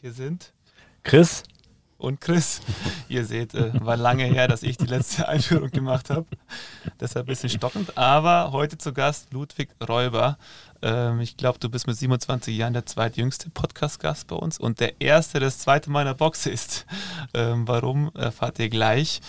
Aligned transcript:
Hier 0.00 0.12
sind 0.12 0.52
Chris 1.02 1.42
und 1.96 2.20
Chris. 2.20 2.60
Ihr 3.08 3.24
seht, 3.24 3.52
äh, 3.54 3.72
war 3.84 3.96
lange 3.96 4.26
her, 4.26 4.46
dass 4.46 4.62
ich 4.62 4.76
die 4.76 4.86
letzte 4.86 5.26
Einführung 5.28 5.72
gemacht 5.72 6.10
habe. 6.10 6.26
Deshalb 7.00 7.26
ein 7.26 7.30
bisschen 7.30 7.48
stockend. 7.48 7.98
Aber 7.98 8.52
heute 8.52 8.78
zu 8.78 8.92
Gast 8.92 9.32
Ludwig 9.32 9.70
Räuber. 9.88 10.38
Ähm, 10.82 11.18
ich 11.20 11.36
glaube, 11.36 11.58
du 11.58 11.68
bist 11.68 11.88
mit 11.88 11.96
27 11.96 12.56
Jahren 12.56 12.74
der 12.74 12.86
zweitjüngste 12.86 13.50
Podcast-Gast 13.50 14.28
bei 14.28 14.36
uns 14.36 14.60
und 14.60 14.78
der 14.78 15.00
erste, 15.00 15.40
der 15.40 15.48
das 15.48 15.58
zweite 15.58 15.90
Mal 15.90 16.02
in 16.02 16.06
der 16.06 16.14
Box 16.14 16.46
ist. 16.46 16.86
Ähm, 17.34 17.66
warum, 17.66 18.12
erfahrt 18.14 18.60
ihr 18.60 18.68
gleich. 18.68 19.20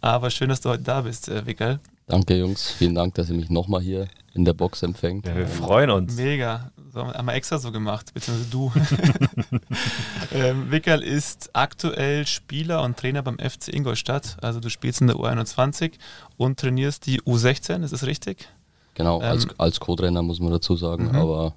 Aber 0.00 0.30
schön, 0.30 0.48
dass 0.48 0.60
du 0.60 0.70
heute 0.70 0.82
da 0.82 1.02
bist, 1.02 1.28
äh, 1.28 1.46
Wickel. 1.46 1.78
Danke, 2.08 2.36
Jungs. 2.36 2.72
Vielen 2.72 2.96
Dank, 2.96 3.14
dass 3.14 3.30
ihr 3.30 3.36
mich 3.36 3.50
nochmal 3.50 3.80
hier 3.80 4.08
in 4.34 4.44
der 4.44 4.54
Box 4.54 4.82
empfängt. 4.82 5.26
Ja, 5.26 5.36
wir 5.36 5.46
freuen 5.46 5.90
uns. 5.90 6.16
Mega. 6.16 6.72
Haben 6.96 7.26
wir 7.26 7.34
extra 7.34 7.58
so 7.58 7.72
gemacht, 7.72 8.12
beziehungsweise 8.14 8.50
du. 8.50 8.72
ähm, 10.32 10.70
Wickerl 10.70 11.02
ist 11.02 11.50
aktuell 11.52 12.26
Spieler 12.26 12.82
und 12.82 12.96
Trainer 12.96 13.22
beim 13.22 13.38
FC 13.38 13.68
Ingolstadt. 13.68 14.36
Also 14.42 14.60
du 14.60 14.70
spielst 14.70 15.00
in 15.00 15.06
der 15.06 15.16
U21 15.16 15.92
und 16.36 16.58
trainierst 16.58 17.06
die 17.06 17.20
U16, 17.22 17.82
ist 17.82 17.92
das 17.92 18.04
richtig? 18.04 18.48
Genau, 18.94 19.20
als, 19.20 19.44
ähm, 19.44 19.50
als 19.58 19.78
Co-Trainer 19.78 20.22
muss 20.22 20.40
man 20.40 20.52
dazu 20.52 20.74
sagen, 20.74 21.08
mhm. 21.08 21.16
aber 21.16 21.54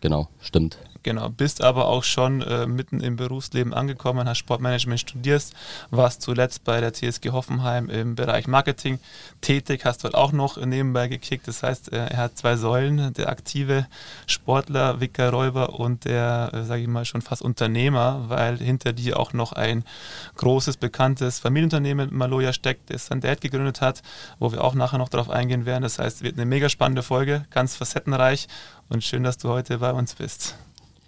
genau, 0.00 0.28
stimmt. 0.40 0.78
Genau, 1.02 1.30
bist 1.30 1.62
aber 1.62 1.86
auch 1.86 2.04
schon 2.04 2.42
äh, 2.42 2.66
mitten 2.66 3.00
im 3.00 3.16
Berufsleben 3.16 3.72
angekommen, 3.72 4.28
hast 4.28 4.36
Sportmanagement 4.36 5.00
studierst, 5.00 5.54
warst 5.90 6.20
zuletzt 6.20 6.64
bei 6.64 6.80
der 6.80 6.92
TSG 6.92 7.30
Hoffenheim 7.30 7.88
im 7.88 8.16
Bereich 8.16 8.46
Marketing 8.46 8.98
tätig, 9.40 9.86
hast 9.86 10.04
dort 10.04 10.14
auch 10.14 10.32
noch 10.32 10.58
nebenbei 10.58 11.08
gekickt. 11.08 11.48
Das 11.48 11.62
heißt, 11.62 11.92
äh, 11.92 12.08
er 12.08 12.16
hat 12.18 12.36
zwei 12.36 12.56
Säulen, 12.56 13.14
der 13.14 13.30
aktive 13.30 13.86
Sportler, 14.26 15.00
Wicker 15.00 15.30
Räuber 15.30 15.80
und 15.80 16.04
der, 16.04 16.50
äh, 16.52 16.64
sage 16.64 16.82
ich 16.82 16.88
mal, 16.88 17.06
schon 17.06 17.22
fast 17.22 17.40
Unternehmer, 17.40 18.26
weil 18.28 18.58
hinter 18.58 18.92
dir 18.92 19.18
auch 19.18 19.32
noch 19.32 19.52
ein 19.52 19.84
großes, 20.36 20.76
bekanntes 20.76 21.38
Familienunternehmen 21.38 22.14
Maloja 22.14 22.52
steckt, 22.52 22.90
das 22.90 23.06
sein 23.06 23.22
Dad 23.22 23.40
gegründet 23.40 23.80
hat, 23.80 24.02
wo 24.38 24.52
wir 24.52 24.62
auch 24.62 24.74
nachher 24.74 24.98
noch 24.98 25.08
darauf 25.08 25.30
eingehen 25.30 25.64
werden. 25.64 25.82
Das 25.82 25.98
heißt, 25.98 26.22
wird 26.22 26.36
eine 26.36 26.44
mega 26.44 26.68
spannende 26.68 27.02
Folge, 27.02 27.46
ganz 27.48 27.74
facettenreich 27.74 28.48
und 28.90 29.02
schön, 29.02 29.22
dass 29.22 29.38
du 29.38 29.48
heute 29.48 29.78
bei 29.78 29.92
uns 29.92 30.14
bist. 30.14 30.56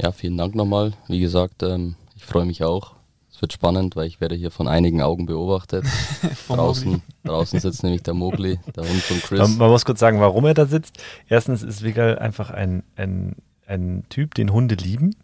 Ja, 0.03 0.11
vielen 0.11 0.37
Dank 0.37 0.57
nochmal. 0.57 0.95
Wie 1.07 1.21
gesagt, 1.21 1.63
ähm, 1.63 1.95
ich 2.17 2.25
freue 2.25 2.45
mich 2.45 2.65
auch. 2.65 2.97
Es 3.33 3.41
wird 3.41 3.53
spannend, 3.53 3.95
weil 3.95 4.09
ich 4.09 4.21
werde 4.21 4.35
hier 4.35 4.51
von 4.51 4.67
einigen 4.67 5.01
Augen 5.01 5.27
beobachtet. 5.27 5.85
draußen, 6.49 7.01
draußen 7.23 7.61
sitzt 7.61 7.85
nämlich 7.85 8.03
der 8.03 8.15
Mogli, 8.15 8.59
der 8.75 8.83
Hund 8.83 9.01
von 9.01 9.21
Chris. 9.21 9.39
Man, 9.39 9.59
man, 9.59 9.71
muss 9.71 9.85
kurz 9.85 10.01
sagen, 10.01 10.19
warum 10.19 10.45
er 10.45 10.55
da 10.55 10.67
sitzt. 10.67 10.99
Erstens 11.29 11.63
ist 11.63 11.85
Wiggal 11.85 12.19
einfach 12.19 12.51
ein, 12.51 12.83
ein, 12.97 13.37
ein 13.69 14.03
Typ, 14.09 14.35
den 14.35 14.53
Hunde 14.53 14.75
lieben. 14.75 15.15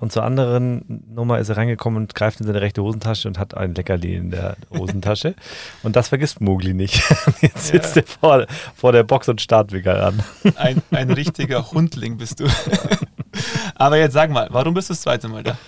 Und 0.00 0.10
zur 0.10 0.24
anderen 0.24 1.04
Nummer 1.14 1.38
ist 1.38 1.48
er 1.48 1.56
reingekommen 1.56 2.02
und 2.02 2.16
greift 2.16 2.40
in 2.40 2.46
seine 2.46 2.60
rechte 2.60 2.82
Hosentasche 2.82 3.28
und 3.28 3.38
hat 3.38 3.56
ein 3.56 3.76
Leckerli 3.76 4.16
in 4.16 4.32
der 4.32 4.56
Hosentasche. 4.76 5.36
und 5.84 5.94
das 5.94 6.08
vergisst 6.08 6.40
Mogli 6.40 6.74
nicht. 6.74 7.04
Jetzt 7.40 7.68
sitzt 7.68 7.94
ja. 7.94 8.02
er 8.02 8.08
vor, 8.08 8.46
vor 8.74 8.90
der 8.90 9.04
Box 9.04 9.28
und 9.28 9.40
starrt 9.40 9.70
Wiggal 9.70 10.00
an. 10.00 10.24
Ein, 10.56 10.82
ein 10.90 11.12
richtiger 11.12 11.70
Hundling 11.70 12.16
bist 12.16 12.40
du. 12.40 12.46
Aber 13.74 13.98
jetzt 13.98 14.12
sag 14.12 14.30
mal, 14.30 14.48
warum 14.50 14.74
bist 14.74 14.88
du 14.88 14.92
das 14.92 15.02
zweite 15.02 15.28
Mal 15.28 15.42
da? 15.42 15.58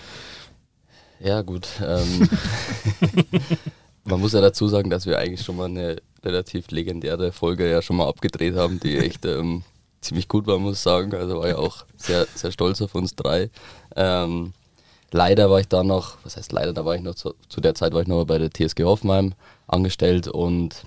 Ja, 1.19 1.41
gut. 1.41 1.67
Ähm, 1.81 2.29
man 4.05 4.19
muss 4.19 4.33
ja 4.33 4.41
dazu 4.41 4.67
sagen, 4.67 4.89
dass 4.89 5.05
wir 5.05 5.17
eigentlich 5.17 5.45
schon 5.45 5.57
mal 5.57 5.65
eine 5.65 5.97
relativ 6.23 6.69
legendäre 6.71 7.31
Folge 7.31 7.69
ja 7.69 7.81
schon 7.81 7.97
mal 7.97 8.07
abgedreht 8.07 8.55
haben, 8.55 8.79
die 8.79 8.97
echt 8.97 9.25
ähm, 9.25 9.63
ziemlich 10.01 10.27
gut 10.27 10.47
war, 10.47 10.59
muss 10.59 10.77
ich 10.77 10.81
sagen. 10.81 11.13
Also 11.15 11.39
war 11.39 11.47
ja 11.47 11.57
auch 11.57 11.85
sehr, 11.95 12.27
sehr 12.33 12.51
stolz 12.51 12.81
auf 12.81 12.95
uns 12.95 13.15
drei. 13.15 13.49
Ähm, 13.95 14.53
leider 15.11 15.49
war 15.49 15.59
ich 15.59 15.67
da 15.67 15.83
noch, 15.83 16.17
was 16.23 16.37
heißt 16.37 16.51
leider, 16.51 16.73
da 16.73 16.85
war 16.85 16.95
ich 16.95 17.01
noch 17.01 17.15
zu, 17.15 17.33
zu, 17.49 17.61
der 17.61 17.75
Zeit 17.75 17.93
war 17.93 18.01
ich 18.01 18.07
noch 18.07 18.25
bei 18.25 18.37
der 18.37 18.51
TSG 18.51 18.83
Hoffenheim 18.83 19.33
angestellt 19.67 20.27
und 20.27 20.83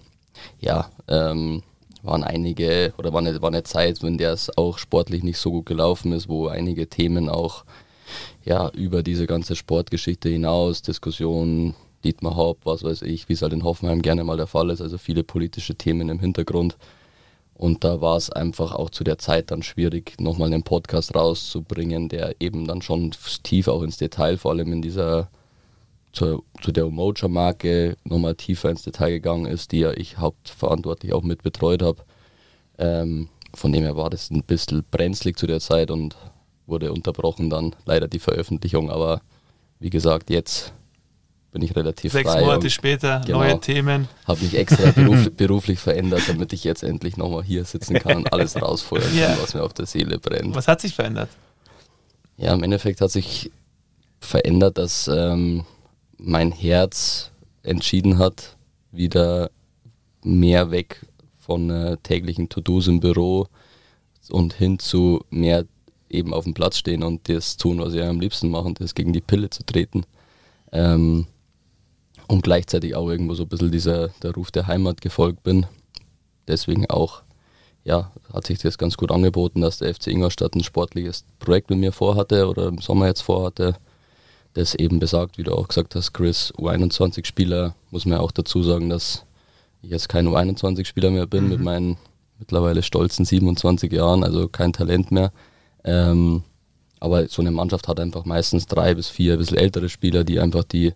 ja, 0.59 0.91
ähm, 1.09 1.62
waren 2.03 2.25
einige, 2.25 2.93
oder 2.99 3.12
war 3.12 3.21
eine, 3.21 3.41
war 3.43 3.50
eine 3.50 3.62
Zeit, 3.62 4.03
in 4.03 4.19
der 4.19 4.33
es 4.33 4.56
auch 4.56 4.78
sportlich 4.78 5.22
nicht 5.22 5.38
so 5.38 5.50
gut 5.50 5.66
gelaufen 5.66 6.12
ist, 6.12 6.28
wo 6.28 6.49
einige 6.49 6.88
Themen 6.88 7.28
auch 7.28 7.65
ja, 8.44 8.71
über 8.71 9.03
diese 9.03 9.27
ganze 9.27 9.56
Sportgeschichte 9.56 10.28
hinaus, 10.28 10.83
Diskussionen, 10.83 11.75
Dietmar 12.05 12.37
Haupt, 12.37 12.65
was 12.65 12.83
weiß 12.83 13.03
ich, 13.03 13.28
wie 13.28 13.34
es 13.34 13.43
halt 13.43 13.53
in 13.53 13.65
Hoffenheim 13.65 14.03
gerne 14.03 14.25
mal 14.25 14.37
der 14.37 14.47
Fall 14.47 14.71
ist, 14.71 14.81
also 14.81 14.99
viele 14.99 15.22
politische 15.22 15.75
Themen 15.75 16.09
im 16.09 16.19
Hintergrund. 16.19 16.77
Und 17.55 17.84
da 17.84 18.00
war 18.00 18.16
es 18.16 18.31
einfach 18.31 18.75
auch 18.75 18.89
zu 18.89 19.05
der 19.05 19.19
Zeit 19.19 19.50
dann 19.50 19.62
schwierig, 19.62 20.19
nochmal 20.19 20.47
einen 20.47 20.62
Podcast 20.62 21.15
rauszubringen, 21.15 22.09
der 22.09 22.41
eben 22.41 22.66
dann 22.66 22.81
schon 22.81 23.10
tief 23.43 23.69
auch 23.69 23.83
ins 23.83 23.99
Detail, 23.99 24.39
vor 24.39 24.53
allem 24.53 24.72
in 24.72 24.81
dieser 24.81 25.28
zur, 26.12 26.43
zu 26.60 26.72
der 26.72 26.87
Umoja-Marke 26.87 27.97
nochmal 28.04 28.34
tiefer 28.34 28.71
ins 28.71 28.82
Detail 28.82 29.10
gegangen 29.10 29.47
ist, 29.47 29.72
die 29.72 29.81
ja 29.81 29.93
ich 29.93 30.19
hauptverantwortlich 30.19 31.12
auch 31.12 31.22
mit 31.22 31.43
betreut 31.43 31.82
habe. 31.82 32.03
Ähm, 32.78 33.28
von 33.54 33.72
dem 33.72 33.82
her 33.82 33.97
war 33.97 34.10
das 34.10 34.31
ein 34.31 34.43
bisschen 34.43 34.84
brenzlig 34.91 35.38
zu 35.38 35.47
der 35.47 35.60
Zeit 35.60 35.91
und 35.91 36.16
wurde 36.66 36.93
unterbrochen 36.93 37.50
dann 37.50 37.75
leider 37.84 38.09
die 38.09 38.19
Veröffentlichung. 38.19 38.91
Aber 38.91 39.21
wie 39.78 39.91
gesagt, 39.91 40.31
jetzt 40.31 40.72
bin 41.53 41.62
ich 41.62 41.75
relativ 41.75 42.12
Sechs 42.12 42.28
frei. 42.28 42.38
Sechs 42.38 42.47
Monate 42.47 42.71
später, 42.71 43.22
genau, 43.27 43.38
neue 43.38 43.60
Themen. 43.60 44.09
Habe 44.27 44.42
mich 44.44 44.56
extra 44.56 44.92
beruf, 44.92 45.31
beruflich 45.37 45.81
verändert, 45.81 46.22
damit 46.28 46.53
ich 46.53 46.65
jetzt 46.65 46.82
endlich 46.82 47.16
nochmal 47.16 47.42
hier 47.42 47.65
sitzen 47.65 47.94
kann 47.94 48.19
und 48.19 48.32
alles 48.32 48.60
rausfeuern 48.60 49.03
kann, 49.03 49.38
was 49.41 49.54
mir 49.54 49.62
auf 49.62 49.75
der 49.75 49.87
Seele 49.87 50.19
brennt. 50.19 50.54
Was 50.54 50.69
hat 50.69 50.81
sich 50.81 50.94
verändert? 50.94 51.28
Ja, 52.37 52.54
im 52.54 52.62
Endeffekt 52.62 53.00
hat 53.00 53.10
sich 53.10 53.50
verändert, 54.21 54.78
dass 54.78 55.09
ähm, 55.12 55.65
mein 56.22 56.53
Herz 56.53 57.31
entschieden 57.62 58.19
hat, 58.19 58.56
wieder 58.92 59.50
mehr 60.22 60.70
weg 60.70 61.06
von 61.38 61.70
äh, 61.70 61.97
täglichen 62.03 62.48
To-Dos 62.48 62.88
im 62.88 63.00
Büro 63.00 63.47
und 64.30 64.53
hin 64.53 64.78
zu 64.78 65.25
mehr 65.30 65.64
eben 66.09 66.34
auf 66.34 66.44
dem 66.44 66.54
Platz 66.54 66.76
stehen 66.76 67.03
und 67.03 67.28
das 67.28 67.56
tun, 67.56 67.78
was 67.80 67.94
ich 67.94 68.03
am 68.03 68.20
liebsten 68.20 68.50
mache, 68.50 68.72
das 68.75 68.94
gegen 68.94 69.12
die 69.12 69.20
Pille 69.20 69.48
zu 69.50 69.64
treten. 69.64 70.04
Ähm, 70.72 71.26
und 72.28 72.42
gleichzeitig 72.42 72.94
auch 72.94 73.09
irgendwo 73.09 73.34
so 73.34 73.44
ein 73.44 73.48
bisschen 73.48 73.72
dieser 73.72 74.09
der 74.22 74.32
Ruf 74.32 74.50
der 74.50 74.66
Heimat 74.66 75.00
gefolgt 75.00 75.42
bin. 75.42 75.66
Deswegen 76.47 76.88
auch, 76.88 77.22
ja, 77.82 78.12
hat 78.32 78.47
sich 78.47 78.59
das 78.59 78.78
ganz 78.78 78.97
gut 78.97 79.10
angeboten, 79.10 79.62
dass 79.62 79.78
der 79.78 79.92
FC 79.94 80.09
Ingolstadt 80.09 80.54
ein 80.54 80.62
sportliches 80.62 81.25
Projekt 81.38 81.70
mit 81.70 81.80
mir 81.80 81.92
vorhatte 81.92 82.48
oder 82.48 82.69
im 82.69 82.78
Sommer 82.78 83.06
jetzt 83.06 83.22
vorhatte 83.22 83.76
das 84.55 84.75
eben 84.75 84.99
besagt, 84.99 85.38
wie 85.38 85.43
du 85.43 85.55
auch 85.55 85.69
gesagt 85.69 85.94
hast, 85.94 86.12
Chris, 86.12 86.53
U21-Spieler, 86.55 87.75
muss 87.91 88.05
man 88.05 88.19
ja 88.19 88.22
auch 88.22 88.33
dazu 88.33 88.62
sagen, 88.62 88.88
dass 88.88 89.25
ich 89.83 89.91
jetzt 89.91 90.09
kein 90.09 90.28
U21-Spieler 90.28 91.11
mehr 91.11 91.27
bin 91.27 91.44
mhm. 91.44 91.50
mit 91.50 91.61
meinen 91.61 91.97
mittlerweile 92.38 92.83
stolzen 92.83 93.25
27 93.25 93.93
Jahren, 93.93 94.25
also 94.25 94.49
kein 94.49 94.72
Talent 94.72 95.10
mehr. 95.10 95.33
Ähm, 95.84 96.43
aber 96.99 97.28
so 97.28 97.43
eine 97.43 97.50
Mannschaft 97.50 97.89
hat 97.89 98.00
einfach 98.00 98.25
meistens 98.25 98.66
drei 98.66 98.94
bis 98.94 99.09
vier 99.09 99.34
ein 99.34 99.39
bisschen 99.39 99.56
ältere 99.56 99.89
Spieler, 99.89 100.25
die 100.25 100.41
einfach 100.41 100.65
die 100.65 100.93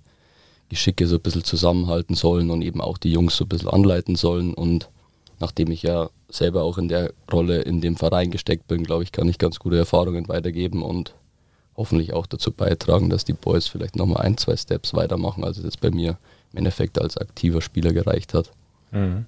Geschicke 0.69 1.07
so 1.07 1.17
ein 1.17 1.23
bisschen 1.23 1.45
zusammenhalten 1.45 2.15
sollen 2.15 2.51
und 2.51 2.63
eben 2.63 2.81
auch 2.81 2.99
die 2.99 3.13
Jungs 3.13 3.37
so 3.37 3.45
ein 3.45 3.49
bisschen 3.49 3.71
anleiten 3.71 4.17
sollen. 4.17 4.53
Und 4.55 4.91
nachdem 5.39 5.71
ich 5.71 5.83
ja 5.83 6.11
selber 6.29 6.63
auch 6.63 6.79
in 6.79 6.89
der 6.89 7.13
Rolle 7.33 7.63
in 7.63 7.81
dem 7.81 7.97
Verein 7.97 8.31
gesteckt 8.31 8.67
bin, 8.67 8.85
glaube 8.85 9.03
ich, 9.03 9.13
kann 9.13 9.29
ich 9.29 9.39
ganz 9.39 9.59
gute 9.59 9.79
Erfahrungen 9.79 10.29
weitergeben 10.29 10.83
und 10.83 11.15
hoffentlich 11.77 12.13
auch 12.13 12.27
dazu 12.27 12.53
beitragen, 12.53 13.11
dass 13.11 13.25
die 13.25 13.33
Boys 13.33 13.67
vielleicht 13.67 13.97
nochmal 13.97 14.23
ein, 14.23 14.37
zwei 14.37 14.57
Steps 14.57 14.95
weitermachen, 14.95 15.45
als 15.45 15.59
es 15.59 15.65
jetzt 15.65 15.81
bei 15.81 15.91
mir 15.91 16.19
im 16.53 16.59
Endeffekt 16.59 17.01
als 17.01 17.17
aktiver 17.17 17.61
Spieler 17.61 17.93
gereicht 17.93 18.35
hat. 18.35 18.51
Mhm. 18.93 19.27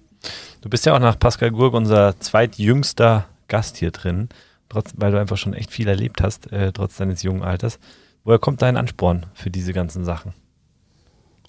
Du 0.60 0.68
bist 0.68 0.86
ja 0.86 0.94
auch 0.94 1.00
nach 1.00 1.18
Pascal 1.18 1.50
Gurg 1.50 1.74
unser 1.74 2.18
zweitjüngster 2.20 3.26
Gast 3.48 3.76
hier 3.76 3.90
drin, 3.90 4.28
trotz, 4.68 4.92
weil 4.96 5.12
du 5.12 5.20
einfach 5.20 5.36
schon 5.36 5.54
echt 5.54 5.70
viel 5.70 5.88
erlebt 5.88 6.22
hast, 6.22 6.52
äh, 6.52 6.72
trotz 6.72 6.96
deines 6.96 7.22
jungen 7.22 7.42
Alters. 7.42 7.78
Woher 8.24 8.38
kommt 8.38 8.62
dein 8.62 8.76
Ansporn 8.76 9.26
für 9.34 9.50
diese 9.50 9.72
ganzen 9.72 10.04
Sachen? 10.04 10.32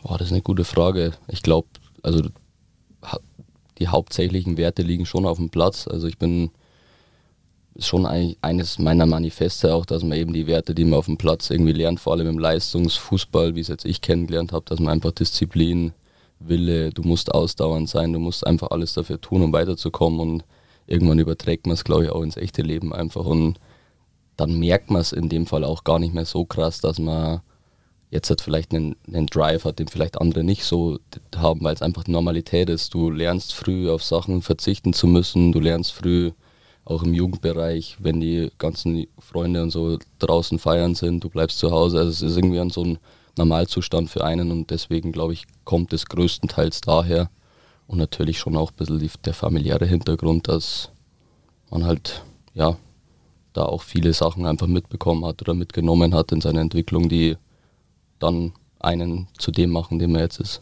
Boah, 0.04 0.18
das 0.18 0.27
ist 0.27 0.33
eine 0.33 0.44
gute 0.44 0.63
Frage. 0.63 1.13
Ich 1.27 1.42
glaube, 1.42 1.68
also 2.04 2.22
die 3.80 3.88
hauptsächlichen 3.88 4.57
Werte 4.57 4.83
liegen 4.83 5.06
schon 5.06 5.25
auf 5.25 5.38
dem 5.38 5.50
Platz. 5.50 5.88
Also 5.88 6.07
ich 6.07 6.18
bin 6.18 6.51
ist 7.77 7.88
schon 7.88 8.06
eigentlich 8.06 8.38
eines 8.41 8.79
meiner 8.79 9.06
Manifeste 9.06 9.74
auch, 9.74 9.85
dass 9.85 10.03
man 10.03 10.18
eben 10.18 10.33
die 10.33 10.47
Werte, 10.47 10.74
die 10.74 10.83
man 10.83 11.00
auf 11.00 11.06
dem 11.06 11.18
Platz 11.18 11.50
irgendwie 11.50 11.74
lernt, 11.74 12.00
vor 12.00 12.13
allem 12.13 12.27
im 12.27 12.39
Leistungsfußball, 12.39 13.56
wie 13.56 13.59
es 13.59 13.68
jetzt 13.68 13.85
ich 13.85 14.01
kennengelernt 14.01 14.51
habe, 14.51 14.65
dass 14.65 14.79
man 14.79 14.94
einfach 14.94 15.12
Disziplin, 15.12 15.94
Wille, 16.39 16.89
du 16.89 17.03
musst 17.03 17.33
ausdauernd 17.33 17.88
sein, 17.88 18.13
du 18.13 18.19
musst 18.19 18.45
einfach 18.45 18.71
alles 18.71 18.94
dafür 18.94 19.21
tun, 19.21 19.44
um 19.44 19.53
weiterzukommen 19.53 20.19
und 20.19 20.44
irgendwann 20.88 21.19
überträgt 21.19 21.68
man 21.68 21.75
es, 21.75 21.83
glaube 21.83 22.06
ich, 22.06 22.09
auch 22.09 22.21
ins 22.21 22.38
echte 22.38 22.63
Leben 22.63 22.94
einfach 22.94 23.25
und 23.25 23.59
dann 24.38 24.59
merkt 24.59 24.89
man 24.89 25.01
es 25.01 25.12
in 25.12 25.29
dem 25.29 25.45
Fall 25.45 25.63
auch 25.63 25.83
gar 25.83 26.00
nicht 26.00 26.13
mehr 26.13 26.25
so 26.25 26.45
krass, 26.45 26.79
dass 26.79 27.00
man 27.00 27.41
jetzt 28.09 28.29
hat 28.29 28.41
vielleicht 28.41 28.74
einen, 28.74 28.95
einen 29.07 29.27
Drive 29.27 29.65
hat, 29.65 29.79
den 29.79 29.88
vielleicht 29.88 30.19
andere 30.19 30.44
nicht 30.44 30.63
so 30.63 31.00
haben, 31.35 31.63
weil 31.63 31.74
es 31.74 31.81
einfach 31.81 32.07
Normalität 32.07 32.69
ist. 32.69 32.94
Du 32.94 33.09
lernst 33.09 33.53
früh 33.53 33.89
auf 33.89 34.03
Sachen 34.03 34.41
verzichten 34.41 34.94
zu 34.94 35.07
müssen, 35.07 35.51
du 35.51 35.59
lernst 35.59 35.91
früh 35.91 36.31
auch 36.89 37.04
im 37.04 37.13
Jugendbereich, 37.13 37.98
wenn 38.00 38.22
die 38.22 38.50
ganzen 38.57 39.07
Freunde 39.19 39.62
und 39.62 39.72
so 39.72 39.98
draußen 40.19 40.57
feiern 40.57 40.95
sind, 40.95 41.24
du 41.24 41.30
bleibst 41.30 41.60
zu 41.60 41.72
Hause. 41.72 42.00
Also 42.00 42.12
es 42.12 42.22
ist 42.22 42.38
irgendwie 42.38 42.60
an 42.60 42.69
so 42.69 42.84
ein 42.84 42.98
Normalzustand 43.38 44.10
für 44.10 44.24
einen 44.24 44.51
und 44.51 44.72
deswegen 44.72 45.12
glaube 45.12 45.34
ich, 45.34 45.45
kommt 45.66 45.92
es 45.92 46.06
größtenteils 46.06 46.81
daher 46.81 47.30
und 47.88 47.98
natürlich 47.98 48.39
schon 48.39 48.56
auch 48.56 48.72
ein 48.72 48.75
bisschen 48.78 49.12
der 49.25 49.34
familiäre 49.34 49.86
Hintergrund, 49.86 50.48
dass 50.48 50.89
man 51.69 51.84
halt 51.86 52.24
ja 52.54 52.78
da 53.51 53.63
auch 53.63 53.81
viele 53.81 54.13
Sachen 54.13 54.45
einfach 54.45 54.68
mitbekommen 54.68 55.25
hat 55.25 55.42
oder 55.42 55.54
mitgenommen 55.54 56.16
hat 56.16 56.31
in 56.31 56.42
seiner 56.42 56.62
Entwicklung, 56.62 57.10
die 57.10 57.36
dann 58.19 58.54
einen 58.80 59.28
zu 59.38 59.51
dem 59.51 59.72
machen, 59.72 60.00
dem 60.00 60.16
er 60.16 60.22
jetzt 60.22 60.39
ist. 60.39 60.62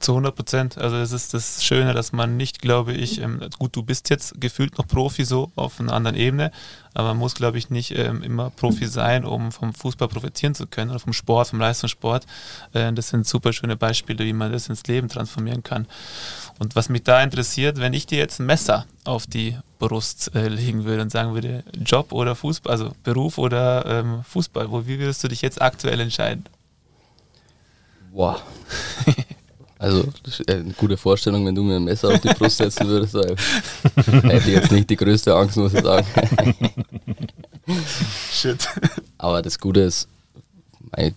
Zu 0.00 0.12
100 0.12 0.34
Prozent. 0.34 0.78
Also 0.78 0.96
es 0.96 1.12
ist 1.12 1.34
das 1.34 1.64
Schöne, 1.64 1.94
dass 1.94 2.12
man 2.12 2.36
nicht, 2.36 2.60
glaube 2.60 2.92
ich, 2.92 3.20
ähm, 3.20 3.40
gut, 3.58 3.74
du 3.74 3.82
bist 3.82 4.10
jetzt 4.10 4.40
gefühlt 4.40 4.76
noch 4.76 4.86
Profi 4.86 5.24
so 5.24 5.50
auf 5.56 5.80
einer 5.80 5.92
anderen 5.92 6.16
Ebene, 6.16 6.50
aber 6.92 7.08
man 7.08 7.18
muss, 7.18 7.34
glaube 7.34 7.58
ich, 7.58 7.70
nicht 7.70 7.90
ähm, 7.92 8.22
immer 8.22 8.50
Profi 8.50 8.86
sein, 8.86 9.24
um 9.24 9.50
vom 9.50 9.72
Fußball 9.72 10.08
profitieren 10.08 10.54
zu 10.54 10.66
können 10.66 10.90
oder 10.90 11.00
vom 11.00 11.12
Sport, 11.12 11.48
vom 11.48 11.60
Leistungssport. 11.60 12.26
Äh, 12.72 12.92
das 12.92 13.08
sind 13.08 13.26
super 13.26 13.52
schöne 13.52 13.76
Beispiele, 13.76 14.24
wie 14.24 14.32
man 14.32 14.52
das 14.52 14.68
ins 14.68 14.86
Leben 14.86 15.08
transformieren 15.08 15.62
kann. 15.62 15.86
Und 16.58 16.76
was 16.76 16.88
mich 16.88 17.02
da 17.02 17.22
interessiert, 17.22 17.78
wenn 17.78 17.94
ich 17.94 18.06
dir 18.06 18.18
jetzt 18.18 18.40
ein 18.40 18.46
Messer 18.46 18.86
auf 19.04 19.26
die 19.26 19.56
Brust 19.78 20.34
äh, 20.34 20.48
legen 20.48 20.84
würde 20.84 21.02
und 21.02 21.10
sagen 21.10 21.34
würde, 21.34 21.64
Job 21.84 22.12
oder 22.12 22.34
Fußball, 22.34 22.70
also 22.72 22.92
Beruf 23.02 23.38
oder 23.38 23.84
ähm, 23.86 24.24
Fußball, 24.24 24.70
wo, 24.70 24.86
wie 24.86 24.98
würdest 24.98 25.24
du 25.24 25.28
dich 25.28 25.42
jetzt 25.42 25.60
aktuell 25.60 26.00
entscheiden? 26.00 26.44
Boah. 28.12 28.40
Also, 29.84 30.04
eine 30.46 30.72
gute 30.78 30.96
Vorstellung, 30.96 31.44
wenn 31.44 31.54
du 31.54 31.62
mir 31.62 31.76
ein 31.76 31.84
Messer 31.84 32.08
auf 32.08 32.20
die 32.20 32.28
Brust 32.28 32.56
setzen 32.56 32.88
würdest. 32.88 33.14
hätte 33.96 34.48
ich 34.48 34.54
jetzt 34.54 34.72
nicht 34.72 34.88
die 34.88 34.96
größte 34.96 35.34
Angst, 35.34 35.58
muss 35.58 35.74
ich 35.74 35.82
sagen. 35.82 36.06
Shit. 38.32 38.66
Aber 39.18 39.42
das 39.42 39.58
Gute 39.58 39.80
ist, 39.80 40.08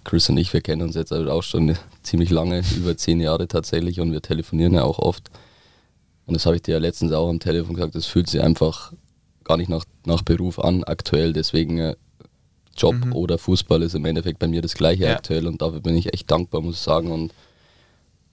Chris 0.04 0.28
und 0.30 0.38
ich, 0.38 0.52
wir 0.52 0.60
kennen 0.60 0.82
uns 0.82 0.96
jetzt 0.96 1.14
auch 1.14 1.44
schon 1.44 1.78
ziemlich 2.04 2.30
lange, 2.30 2.62
über 2.76 2.98
zehn 2.98 3.22
Jahre 3.22 3.48
tatsächlich, 3.48 4.02
und 4.02 4.12
wir 4.12 4.22
telefonieren 4.22 4.74
ja 4.74 4.84
auch 4.84 5.00
oft. 5.00 5.32
Und 6.26 6.36
das 6.36 6.46
habe 6.46 6.58
ich 6.58 6.62
dir 6.62 6.74
ja 6.74 6.80
letztens 6.80 7.14
auch 7.14 7.30
am 7.30 7.40
Telefon 7.40 7.74
gesagt, 7.74 7.96
das 7.96 8.06
fühlt 8.06 8.30
sich 8.30 8.42
einfach 8.42 8.92
gar 9.46 9.56
nicht 9.56 9.70
nach, 9.70 9.86
nach 10.06 10.24
Beruf 10.24 10.60
an 10.60 10.84
aktuell. 10.84 11.32
Deswegen 11.32 11.78
äh, 11.78 11.96
Job 12.76 12.96
mhm. 12.96 13.14
oder 13.14 13.38
Fußball 13.38 13.82
ist 13.82 13.96
im 13.96 14.04
Endeffekt 14.04 14.40
bei 14.40 14.50
mir 14.50 14.62
das 14.62 14.74
gleiche 14.74 15.06
ja. 15.06 15.16
aktuell 15.16 15.48
und 15.48 15.62
dafür 15.62 15.80
bin 15.80 15.96
ich 15.96 16.14
echt 16.14 16.30
dankbar, 16.30 16.60
muss 16.60 16.76
ich 16.76 16.82
sagen. 16.82 17.14
Und 17.14 17.32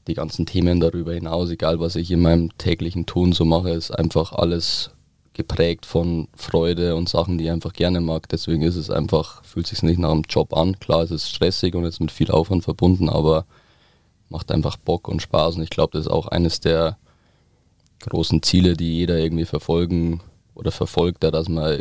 die 0.06 0.14
ganzen 0.14 0.46
Themen 0.46 0.80
darüber 0.80 1.12
hinaus, 1.12 1.50
egal 1.50 1.80
was 1.80 1.96
ich 1.96 2.10
in 2.10 2.20
meinem 2.20 2.56
täglichen 2.58 3.06
Tun 3.06 3.32
so 3.32 3.44
mache, 3.44 3.70
ist 3.70 3.90
einfach 3.90 4.32
alles 4.32 4.90
geprägt 5.32 5.84
von 5.84 6.28
Freude 6.36 6.94
und 6.94 7.08
Sachen, 7.08 7.38
die 7.38 7.44
ich 7.44 7.50
einfach 7.50 7.72
gerne 7.72 8.00
mag. 8.00 8.28
Deswegen 8.28 8.62
ist 8.62 8.76
es 8.76 8.90
einfach, 8.90 9.42
fühlt 9.44 9.66
sich 9.66 9.82
nicht 9.82 9.98
nach 9.98 10.12
einem 10.12 10.22
Job 10.28 10.56
an. 10.56 10.78
Klar, 10.78 11.02
es 11.02 11.10
ist 11.10 11.28
stressig 11.28 11.74
und 11.74 11.84
ist 11.84 12.00
mit 12.00 12.12
viel 12.12 12.30
Aufwand 12.30 12.62
verbunden, 12.64 13.08
aber 13.08 13.44
macht 14.28 14.52
einfach 14.52 14.76
Bock 14.76 15.08
und 15.08 15.22
Spaß. 15.22 15.56
Und 15.56 15.62
ich 15.62 15.70
glaube, 15.70 15.92
das 15.92 16.06
ist 16.06 16.12
auch 16.12 16.28
eines 16.28 16.60
der 16.60 16.98
großen 18.00 18.42
Ziele, 18.42 18.76
die 18.76 18.96
jeder 18.98 19.18
irgendwie 19.18 19.44
verfolgen 19.44 20.20
oder 20.54 20.70
verfolgt, 20.70 21.24
dass 21.24 21.48
man 21.48 21.80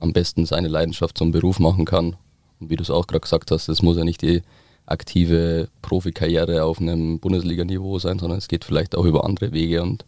am 0.00 0.12
besten 0.12 0.46
seine 0.46 0.68
Leidenschaft 0.68 1.18
zum 1.18 1.32
Beruf 1.32 1.58
machen 1.58 1.84
kann. 1.84 2.16
Und 2.60 2.70
wie 2.70 2.76
du 2.76 2.82
es 2.82 2.90
auch 2.90 3.06
gerade 3.06 3.20
gesagt 3.20 3.50
hast, 3.50 3.68
das 3.68 3.82
muss 3.82 3.98
ja 3.98 4.04
nicht 4.04 4.22
die 4.22 4.42
aktive 4.86 5.68
Profikarriere 5.82 6.64
auf 6.64 6.80
einem 6.80 7.18
Bundesliga-Niveau 7.18 7.98
sein, 7.98 8.18
sondern 8.18 8.38
es 8.38 8.48
geht 8.48 8.64
vielleicht 8.64 8.96
auch 8.96 9.04
über 9.04 9.24
andere 9.24 9.52
Wege 9.52 9.82
und 9.82 10.04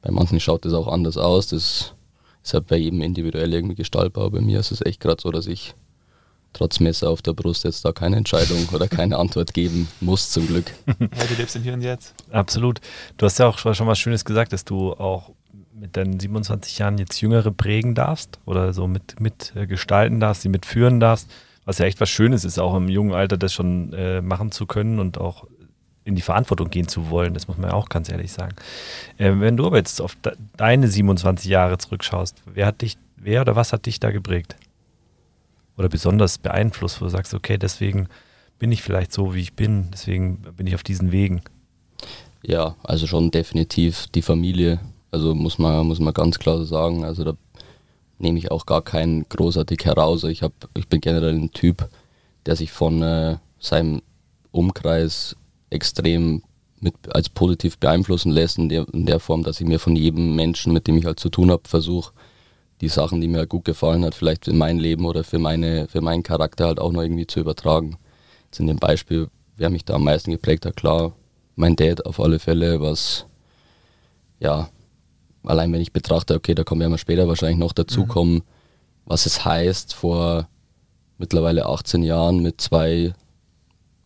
bei 0.00 0.10
manchen 0.10 0.40
schaut 0.40 0.64
das 0.64 0.72
auch 0.72 0.88
anders 0.88 1.16
aus. 1.16 1.48
Das 1.48 1.94
ist 2.42 2.54
halt 2.54 2.66
bei 2.66 2.76
jedem 2.76 3.02
individuell 3.02 3.52
irgendwie 3.52 3.76
gestaltbar. 3.76 4.30
Bei 4.30 4.40
mir 4.40 4.58
ist 4.58 4.72
es 4.72 4.84
echt 4.84 5.00
gerade 5.00 5.22
so, 5.22 5.30
dass 5.30 5.46
ich 5.46 5.74
trotz 6.52 6.80
Messer 6.80 7.08
auf 7.08 7.22
der 7.22 7.32
Brust 7.32 7.64
jetzt 7.64 7.84
da 7.84 7.92
keine 7.92 8.16
Entscheidung 8.16 8.68
oder 8.72 8.88
keine 8.88 9.18
Antwort 9.18 9.54
geben 9.54 9.88
muss, 10.00 10.30
zum 10.30 10.46
Glück. 10.46 10.72
Ja, 10.86 11.24
du 11.28 11.34
lebst 11.38 11.56
in 11.56 11.62
hier 11.62 11.74
und 11.74 11.82
jetzt. 11.82 12.14
Absolut. 12.30 12.80
Du 13.16 13.26
hast 13.26 13.38
ja 13.38 13.46
auch 13.46 13.58
schon 13.58 13.86
was 13.86 13.98
Schönes 13.98 14.24
gesagt, 14.24 14.52
dass 14.52 14.64
du 14.64 14.92
auch 14.92 15.30
mit 15.72 15.96
deinen 15.96 16.20
27 16.20 16.78
Jahren 16.78 16.98
jetzt 16.98 17.20
Jüngere 17.20 17.50
prägen 17.50 17.94
darfst 17.94 18.38
oder 18.44 18.72
so 18.72 18.86
mit, 18.86 19.20
mit 19.20 19.52
äh, 19.56 19.66
gestalten 19.66 20.20
darfst, 20.20 20.42
sie 20.42 20.48
mitführen 20.48 21.00
darfst 21.00 21.28
was 21.64 21.78
ja 21.78 21.86
echt 21.86 22.00
was 22.00 22.10
Schönes 22.10 22.44
ist, 22.44 22.58
auch 22.58 22.74
im 22.74 22.88
jungen 22.88 23.12
Alter 23.12 23.36
das 23.36 23.52
schon 23.52 23.92
äh, 23.92 24.20
machen 24.20 24.50
zu 24.50 24.66
können 24.66 24.98
und 24.98 25.18
auch 25.18 25.46
in 26.04 26.16
die 26.16 26.22
Verantwortung 26.22 26.70
gehen 26.70 26.88
zu 26.88 27.10
wollen. 27.10 27.34
Das 27.34 27.48
muss 27.48 27.58
man 27.58 27.70
ja 27.70 27.76
auch 27.76 27.88
ganz 27.88 28.08
ehrlich 28.08 28.32
sagen. 28.32 28.56
Äh, 29.18 29.32
wenn 29.36 29.56
du 29.56 29.66
aber 29.66 29.76
jetzt 29.76 30.00
auf 30.00 30.16
de 30.16 30.32
deine 30.56 30.88
27 30.88 31.48
Jahre 31.48 31.78
zurückschaust, 31.78 32.42
wer 32.46 32.66
hat 32.66 32.82
dich, 32.82 32.96
wer 33.16 33.42
oder 33.42 33.56
was 33.56 33.72
hat 33.72 33.86
dich 33.86 34.00
da 34.00 34.10
geprägt? 34.10 34.56
Oder 35.76 35.88
besonders 35.88 36.38
beeinflusst, 36.38 37.00
wo 37.00 37.06
du 37.06 37.10
sagst, 37.10 37.34
okay, 37.34 37.56
deswegen 37.56 38.08
bin 38.58 38.72
ich 38.72 38.82
vielleicht 38.82 39.12
so, 39.12 39.34
wie 39.34 39.40
ich 39.40 39.54
bin, 39.54 39.88
deswegen 39.92 40.38
bin 40.56 40.66
ich 40.66 40.74
auf 40.74 40.82
diesen 40.82 41.12
Wegen. 41.12 41.42
Ja, 42.42 42.76
also 42.82 43.06
schon 43.06 43.30
definitiv 43.30 44.06
die 44.08 44.22
Familie. 44.22 44.80
Also 45.10 45.34
muss 45.34 45.58
man, 45.58 45.86
muss 45.86 46.00
man 46.00 46.12
ganz 46.12 46.38
klar 46.38 46.64
sagen. 46.64 47.04
Also 47.04 47.24
da 47.24 47.34
nehme 48.22 48.38
ich 48.38 48.50
auch 48.50 48.66
gar 48.66 48.82
keinen 48.82 49.28
großartig 49.28 49.84
heraus. 49.84 50.24
Ich, 50.24 50.42
hab, 50.42 50.52
ich 50.74 50.88
bin 50.88 51.00
generell 51.00 51.34
ein 51.34 51.52
Typ, 51.52 51.88
der 52.46 52.56
sich 52.56 52.72
von 52.72 53.02
äh, 53.02 53.36
seinem 53.58 54.02
Umkreis 54.50 55.36
extrem 55.70 56.42
mit, 56.80 56.94
als 57.14 57.28
positiv 57.28 57.78
beeinflussen 57.78 58.32
lässt, 58.32 58.58
in 58.58 58.68
der, 58.68 58.86
in 58.92 59.06
der 59.06 59.20
Form, 59.20 59.44
dass 59.44 59.60
ich 59.60 59.66
mir 59.66 59.78
von 59.78 59.96
jedem 59.96 60.34
Menschen, 60.34 60.72
mit 60.72 60.86
dem 60.86 60.98
ich 60.98 61.04
halt 61.04 61.20
zu 61.20 61.28
tun 61.28 61.50
habe, 61.50 61.62
versuche, 61.68 62.12
die 62.80 62.88
Sachen, 62.88 63.20
die 63.20 63.28
mir 63.28 63.38
halt 63.38 63.48
gut 63.48 63.64
gefallen 63.64 64.04
hat, 64.04 64.14
vielleicht 64.14 64.48
in 64.48 64.58
mein 64.58 64.78
Leben 64.78 65.06
oder 65.06 65.22
für, 65.22 65.38
meine, 65.38 65.86
für 65.86 66.00
meinen 66.00 66.24
Charakter 66.24 66.66
halt 66.66 66.80
auch 66.80 66.90
noch 66.90 67.02
irgendwie 67.02 67.28
zu 67.28 67.38
übertragen. 67.38 67.96
Jetzt 68.46 68.58
in 68.58 68.66
dem 68.66 68.78
Beispiel, 68.78 69.28
wer 69.56 69.70
mich 69.70 69.84
da 69.84 69.94
am 69.94 70.04
meisten 70.04 70.32
geprägt 70.32 70.66
hat, 70.66 70.76
klar, 70.76 71.12
mein 71.54 71.76
Dad 71.76 72.04
auf 72.04 72.18
alle 72.18 72.40
Fälle, 72.40 72.80
was 72.80 73.26
ja 74.40 74.68
allein 75.44 75.72
wenn 75.72 75.80
ich 75.80 75.92
betrachte, 75.92 76.34
okay, 76.34 76.54
da 76.54 76.64
kommen 76.64 76.80
wir 76.80 76.88
ja 76.88 76.98
später 76.98 77.28
wahrscheinlich 77.28 77.58
noch 77.58 77.72
dazu 77.72 78.02
mhm. 78.02 78.08
kommen, 78.08 78.42
was 79.04 79.26
es 79.26 79.44
heißt, 79.44 79.94
vor 79.94 80.48
mittlerweile 81.18 81.66
18 81.66 82.02
Jahren 82.02 82.40
mit 82.40 82.60
zwei 82.60 83.14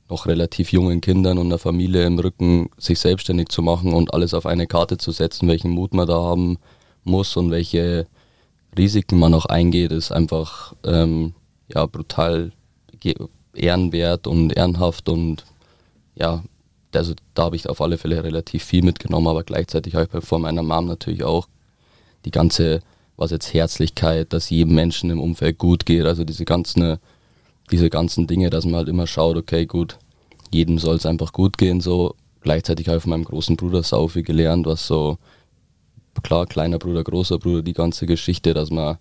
noch 0.09 0.27
relativ 0.27 0.73
jungen 0.73 1.01
Kindern 1.01 1.39
und 1.39 1.47
einer 1.47 1.59
Familie 1.59 2.07
im 2.07 2.19
Rücken 2.19 2.71
sich 2.79 3.01
selbstständig 3.01 3.49
zu 3.49 3.63
machen 3.63 3.93
und 3.93 4.15
alles 4.15 4.35
auf 4.35 4.47
eine 4.47 4.67
Karte 4.67 4.99
zu 4.99 5.11
setzen, 5.11 5.49
welchen 5.49 5.71
Mut 5.71 5.95
man 5.95 6.07
da 6.07 6.15
haben 6.15 6.59
muss 7.05 7.37
und 7.37 7.51
welche 7.51 8.07
Risiken 8.77 9.19
man 9.19 9.35
auch 9.35 9.47
eingeht, 9.47 9.91
ist 9.91 10.13
einfach 10.13 10.75
ähm, 10.85 11.35
ja 11.73 11.87
brutal 11.87 12.53
ehrenwert 13.55 14.27
und 14.27 14.57
ehrenhaft 14.57 15.09
und 15.09 15.45
ja 16.15 16.43
also 16.95 17.15
da 17.35 17.45
habe 17.45 17.57
ich 17.57 17.69
auf 17.69 17.81
alle 17.81 17.99
Fälle 17.99 18.23
relativ 18.23 18.65
viel 18.65 18.83
mitgenommen, 18.83 19.27
aber 19.27 19.45
gleichzeitig 19.45 19.95
habe 19.95 20.09
ich 20.13 20.25
vor 20.25 20.39
meiner 20.39 20.63
Mom 20.63 20.87
natürlich 20.87 21.25
auch 21.25 21.49
die 22.25 22.31
ganze, 22.31 22.81
was 23.17 23.31
jetzt 23.31 23.53
Herzlichkeit, 23.55 24.33
dass 24.33 24.51
jedem 24.51 24.75
Menschen 24.75 25.11
im 25.11 25.21
Umfeld 25.21 25.59
gut 25.59 25.87
geht, 25.87 26.05
also 26.05 26.25
diese 26.25 26.45
ganzen, 26.45 26.99
diese 27.71 27.91
ganzen 27.91 28.27
Dinge, 28.27 28.51
dass 28.51 28.65
man 28.65 28.77
halt 28.77 28.89
immer 28.89 29.07
schaut, 29.07 29.37
okay, 29.37 29.67
gut, 29.67 29.99
jedem 30.53 30.79
soll 30.79 30.97
es 30.97 31.07
einfach 31.07 31.33
gut 31.33 31.59
gehen, 31.59 31.81
so. 31.81 32.15
Gleichzeitig 32.41 32.87
habe 32.87 32.99
ich 32.99 33.03
von 33.03 33.11
meinem 33.11 33.25
großen 33.25 33.57
Bruder 33.57 33.83
sau 33.83 34.07
viel 34.07 34.23
gelernt, 34.23 34.67
was 34.67 34.87
so, 34.87 35.19
klar, 36.23 36.47
kleiner 36.47 36.79
Bruder, 36.79 37.03
großer 37.03 37.39
Bruder, 37.39 37.63
die 37.63 37.73
ganze 37.73 38.07
Geschichte, 38.07 38.55
dass 38.55 38.71
man 38.71 38.99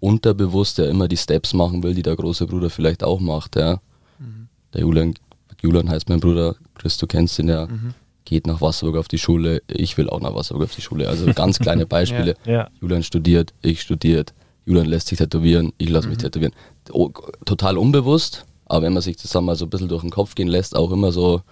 unterbewusst 0.00 0.78
ja 0.78 0.86
immer 0.86 1.06
die 1.06 1.16
Steps 1.16 1.54
machen 1.54 1.82
will, 1.84 1.94
die 1.94 2.02
der 2.02 2.16
große 2.16 2.46
Bruder 2.46 2.68
vielleicht 2.68 3.04
auch 3.04 3.20
macht, 3.20 3.54
ja. 3.54 3.80
Mhm. 4.18 4.48
Der 4.74 4.80
Julian 4.80 5.14
Julian 5.62 5.88
heißt 5.88 6.08
mein 6.08 6.20
Bruder, 6.20 6.56
Chris, 6.74 6.96
du 6.98 7.06
kennst 7.06 7.38
ihn 7.38 7.48
ja, 7.48 7.66
mhm. 7.66 7.94
geht 8.24 8.46
nach 8.46 8.60
Wasserburg 8.60 8.96
auf 8.96 9.08
die 9.08 9.18
Schule, 9.18 9.62
ich 9.66 9.96
will 9.96 10.08
auch 10.08 10.20
nach 10.20 10.34
Wasserburg 10.34 10.64
auf 10.64 10.74
die 10.74 10.82
Schule. 10.82 11.08
Also 11.08 11.32
ganz 11.32 11.58
kleine 11.58 11.86
Beispiele. 11.96 12.36
ja, 12.44 12.52
ja. 12.52 12.70
Julian 12.80 13.02
studiert, 13.02 13.52
ich 13.62 13.82
studiert, 13.82 14.34
Julian 14.64 14.86
lässt 14.86 15.08
sich 15.08 15.18
tätowieren, 15.18 15.72
ich 15.78 15.88
lasse 15.88 16.06
mhm. 16.06 16.12
mich 16.12 16.18
tätowieren. 16.18 16.54
Oh, 16.92 17.10
total 17.44 17.76
unbewusst, 17.78 18.44
aber 18.66 18.82
wenn 18.82 18.92
man 18.92 19.02
sich 19.02 19.16
das 19.16 19.30
dann 19.30 19.44
mal 19.44 19.56
so 19.56 19.66
ein 19.66 19.70
bisschen 19.70 19.88
durch 19.88 20.02
den 20.02 20.10
Kopf 20.10 20.34
gehen 20.34 20.48
lässt, 20.48 20.76
auch 20.76 20.90
immer 20.90 21.12
so, 21.12 21.42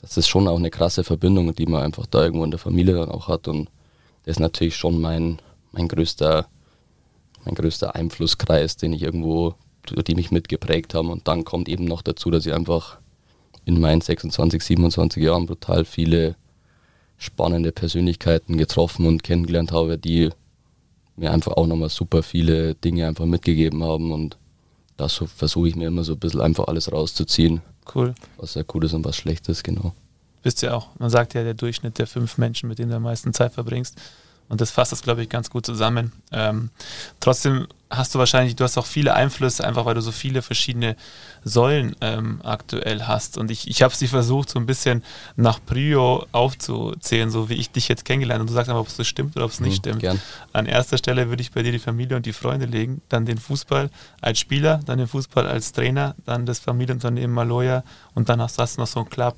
das 0.00 0.16
ist 0.16 0.28
schon 0.28 0.48
auch 0.48 0.58
eine 0.58 0.70
krasse 0.70 1.04
Verbindung, 1.04 1.54
die 1.54 1.66
man 1.66 1.82
einfach 1.82 2.06
da 2.06 2.24
irgendwo 2.24 2.44
in 2.44 2.50
der 2.50 2.58
Familie 2.58 2.94
dann 2.94 3.10
auch 3.10 3.28
hat 3.28 3.48
und 3.48 3.68
das 4.24 4.36
ist 4.36 4.40
natürlich 4.40 4.76
schon 4.76 5.00
mein, 5.00 5.40
mein 5.72 5.88
größter 5.88 6.46
mein 7.44 7.54
größter 7.54 7.94
Einflusskreis, 7.94 8.76
den 8.76 8.92
ich 8.92 9.02
irgendwo, 9.02 9.54
die 10.06 10.14
mich 10.14 10.30
mitgeprägt 10.30 10.94
haben. 10.94 11.10
Und 11.10 11.28
dann 11.28 11.44
kommt 11.44 11.68
eben 11.68 11.84
noch 11.84 12.02
dazu, 12.02 12.30
dass 12.30 12.46
ich 12.46 12.54
einfach 12.54 12.98
in 13.64 13.80
meinen 13.80 14.00
26, 14.00 14.62
27 14.62 15.22
Jahren 15.22 15.46
brutal 15.46 15.84
viele 15.84 16.36
spannende 17.18 17.72
Persönlichkeiten 17.72 18.58
getroffen 18.58 19.06
und 19.06 19.22
kennengelernt 19.22 19.72
habe, 19.72 19.98
die 19.98 20.30
mir 21.16 21.30
einfach 21.30 21.52
auch 21.52 21.66
nochmal 21.66 21.88
super 21.88 22.22
viele 22.22 22.74
Dinge 22.74 23.06
einfach 23.06 23.26
mitgegeben 23.26 23.84
haben 23.84 24.12
und 24.12 24.36
da 24.96 25.08
so 25.08 25.26
versuche 25.26 25.68
ich 25.68 25.76
mir 25.76 25.88
immer 25.88 26.04
so 26.04 26.14
ein 26.14 26.18
bisschen 26.18 26.40
einfach 26.40 26.66
alles 26.66 26.90
rauszuziehen. 26.90 27.62
Cool. 27.94 28.14
Was 28.36 28.54
sehr 28.54 28.64
gut 28.64 28.84
ist 28.84 28.92
und 28.92 29.04
was 29.04 29.16
schlecht 29.16 29.48
ist, 29.48 29.62
genau. 29.62 29.94
Bist 30.42 30.62
ja 30.62 30.74
auch, 30.74 30.88
man 30.98 31.10
sagt 31.10 31.34
ja 31.34 31.44
der 31.44 31.54
Durchschnitt 31.54 31.98
der 31.98 32.06
fünf 32.06 32.38
Menschen, 32.38 32.68
mit 32.68 32.78
denen 32.78 32.90
du 32.90 32.96
am 32.96 33.02
meisten 33.04 33.32
Zeit 33.32 33.52
verbringst. 33.52 33.96
Und 34.52 34.60
das 34.60 34.70
fasst 34.70 34.92
das, 34.92 35.00
glaube 35.00 35.22
ich, 35.22 35.30
ganz 35.30 35.48
gut 35.48 35.64
zusammen. 35.64 36.12
Ähm, 36.30 36.68
trotzdem 37.20 37.68
hast 37.88 38.14
du 38.14 38.18
wahrscheinlich, 38.18 38.54
du 38.54 38.64
hast 38.64 38.76
auch 38.76 38.84
viele 38.84 39.14
Einflüsse, 39.14 39.64
einfach 39.64 39.86
weil 39.86 39.94
du 39.94 40.02
so 40.02 40.12
viele 40.12 40.42
verschiedene 40.42 40.94
Säulen 41.42 41.96
ähm, 42.02 42.38
aktuell 42.44 43.04
hast. 43.04 43.38
Und 43.38 43.50
ich, 43.50 43.66
ich 43.66 43.80
habe 43.80 43.96
sie 43.96 44.08
versucht, 44.08 44.50
so 44.50 44.58
ein 44.58 44.66
bisschen 44.66 45.04
nach 45.36 45.58
Prio 45.64 46.26
aufzuzählen, 46.32 47.30
so 47.30 47.48
wie 47.48 47.54
ich 47.54 47.70
dich 47.70 47.88
jetzt 47.88 48.04
kennengelernt 48.04 48.40
habe. 48.40 48.42
Und 48.42 48.50
du 48.50 48.52
sagst 48.52 48.68
einfach, 48.68 48.82
ob 48.82 48.88
es 48.88 48.98
das 48.98 49.06
stimmt 49.06 49.36
oder 49.36 49.46
ob 49.46 49.52
es 49.52 49.60
nicht 49.60 49.86
mhm, 49.86 49.88
stimmt. 49.88 50.00
Gern. 50.00 50.20
An 50.52 50.66
erster 50.66 50.98
Stelle 50.98 51.30
würde 51.30 51.40
ich 51.40 51.52
bei 51.52 51.62
dir 51.62 51.72
die 51.72 51.78
Familie 51.78 52.18
und 52.18 52.26
die 52.26 52.34
Freunde 52.34 52.66
legen, 52.66 53.00
dann 53.08 53.24
den 53.24 53.38
Fußball 53.38 53.88
als 54.20 54.38
Spieler, 54.38 54.80
dann 54.84 54.98
den 54.98 55.08
Fußball 55.08 55.46
als 55.46 55.72
Trainer, 55.72 56.14
dann 56.26 56.44
das 56.44 56.58
Familienunternehmen 56.58 57.34
Maloya 57.34 57.84
und 58.12 58.28
dann 58.28 58.42
hast 58.42 58.58
du 58.58 58.80
noch 58.82 58.86
so 58.86 59.00
ein 59.00 59.08
klar 59.08 59.34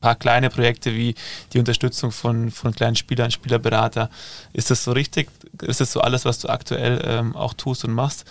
paar 0.00 0.14
kleine 0.16 0.50
Projekte 0.50 0.94
wie 0.94 1.14
die 1.52 1.58
Unterstützung 1.58 2.10
von, 2.10 2.50
von 2.50 2.74
kleinen 2.74 2.96
Spielern, 2.96 3.30
Spielerberater. 3.30 4.10
Ist 4.52 4.70
das 4.70 4.84
so 4.84 4.92
richtig? 4.92 5.28
Ist 5.62 5.80
das 5.80 5.92
so 5.92 6.00
alles, 6.00 6.24
was 6.24 6.38
du 6.38 6.48
aktuell 6.48 7.02
ähm, 7.04 7.36
auch 7.36 7.54
tust 7.54 7.84
und 7.84 7.92
machst? 7.92 8.24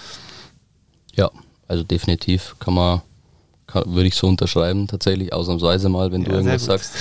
Ja, 1.13 1.29
also 1.67 1.83
definitiv 1.83 2.55
kann 2.59 2.73
man, 2.73 3.01
kann, 3.67 3.83
würde 3.93 4.07
ich 4.07 4.15
so 4.15 4.27
unterschreiben, 4.27 4.87
tatsächlich, 4.87 5.31
ausnahmsweise 5.31 5.89
mal, 5.89 6.11
wenn 6.11 6.23
ja, 6.23 6.29
du 6.29 6.35
irgendwas 6.35 6.65
sagst. 6.65 6.93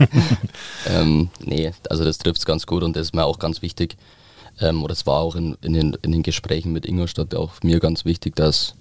ähm, 0.86 1.30
nee, 1.40 1.72
also 1.88 2.04
das 2.04 2.18
trifft 2.18 2.38
es 2.38 2.46
ganz 2.46 2.66
gut 2.66 2.82
und 2.82 2.96
das 2.96 3.08
ist 3.08 3.14
mir 3.14 3.24
auch 3.24 3.38
ganz 3.38 3.62
wichtig. 3.62 3.96
Ähm, 4.60 4.84
oder 4.84 4.92
es 4.92 5.06
war 5.06 5.20
auch 5.20 5.36
in, 5.36 5.56
in, 5.62 5.72
den, 5.72 5.96
in 6.02 6.12
den 6.12 6.22
Gesprächen 6.22 6.72
mit 6.72 6.84
Ingolstadt 6.84 7.34
auch 7.34 7.52
mir 7.62 7.80
ganz 7.80 8.04
wichtig, 8.04 8.36
dass 8.36 8.74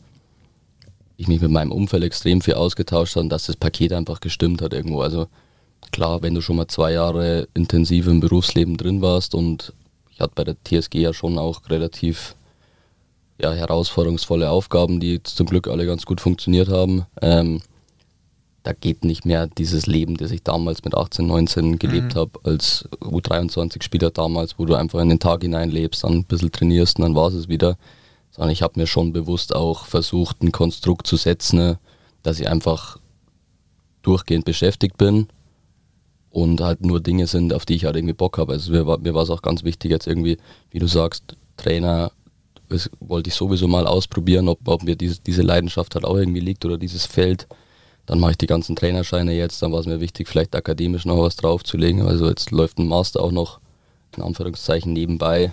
ich 1.20 1.28
mich 1.28 1.42
mit 1.42 1.52
meinem 1.52 1.74
Umfeld 1.74 2.04
extrem 2.04 2.40
viel 2.40 2.54
ausgetauscht 2.54 3.18
habe 3.18 3.26
und 3.26 3.30
dass 3.30 3.48
das 3.48 3.58
Paket 3.58 3.92
einfach 3.92 4.22
gestimmt 4.22 4.62
hat 4.62 4.74
irgendwo. 4.74 5.02
Also 5.02 5.28
klar, 5.92 6.22
wenn 6.22 6.34
du 6.34 6.40
schon 6.40 6.56
mal 6.56 6.68
zwei 6.68 6.94
Jahre 6.94 7.50
intensiv 7.54 8.08
im 8.08 8.22
Berufsleben 8.22 8.78
drin 8.78 9.02
warst 9.02 9.36
und 9.36 9.74
ich 10.12 10.22
hatte 10.22 10.32
bei 10.36 10.46
der 10.46 10.56
TSG 10.64 10.96
ja 10.96 11.14
schon 11.14 11.38
auch 11.38 11.70
relativ 11.70 12.36
ja, 13.38 13.52
herausforderungsvolle 13.52 14.50
Aufgaben, 14.50 15.02
die 15.02 15.22
zum 15.22 15.48
Glück 15.48 15.68
alle 15.68 15.86
ganz 15.86 16.06
gut 16.06 16.22
funktioniert 16.22 16.70
haben. 16.70 17.06
Ähm, 17.22 17.62
da 18.64 18.72
geht 18.72 19.04
nicht 19.04 19.26
mehr 19.26 19.48
dieses 19.48 19.88
Leben, 19.88 20.16
das 20.16 20.32
ich 20.32 20.44
damals 20.44 20.86
mit 20.86 20.96
18, 20.96 21.28
19 21.28 21.80
gelebt 21.80 22.16
mhm. 22.16 22.20
habe, 22.20 22.40
als 22.44 22.88
U23-Spieler 23.02 24.12
damals, 24.12 24.58
wo 24.58 24.66
du 24.66 24.76
einfach 24.76 25.02
in 25.02 25.10
den 25.10 25.20
Tag 25.20 25.42
hineinlebst, 25.42 26.06
dann 26.06 26.14
ein 26.14 26.24
bisschen 26.26 26.52
trainierst 26.52 26.98
und 26.98 27.04
dann 27.04 27.16
war 27.16 27.28
es 27.28 27.50
wieder 27.50 27.78
sondern 28.32 28.52
ich 28.52 28.62
habe 28.62 28.80
mir 28.80 28.88
schon 28.88 29.14
bewusst 29.14 29.56
auch 29.56 29.86
versucht, 29.86 30.42
ein 30.42 30.52
Konstrukt 30.52 31.08
zu 31.08 31.16
setzen, 31.16 31.78
dass 32.24 32.40
ich 32.40 32.48
einfach 32.50 32.98
durchgehend 34.02 34.46
beschäftigt 34.46 34.98
bin 34.98 35.28
und 36.30 36.62
halt 36.62 36.86
nur 36.86 37.00
Dinge 37.00 37.28
sind, 37.28 37.54
auf 37.54 37.66
die 37.66 37.76
ich 37.76 37.86
halt 37.86 37.96
irgendwie 37.96 38.14
Bock 38.14 38.38
habe. 38.38 38.54
Also 38.54 38.72
mir 38.72 38.86
war, 38.86 38.98
mir 39.00 39.14
war 39.14 39.24
es 39.24 39.30
auch 39.30 39.42
ganz 39.42 39.64
wichtig 39.64 39.92
jetzt 39.92 40.08
irgendwie, 40.08 40.38
wie 40.72 40.80
du 40.80 40.88
sagst, 40.88 41.36
Trainer, 41.58 42.12
das 42.70 42.90
wollte 43.00 43.30
ich 43.30 43.36
sowieso 43.36 43.68
mal 43.68 43.88
ausprobieren, 43.88 44.48
ob, 44.48 44.60
ob 44.68 44.84
mir 44.84 44.96
diese, 44.96 45.20
diese 45.20 45.42
Leidenschaft 45.42 45.96
halt 45.96 46.06
auch 46.06 46.16
irgendwie 46.16 46.40
liegt 46.40 46.66
oder 46.66 46.78
dieses 46.78 47.06
Feld. 47.06 47.48
Dann 48.06 48.20
mache 48.20 48.32
ich 48.32 48.38
die 48.38 48.48
ganzen 48.48 48.76
Trainerscheine 48.76 49.34
jetzt, 49.34 49.62
dann 49.62 49.72
war 49.72 49.80
es 49.80 49.86
mir 49.86 50.00
wichtig, 50.00 50.28
vielleicht 50.28 50.56
akademisch 50.56 51.06
noch 51.06 51.20
was 51.20 51.36
draufzulegen. 51.36 52.04
Also 52.04 52.28
jetzt 52.28 52.52
läuft 52.52 52.80
ein 52.80 52.88
Master 52.88 53.22
auch 53.22 53.32
noch 53.32 53.60
in 54.16 54.24
Anführungszeichen 54.24 54.94
nebenbei 54.94 55.52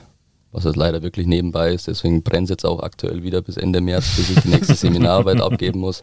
was 0.57 0.65
jetzt 0.65 0.77
leider 0.77 1.03
wirklich 1.03 1.27
nebenbei 1.27 1.75
ist. 1.75 1.87
Deswegen 1.87 2.23
brennt 2.23 2.45
es 2.45 2.51
jetzt 2.51 2.65
auch 2.65 2.81
aktuell 2.81 3.23
wieder 3.23 3.43
bis 3.43 3.59
Ende 3.59 3.83
März, 3.83 4.17
bis 4.17 4.31
ich 4.31 4.41
die 4.41 4.49
nächste 4.49 4.75
Seminararbeit 4.75 5.39
abgeben 5.39 5.81
muss. 5.81 6.01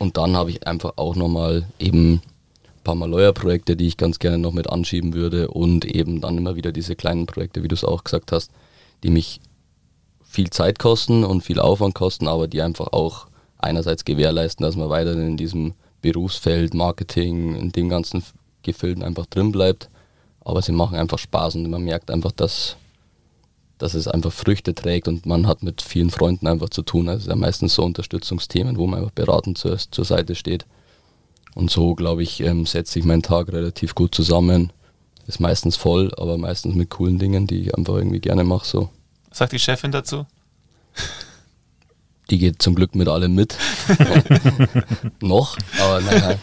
Und 0.00 0.16
dann 0.16 0.36
habe 0.36 0.50
ich 0.50 0.66
einfach 0.66 0.94
auch 0.96 1.14
nochmal 1.14 1.66
eben 1.78 2.14
ein 2.14 2.82
paar 2.82 2.96
Mal 2.96 3.08
Lawyer-Projekte, 3.08 3.76
die 3.76 3.86
ich 3.86 3.96
ganz 3.96 4.18
gerne 4.18 4.38
noch 4.38 4.52
mit 4.52 4.68
anschieben 4.68 5.14
würde 5.14 5.52
und 5.52 5.84
eben 5.84 6.20
dann 6.20 6.36
immer 6.36 6.56
wieder 6.56 6.72
diese 6.72 6.96
kleinen 6.96 7.26
Projekte, 7.26 7.62
wie 7.62 7.68
du 7.68 7.76
es 7.76 7.84
auch 7.84 8.02
gesagt 8.02 8.32
hast, 8.32 8.50
die 9.04 9.10
mich 9.10 9.40
viel 10.24 10.50
Zeit 10.50 10.80
kosten 10.80 11.22
und 11.22 11.42
viel 11.42 11.60
Aufwand 11.60 11.94
kosten, 11.94 12.26
aber 12.26 12.48
die 12.48 12.62
einfach 12.62 12.88
auch 12.88 13.28
einerseits 13.58 14.04
gewährleisten, 14.04 14.64
dass 14.64 14.74
man 14.74 14.88
weiterhin 14.88 15.28
in 15.28 15.36
diesem 15.36 15.74
Berufsfeld, 16.02 16.74
Marketing, 16.74 17.54
in 17.54 17.70
dem 17.70 17.88
ganzen 17.88 18.24
Gefilden 18.64 19.04
einfach 19.04 19.26
drin 19.26 19.52
bleibt. 19.52 19.90
Aber 20.40 20.60
sie 20.60 20.72
machen 20.72 20.98
einfach 20.98 21.18
Spaß 21.18 21.54
und 21.54 21.70
man 21.70 21.84
merkt 21.84 22.10
einfach, 22.10 22.32
dass 22.32 22.76
dass 23.80 23.94
es 23.94 24.06
einfach 24.06 24.30
Früchte 24.30 24.74
trägt 24.74 25.08
und 25.08 25.24
man 25.24 25.46
hat 25.46 25.62
mit 25.62 25.80
vielen 25.80 26.10
Freunden 26.10 26.46
einfach 26.46 26.68
zu 26.68 26.82
tun. 26.82 27.08
Also 27.08 27.30
ja 27.30 27.34
meistens 27.34 27.74
so 27.74 27.82
Unterstützungsthemen, 27.82 28.76
wo 28.76 28.86
man 28.86 29.00
einfach 29.00 29.12
beratend 29.12 29.56
zur, 29.56 29.78
zur 29.78 30.04
Seite 30.04 30.34
steht. 30.34 30.66
Und 31.54 31.70
so, 31.70 31.94
glaube 31.94 32.22
ich, 32.22 32.40
ähm, 32.42 32.66
setze 32.66 32.98
ich 32.98 33.06
meinen 33.06 33.22
Tag 33.22 33.48
relativ 33.48 33.94
gut 33.94 34.14
zusammen. 34.14 34.70
Ist 35.26 35.40
meistens 35.40 35.76
voll, 35.76 36.12
aber 36.18 36.36
meistens 36.36 36.74
mit 36.74 36.90
coolen 36.90 37.18
Dingen, 37.18 37.46
die 37.46 37.62
ich 37.62 37.74
einfach 37.74 37.94
irgendwie 37.94 38.20
gerne 38.20 38.44
mache. 38.44 38.66
So. 38.66 38.90
Was 39.30 39.38
sagt 39.38 39.52
die 39.52 39.58
Chefin 39.58 39.92
dazu? 39.92 40.26
Die 42.28 42.38
geht 42.38 42.60
zum 42.60 42.74
Glück 42.74 42.94
mit 42.94 43.08
allem 43.08 43.34
mit. 43.34 43.56
Noch, 45.22 45.56
aber 45.80 46.00
naja, 46.02 46.38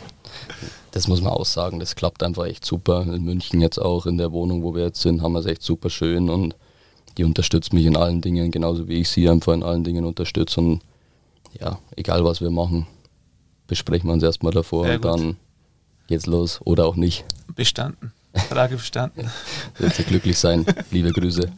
das 0.90 1.08
muss 1.08 1.22
man 1.22 1.34
auch 1.34 1.46
sagen. 1.46 1.80
Das 1.80 1.96
klappt 1.96 2.24
einfach 2.24 2.46
echt 2.46 2.66
super. 2.66 3.04
In 3.04 3.24
München 3.24 3.62
jetzt 3.62 3.78
auch, 3.78 4.08
in 4.08 4.18
der 4.18 4.32
Wohnung, 4.32 4.64
wo 4.64 4.74
wir 4.74 4.86
jetzt 4.86 5.02
sind, 5.02 5.22
haben 5.22 5.34
wir 5.34 5.40
es 5.40 5.46
echt 5.46 5.62
super 5.62 5.92
schön 5.92 6.32
und 6.32 6.56
die 7.18 7.24
unterstützt 7.24 7.74
mich 7.74 7.86
in 7.86 7.98
allen 7.98 8.22
Dingen, 8.22 8.52
genauso 8.52 8.88
wie 8.88 9.02
ich 9.02 9.10
sie 9.10 9.28
einfach 9.28 9.54
in 9.54 9.64
allen 9.64 9.84
Dingen 9.84 10.06
unterstütze. 10.06 10.62
Und 10.62 10.82
ja, 11.60 11.80
egal 11.96 12.24
was 12.24 12.42
wir 12.42 12.52
machen, 12.52 12.88
besprechen 13.68 14.08
wir 14.08 14.14
uns 14.14 14.24
erstmal 14.24 14.54
davor 14.54 14.86
Sehr 14.86 14.96
und 14.96 15.02
gut. 15.02 15.12
dann 15.12 15.38
geht's 16.08 16.26
los 16.26 16.60
oder 16.64 16.86
auch 16.86 16.96
nicht. 16.96 17.26
Bestanden. 17.56 18.14
Frage 18.50 18.76
bestanden. 18.76 19.30
Wird 19.78 19.96
sie 19.96 20.04
glücklich 20.04 20.38
sein. 20.38 20.66
Liebe 20.92 21.12
Grüße. 21.12 21.52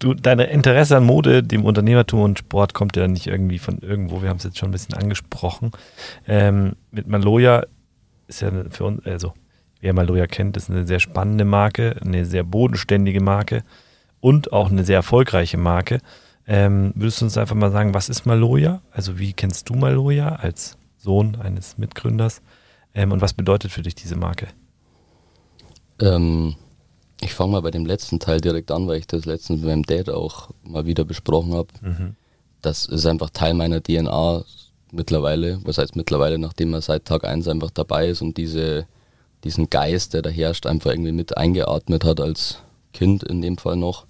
Du, 0.00 0.12
deine 0.14 0.46
Interesse 0.46 0.96
an 0.96 1.04
Mode, 1.04 1.44
dem 1.44 1.64
Unternehmertum 1.64 2.22
und 2.22 2.40
Sport 2.40 2.74
kommt 2.74 2.96
ja 2.96 3.06
nicht 3.06 3.28
irgendwie 3.28 3.60
von 3.60 3.78
irgendwo. 3.78 4.22
Wir 4.22 4.28
haben 4.28 4.38
es 4.38 4.42
jetzt 4.42 4.58
schon 4.58 4.70
ein 4.70 4.72
bisschen 4.72 4.94
angesprochen. 4.94 5.70
Ähm, 6.26 6.74
mit 6.90 7.06
Maloya 7.06 7.64
ist 8.26 8.40
ja 8.40 8.50
für 8.70 8.84
uns, 8.84 9.06
also 9.06 9.34
wer 9.82 9.92
Maloya 9.92 10.26
kennt, 10.26 10.56
ist 10.56 10.70
eine 10.70 10.86
sehr 10.86 11.00
spannende 11.00 11.44
Marke, 11.44 11.96
eine 12.02 12.24
sehr 12.24 12.44
bodenständige 12.44 13.20
Marke 13.20 13.64
und 14.20 14.52
auch 14.52 14.70
eine 14.70 14.84
sehr 14.84 14.96
erfolgreiche 14.96 15.58
Marke. 15.58 15.98
Ähm, 16.46 16.92
würdest 16.94 17.20
du 17.20 17.26
uns 17.26 17.36
einfach 17.36 17.56
mal 17.56 17.70
sagen, 17.70 17.92
was 17.92 18.08
ist 18.08 18.24
Maloya? 18.24 18.80
Also 18.92 19.18
wie 19.18 19.32
kennst 19.32 19.68
du 19.68 19.74
Maloya 19.74 20.36
als 20.36 20.78
Sohn 20.96 21.36
eines 21.36 21.78
Mitgründers? 21.78 22.40
Ähm, 22.94 23.12
und 23.12 23.20
was 23.20 23.34
bedeutet 23.34 23.72
für 23.72 23.82
dich 23.82 23.94
diese 23.94 24.16
Marke? 24.16 24.48
Ähm, 26.00 26.54
ich 27.20 27.34
fange 27.34 27.52
mal 27.52 27.62
bei 27.62 27.70
dem 27.70 27.84
letzten 27.84 28.20
Teil 28.20 28.40
direkt 28.40 28.70
an, 28.70 28.86
weil 28.86 28.98
ich 28.98 29.06
das 29.08 29.24
letztens 29.24 29.60
mit 29.60 29.68
meinem 29.68 29.82
Dad 29.82 30.10
auch 30.10 30.50
mal 30.62 30.86
wieder 30.86 31.04
besprochen 31.04 31.54
habe. 31.54 31.68
Mhm. 31.80 32.16
Das 32.60 32.86
ist 32.86 33.06
einfach 33.06 33.30
Teil 33.30 33.54
meiner 33.54 33.82
DNA 33.82 34.44
mittlerweile. 34.92 35.58
Was 35.64 35.78
heißt 35.78 35.96
mittlerweile, 35.96 36.38
nachdem 36.38 36.72
er 36.72 36.82
seit 36.82 37.04
Tag 37.04 37.24
1 37.24 37.48
einfach 37.48 37.70
dabei 37.70 38.08
ist 38.08 38.22
und 38.22 38.36
diese 38.36 38.86
diesen 39.44 39.70
Geist, 39.70 40.14
der 40.14 40.22
da 40.22 40.30
herrscht, 40.30 40.66
einfach 40.66 40.90
irgendwie 40.90 41.12
mit 41.12 41.36
eingeatmet 41.36 42.04
hat 42.04 42.20
als 42.20 42.58
Kind 42.92 43.22
in 43.22 43.42
dem 43.42 43.58
Fall 43.58 43.76
noch. 43.76 44.06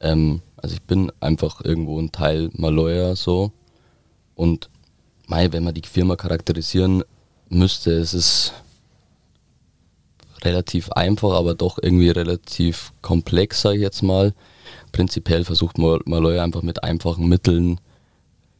Ähm, 0.00 0.42
also 0.56 0.74
ich 0.74 0.82
bin 0.82 1.12
einfach 1.20 1.60
irgendwo 1.62 1.98
ein 2.00 2.12
Teil 2.12 2.50
Maloya 2.54 3.16
so. 3.16 3.52
Und 4.34 4.70
mei, 5.26 5.52
wenn 5.52 5.64
man 5.64 5.74
die 5.74 5.82
Firma 5.82 6.16
charakterisieren 6.16 7.04
müsste, 7.48 7.92
es 7.92 8.14
ist 8.14 8.52
relativ 10.42 10.90
einfach, 10.92 11.32
aber 11.32 11.54
doch 11.54 11.78
irgendwie 11.80 12.10
relativ 12.10 12.92
komplex, 13.02 13.62
sage 13.62 13.76
ich 13.76 13.82
jetzt 13.82 14.02
mal. 14.02 14.34
Prinzipiell 14.92 15.44
versucht 15.44 15.78
Maloya 15.78 16.42
einfach 16.42 16.62
mit 16.62 16.84
einfachen 16.84 17.28
Mitteln, 17.28 17.80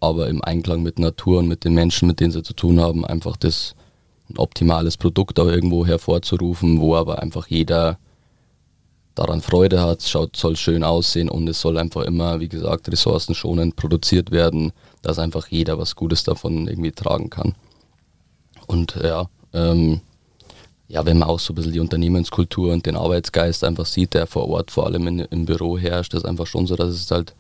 aber 0.01 0.29
im 0.29 0.43
Einklang 0.43 0.83
mit 0.83 0.99
Natur 0.99 1.39
und 1.39 1.49
mit 1.49 1.65
den 1.65 1.75
Menschen, 1.75 2.09
mit 2.09 2.21
denen 2.21 2.33
sie 2.33 2.43
zu 2.43 2.55
tun 2.55 2.81
haben, 2.81 3.05
einfach 3.05 3.37
das 3.37 3.75
optimales 4.39 4.97
Produkt 4.97 5.39
auch 5.41 5.49
irgendwo 5.49 5.87
hervorzurufen, 5.87 6.81
wo 6.81 6.97
aber 6.97 7.21
einfach 7.23 7.47
jeder 7.49 7.99
daran 9.15 9.41
Freude 9.41 9.81
hat, 9.81 10.03
schaut, 10.03 10.37
soll 10.37 10.57
schön 10.57 10.83
aussehen 10.83 11.29
und 11.29 11.49
es 11.49 11.61
soll 11.61 11.79
einfach 11.79 12.03
immer, 12.03 12.41
wie 12.41 12.49
gesagt, 12.49 12.89
ressourcenschonend 12.89 13.77
produziert 13.77 14.31
werden, 14.31 14.73
dass 15.03 15.19
einfach 15.19 15.47
jeder 15.49 15.79
was 15.79 15.95
Gutes 15.95 16.25
davon 16.25 16.67
irgendwie 16.67 16.93
tragen 16.93 17.31
kann. 17.31 17.55
Und 18.67 18.97
ja, 19.03 19.29
ähm, 19.53 20.01
ja, 20.89 21.07
wenn 21.07 21.19
man 21.19 21.29
auch 21.29 21.39
so 21.39 21.53
ein 21.53 21.57
bisschen 21.57 21.73
die 21.73 21.81
Unternehmenskultur 21.81 22.73
und 22.73 22.87
den 22.87 22.97
Arbeitsgeist 22.97 23.65
einfach 23.65 23.87
sieht, 23.87 24.15
der 24.15 24.27
vor 24.27 24.49
Ort 24.49 24.71
vor 24.71 24.87
allem 24.87 25.07
in, 25.07 25.19
im 25.21 25.47
Büro 25.47 25.79
herrscht, 25.79 26.15
ist 26.15 26.25
einfach 26.25 26.47
schon 26.47 26.67
so, 26.67 26.77
dass 26.77 26.91
es 26.91 27.11
halt 27.11 27.35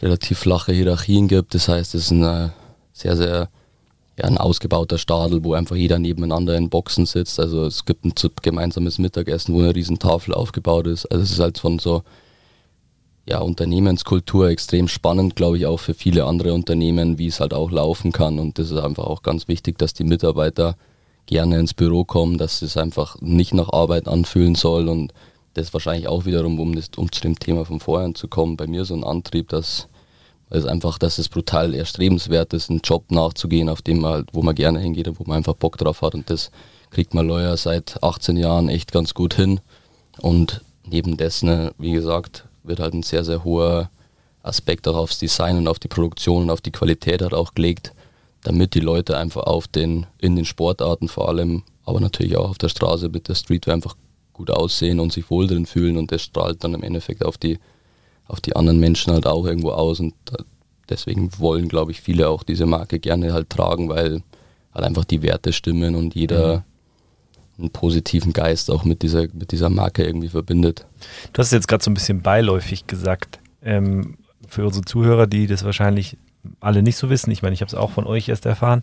relativ 0.00 0.38
flache 0.38 0.72
Hierarchien 0.72 1.28
gibt. 1.28 1.54
Das 1.54 1.68
heißt, 1.68 1.94
es 1.94 2.04
ist 2.04 2.10
ein 2.10 2.52
sehr, 2.92 3.16
sehr 3.16 3.48
ja, 4.18 4.24
ein 4.26 4.38
ausgebauter 4.38 4.98
Stadel, 4.98 5.42
wo 5.44 5.54
einfach 5.54 5.76
jeder 5.76 5.98
nebeneinander 5.98 6.56
in 6.56 6.68
Boxen 6.68 7.06
sitzt. 7.06 7.40
Also 7.40 7.64
es 7.64 7.84
gibt 7.84 8.04
ein 8.04 8.12
gemeinsames 8.42 8.98
Mittagessen, 8.98 9.54
wo 9.54 9.60
eine 9.60 9.74
riesen 9.74 9.98
Tafel 9.98 10.34
aufgebaut 10.34 10.86
ist. 10.86 11.06
Also 11.06 11.24
es 11.24 11.32
ist 11.32 11.40
halt 11.40 11.58
von 11.58 11.78
so 11.78 12.02
ja, 13.26 13.38
Unternehmenskultur 13.38 14.48
extrem 14.48 14.88
spannend, 14.88 15.36
glaube 15.36 15.56
ich, 15.56 15.66
auch 15.66 15.78
für 15.78 15.94
viele 15.94 16.24
andere 16.24 16.52
Unternehmen, 16.52 17.18
wie 17.18 17.28
es 17.28 17.40
halt 17.40 17.54
auch 17.54 17.70
laufen 17.70 18.12
kann. 18.12 18.38
Und 18.38 18.58
das 18.58 18.70
ist 18.70 18.78
einfach 18.78 19.04
auch 19.04 19.22
ganz 19.22 19.48
wichtig, 19.48 19.78
dass 19.78 19.94
die 19.94 20.04
Mitarbeiter 20.04 20.76
gerne 21.26 21.58
ins 21.58 21.72
Büro 21.72 22.04
kommen, 22.04 22.36
dass 22.36 22.62
es 22.62 22.76
einfach 22.76 23.16
nicht 23.20 23.54
nach 23.54 23.72
Arbeit 23.72 24.08
anfühlen 24.08 24.56
soll 24.56 24.88
und 24.88 25.12
das 25.54 25.72
wahrscheinlich 25.72 26.08
auch 26.08 26.24
wiederum, 26.24 26.58
um, 26.58 26.74
das, 26.74 26.90
um 26.96 27.12
zu 27.12 27.20
dem 27.20 27.38
Thema 27.38 27.64
von 27.64 27.78
vorhin 27.78 28.14
zu 28.14 28.26
kommen, 28.26 28.56
bei 28.56 28.66
mir 28.66 28.84
so 28.84 28.94
ein 28.94 29.04
Antrieb, 29.04 29.48
dass 29.50 29.88
es 30.52 30.66
einfach, 30.66 30.98
dass 30.98 31.18
es 31.18 31.28
brutal 31.28 31.74
erstrebenswert 31.74 32.52
ist, 32.52 32.70
einen 32.70 32.80
Job 32.82 33.10
nachzugehen, 33.10 33.68
auf 33.68 33.82
dem 33.82 34.00
man 34.00 34.12
halt, 34.12 34.28
wo 34.32 34.42
man 34.42 34.54
gerne 34.54 34.80
hingeht 34.80 35.08
und 35.08 35.18
wo 35.18 35.24
man 35.24 35.38
einfach 35.38 35.54
Bock 35.54 35.78
drauf 35.78 36.02
hat. 36.02 36.14
Und 36.14 36.28
das 36.30 36.50
kriegt 36.90 37.14
man 37.14 37.26
Lawyer 37.26 37.56
seit 37.56 38.02
18 38.02 38.36
Jahren 38.36 38.68
echt 38.68 38.92
ganz 38.92 39.14
gut 39.14 39.34
hin. 39.34 39.60
Und 40.20 40.62
neben 40.84 41.16
dessen, 41.16 41.70
wie 41.78 41.92
gesagt, 41.92 42.46
wird 42.64 42.80
halt 42.80 42.94
ein 42.94 43.02
sehr, 43.02 43.24
sehr 43.24 43.44
hoher 43.44 43.90
Aspekt 44.42 44.86
auch 44.88 44.96
aufs 44.96 45.18
Design 45.18 45.56
und 45.56 45.68
auf 45.68 45.78
die 45.78 45.88
Produktion 45.88 46.44
und 46.44 46.50
auf 46.50 46.60
die 46.60 46.72
Qualität 46.72 47.22
halt 47.22 47.34
auch 47.34 47.54
gelegt, 47.54 47.92
damit 48.42 48.74
die 48.74 48.80
Leute 48.80 49.16
einfach 49.16 49.44
auf 49.44 49.68
den, 49.68 50.06
in 50.18 50.36
den 50.36 50.44
Sportarten 50.44 51.08
vor 51.08 51.28
allem, 51.28 51.62
aber 51.84 52.00
natürlich 52.00 52.36
auch 52.36 52.50
auf 52.50 52.58
der 52.58 52.68
Straße 52.68 53.08
mit 53.08 53.28
der 53.28 53.36
Streetwear 53.36 53.74
einfach 53.74 53.96
gut 54.32 54.50
aussehen 54.50 55.00
und 55.00 55.12
sich 55.12 55.30
wohl 55.30 55.46
drin 55.46 55.66
fühlen 55.66 55.96
und 55.96 56.10
das 56.10 56.22
strahlt 56.22 56.64
dann 56.64 56.74
im 56.74 56.82
Endeffekt 56.82 57.24
auf 57.24 57.38
die, 57.38 57.58
auf 58.32 58.40
die 58.40 58.56
anderen 58.56 58.80
Menschen 58.80 59.12
halt 59.12 59.26
auch 59.26 59.44
irgendwo 59.44 59.70
aus 59.72 60.00
und 60.00 60.14
deswegen 60.88 61.30
wollen, 61.38 61.68
glaube 61.68 61.92
ich, 61.92 62.00
viele 62.00 62.28
auch 62.28 62.42
diese 62.42 62.64
Marke 62.64 62.98
gerne 62.98 63.32
halt 63.32 63.50
tragen, 63.50 63.90
weil 63.90 64.22
halt 64.74 64.84
einfach 64.86 65.04
die 65.04 65.22
Werte 65.22 65.52
stimmen 65.52 65.94
und 65.94 66.14
jeder 66.14 66.58
mhm. 66.58 66.62
einen 67.58 67.70
positiven 67.70 68.32
Geist 68.32 68.70
auch 68.70 68.84
mit 68.84 69.02
dieser, 69.02 69.26
mit 69.34 69.52
dieser 69.52 69.68
Marke 69.68 70.02
irgendwie 70.02 70.30
verbindet. 70.30 70.86
Du 71.34 71.40
hast 71.40 71.52
jetzt 71.52 71.68
gerade 71.68 71.84
so 71.84 71.90
ein 71.90 71.94
bisschen 71.94 72.22
beiläufig 72.22 72.86
gesagt, 72.86 73.38
ähm, 73.62 74.16
für 74.48 74.64
unsere 74.64 74.84
Zuhörer, 74.84 75.26
die 75.26 75.46
das 75.46 75.64
wahrscheinlich 75.64 76.16
alle 76.58 76.82
nicht 76.82 76.96
so 76.96 77.10
wissen, 77.10 77.30
ich 77.30 77.42
meine, 77.42 77.52
ich 77.54 77.60
habe 77.60 77.68
es 77.68 77.74
auch 77.74 77.90
von 77.90 78.06
euch 78.06 78.30
erst 78.30 78.46
erfahren, 78.46 78.80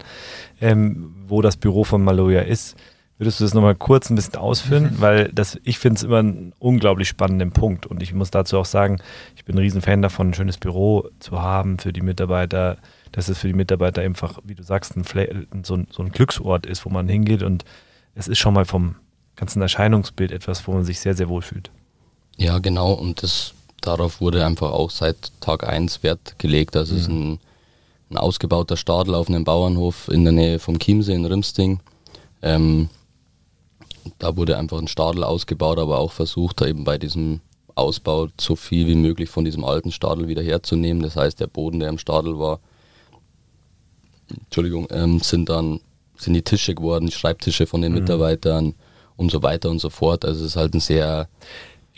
ähm, 0.62 1.16
wo 1.28 1.42
das 1.42 1.58
Büro 1.58 1.84
von 1.84 2.04
Maloya 2.04 2.42
ist. 2.42 2.78
Würdest 3.20 3.42
du 3.42 3.44
das 3.44 3.54
nochmal 3.54 3.76
kurz 3.76 4.10
ein 4.10 4.16
bisschen 4.16 4.38
ausführen? 4.38 4.84
Mhm. 4.84 5.02
Weil 5.02 5.32
das, 5.34 5.60
ich 5.66 5.78
finde 5.78 5.98
es 5.98 6.04
immer 6.04 6.20
einen 6.20 6.54
unglaublich 6.58 7.10
spannenden 7.10 7.52
Punkt. 7.52 7.86
Und 7.86 8.02
ich 8.02 8.14
muss 8.14 8.32
dazu 8.32 8.58
auch 8.58 8.66
sagen, 8.66 9.02
ich 9.36 9.44
bin 9.44 9.56
ein 9.56 9.60
Riesenfan 9.60 10.02
davon, 10.02 10.30
ein 10.30 10.34
schönes 10.34 10.58
Büro 10.58 11.10
zu 11.20 11.42
haben 11.42 11.80
für 11.80 11.92
die 11.92 12.02
Mitarbeiter, 12.02 12.78
dass 13.12 13.28
es 13.28 13.38
für 13.38 13.48
die 13.48 13.54
Mitarbeiter 13.54 14.02
einfach, 14.02 14.40
wie 14.46 14.56
du 14.56 14.64
sagst, 14.64 14.96
ein 14.96 15.04
so, 15.64 15.76
ein, 15.76 15.88
so 15.92 16.02
ein 16.02 16.12
Glücksort 16.14 16.66
ist, 16.66 16.86
wo 16.86 16.90
man 16.90 17.10
hingeht. 17.10 17.44
Und 17.44 17.66
es 18.16 18.30
ist 18.30 18.40
schon 18.40 18.54
mal 18.54 18.64
vom 18.64 18.96
ganzen 19.36 19.62
Erscheinungsbild 19.62 20.32
etwas, 20.32 20.66
wo 20.66 20.72
man 20.72 20.86
sich 20.86 21.02
sehr, 21.02 21.14
sehr 21.14 21.28
wohl 21.28 21.42
fühlt. 21.42 21.72
Ja, 22.38 22.60
genau. 22.60 22.94
Und 22.94 23.22
das, 23.22 23.54
darauf 23.82 24.22
wurde 24.22 24.46
einfach 24.46 24.72
auch 24.72 24.92
seit 24.92 25.34
Tag 25.42 25.68
1 25.68 26.04
Wert 26.04 26.40
gelegt. 26.40 26.78
Also 26.78 26.94
mhm. 26.94 26.98
es 26.98 27.04
ist 27.04 27.10
ein, 27.10 27.40
ein 28.12 28.18
ausgebauter 28.18 28.78
Stadel 28.78 29.14
auf 29.14 29.28
einem 29.28 29.44
Bauernhof 29.44 30.08
in 30.08 30.24
der 30.24 30.32
Nähe 30.32 30.58
vom 30.58 30.80
Chiemsee 30.80 31.16
in 31.16 31.26
Rimsting. 31.26 31.82
Ähm, 32.42 32.88
da 34.18 34.36
wurde 34.36 34.58
einfach 34.58 34.80
ein 34.80 34.88
Stadel 34.88 35.24
ausgebaut, 35.24 35.80
aber 35.80 36.00
auch 36.00 36.12
versucht, 36.12 36.62
da 36.62 36.66
eben 36.66 36.84
bei 36.84 36.98
diesem 36.98 37.42
Ausbau 37.76 38.28
so 38.40 38.56
viel 38.56 38.88
wie 38.88 38.96
möglich 38.96 39.30
von 39.30 39.46
diesem 39.46 39.64
alten 39.64 39.92
Stadel 39.92 40.28
wieder 40.28 40.42
herzunehmen. 40.42 41.02
Das 41.02 41.16
heißt, 41.16 41.40
der 41.40 41.48
Boden, 41.48 41.80
der 41.80 41.90
im 41.90 41.98
Stadel 41.98 42.40
war, 42.40 42.60
Entschuldigung, 44.30 44.88
ähm, 44.92 45.20
sind 45.20 45.50
dann 45.50 45.80
sind 46.18 46.34
die 46.34 46.42
Tische 46.42 46.76
geworden, 46.76 47.06
die 47.06 47.14
Schreibtische 47.14 47.66
von 47.66 47.82
den 47.82 47.94
mhm. 47.94 48.00
Mitarbeitern 48.00 48.76
und 49.16 49.32
so 49.32 49.42
weiter 49.42 49.70
und 49.70 49.80
so 49.80 49.90
fort. 49.90 50.26
Also 50.26 50.42
es 50.42 50.52
ist 50.52 50.56
halt 50.58 50.74
ein 50.74 50.82
sehr 50.82 51.30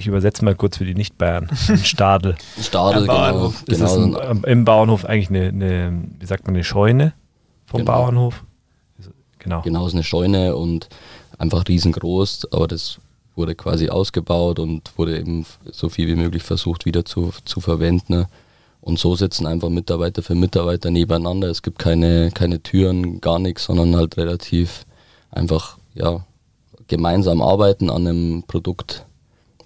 ich 0.02 0.08
übersetze 0.08 0.44
mal 0.44 0.56
kurz 0.56 0.78
für 0.78 0.86
die 0.86 0.96
Nicht-Bayern. 0.96 1.48
Stadel. 1.84 2.36
Stadel, 2.60 3.02
genau. 3.02 3.54
genau. 3.68 4.20
Ein, 4.20 4.44
Im 4.46 4.66
Bauernhof 4.66 5.06
eigentlich 5.06 5.30
eine, 5.30 5.50
eine, 5.50 6.04
wie 6.20 6.26
sagt 6.26 6.48
man, 6.48 6.56
eine 6.56 6.64
Scheune 6.64 7.14
vom 7.68 7.82
genau. 7.82 7.92
Bauernhof. 7.92 8.44
Genau. 9.38 9.62
Genau, 9.62 9.86
ist 9.86 9.94
eine 9.94 10.04
Scheune 10.04 10.56
und 10.56 10.90
einfach 11.42 11.68
riesengroß, 11.68 12.50
aber 12.52 12.68
das 12.68 13.00
wurde 13.36 13.56
quasi 13.56 13.90
ausgebaut 13.90 14.60
und 14.60 14.98
wurde 14.98 15.20
eben 15.20 15.46
so 15.72 15.90
viel 15.90 16.08
wie 16.08 16.16
möglich 16.16 16.44
versucht 16.44 16.86
wieder 16.86 17.04
zu, 17.04 17.32
zu 17.46 17.60
verwenden. 17.60 18.14
Ne? 18.14 18.28
Und 18.82 19.00
so 19.00 19.16
sitzen 19.16 19.48
einfach 19.48 19.70
Mitarbeiter 19.70 20.22
für 20.22 20.36
Mitarbeiter 20.36 20.92
nebeneinander. 20.92 21.50
Es 21.50 21.62
gibt 21.62 21.80
keine, 21.80 22.32
keine 22.32 22.62
Türen, 22.62 23.22
gar 23.22 23.40
nichts, 23.40 23.66
sondern 23.66 23.96
halt 23.96 24.18
relativ 24.18 24.86
einfach 25.32 25.78
ja, 25.96 26.26
gemeinsam 26.88 27.42
arbeiten 27.42 27.90
an 27.90 28.08
einem 28.08 28.44
Produkt, 28.44 29.06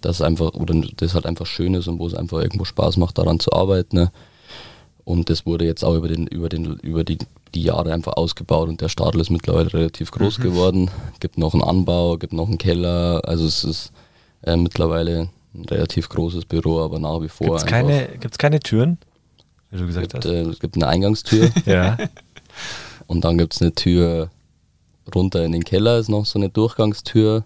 das 0.01 0.21
einfach 0.21 0.53
oder 0.53 0.75
das 0.97 1.13
halt 1.13 1.25
einfach 1.25 1.45
schön 1.45 1.73
ist 1.73 1.87
und 1.87 1.99
wo 1.99 2.07
es 2.07 2.13
einfach 2.13 2.39
irgendwo 2.39 2.65
Spaß 2.65 2.97
macht, 2.97 3.17
daran 3.17 3.39
zu 3.39 3.51
arbeiten. 3.51 3.97
Ne? 3.97 4.11
Und 5.03 5.29
das 5.29 5.45
wurde 5.45 5.65
jetzt 5.65 5.83
auch 5.83 5.95
über 5.95 6.07
den, 6.07 6.27
über 6.27 6.49
den, 6.49 6.77
über 6.79 7.03
die 7.03 7.17
die 7.55 7.63
Jahre 7.63 7.93
einfach 7.93 8.13
ausgebaut 8.13 8.69
und 8.69 8.81
der 8.81 8.89
Stadel 8.89 9.21
ist 9.21 9.29
mittlerweile 9.29 9.73
relativ 9.73 10.11
groß 10.11 10.39
mhm. 10.39 10.43
geworden. 10.43 10.91
Gibt 11.19 11.37
noch 11.37 11.53
einen 11.53 11.63
Anbau, 11.63 12.17
gibt 12.17 12.33
noch 12.33 12.47
einen 12.47 12.57
Keller, 12.57 13.21
also 13.23 13.45
es 13.45 13.63
ist 13.63 13.91
äh, 14.43 14.55
mittlerweile 14.55 15.29
ein 15.53 15.65
relativ 15.65 16.09
großes 16.09 16.45
Büro, 16.45 16.81
aber 16.81 16.99
nach 16.99 17.21
wie 17.21 17.29
vor. 17.29 17.47
Gibt 17.47 17.59
es 17.59 17.65
keine, 17.65 18.07
keine 18.37 18.59
Türen? 18.59 18.97
Wie 19.71 19.77
du 19.77 19.87
gesagt 19.87 20.11
gibt, 20.11 20.25
hast. 20.25 20.31
Äh, 20.31 20.41
es 20.41 20.59
gibt 20.59 20.75
eine 20.75 20.87
Eingangstür. 20.87 21.49
ja. 21.65 21.97
Und 23.07 23.23
dann 23.23 23.37
gibt 23.37 23.53
es 23.53 23.61
eine 23.61 23.73
Tür 23.73 24.29
runter 25.13 25.43
in 25.43 25.51
den 25.51 25.63
Keller, 25.63 25.97
ist 25.97 26.09
noch 26.09 26.25
so 26.25 26.39
eine 26.39 26.49
Durchgangstür. 26.49 27.45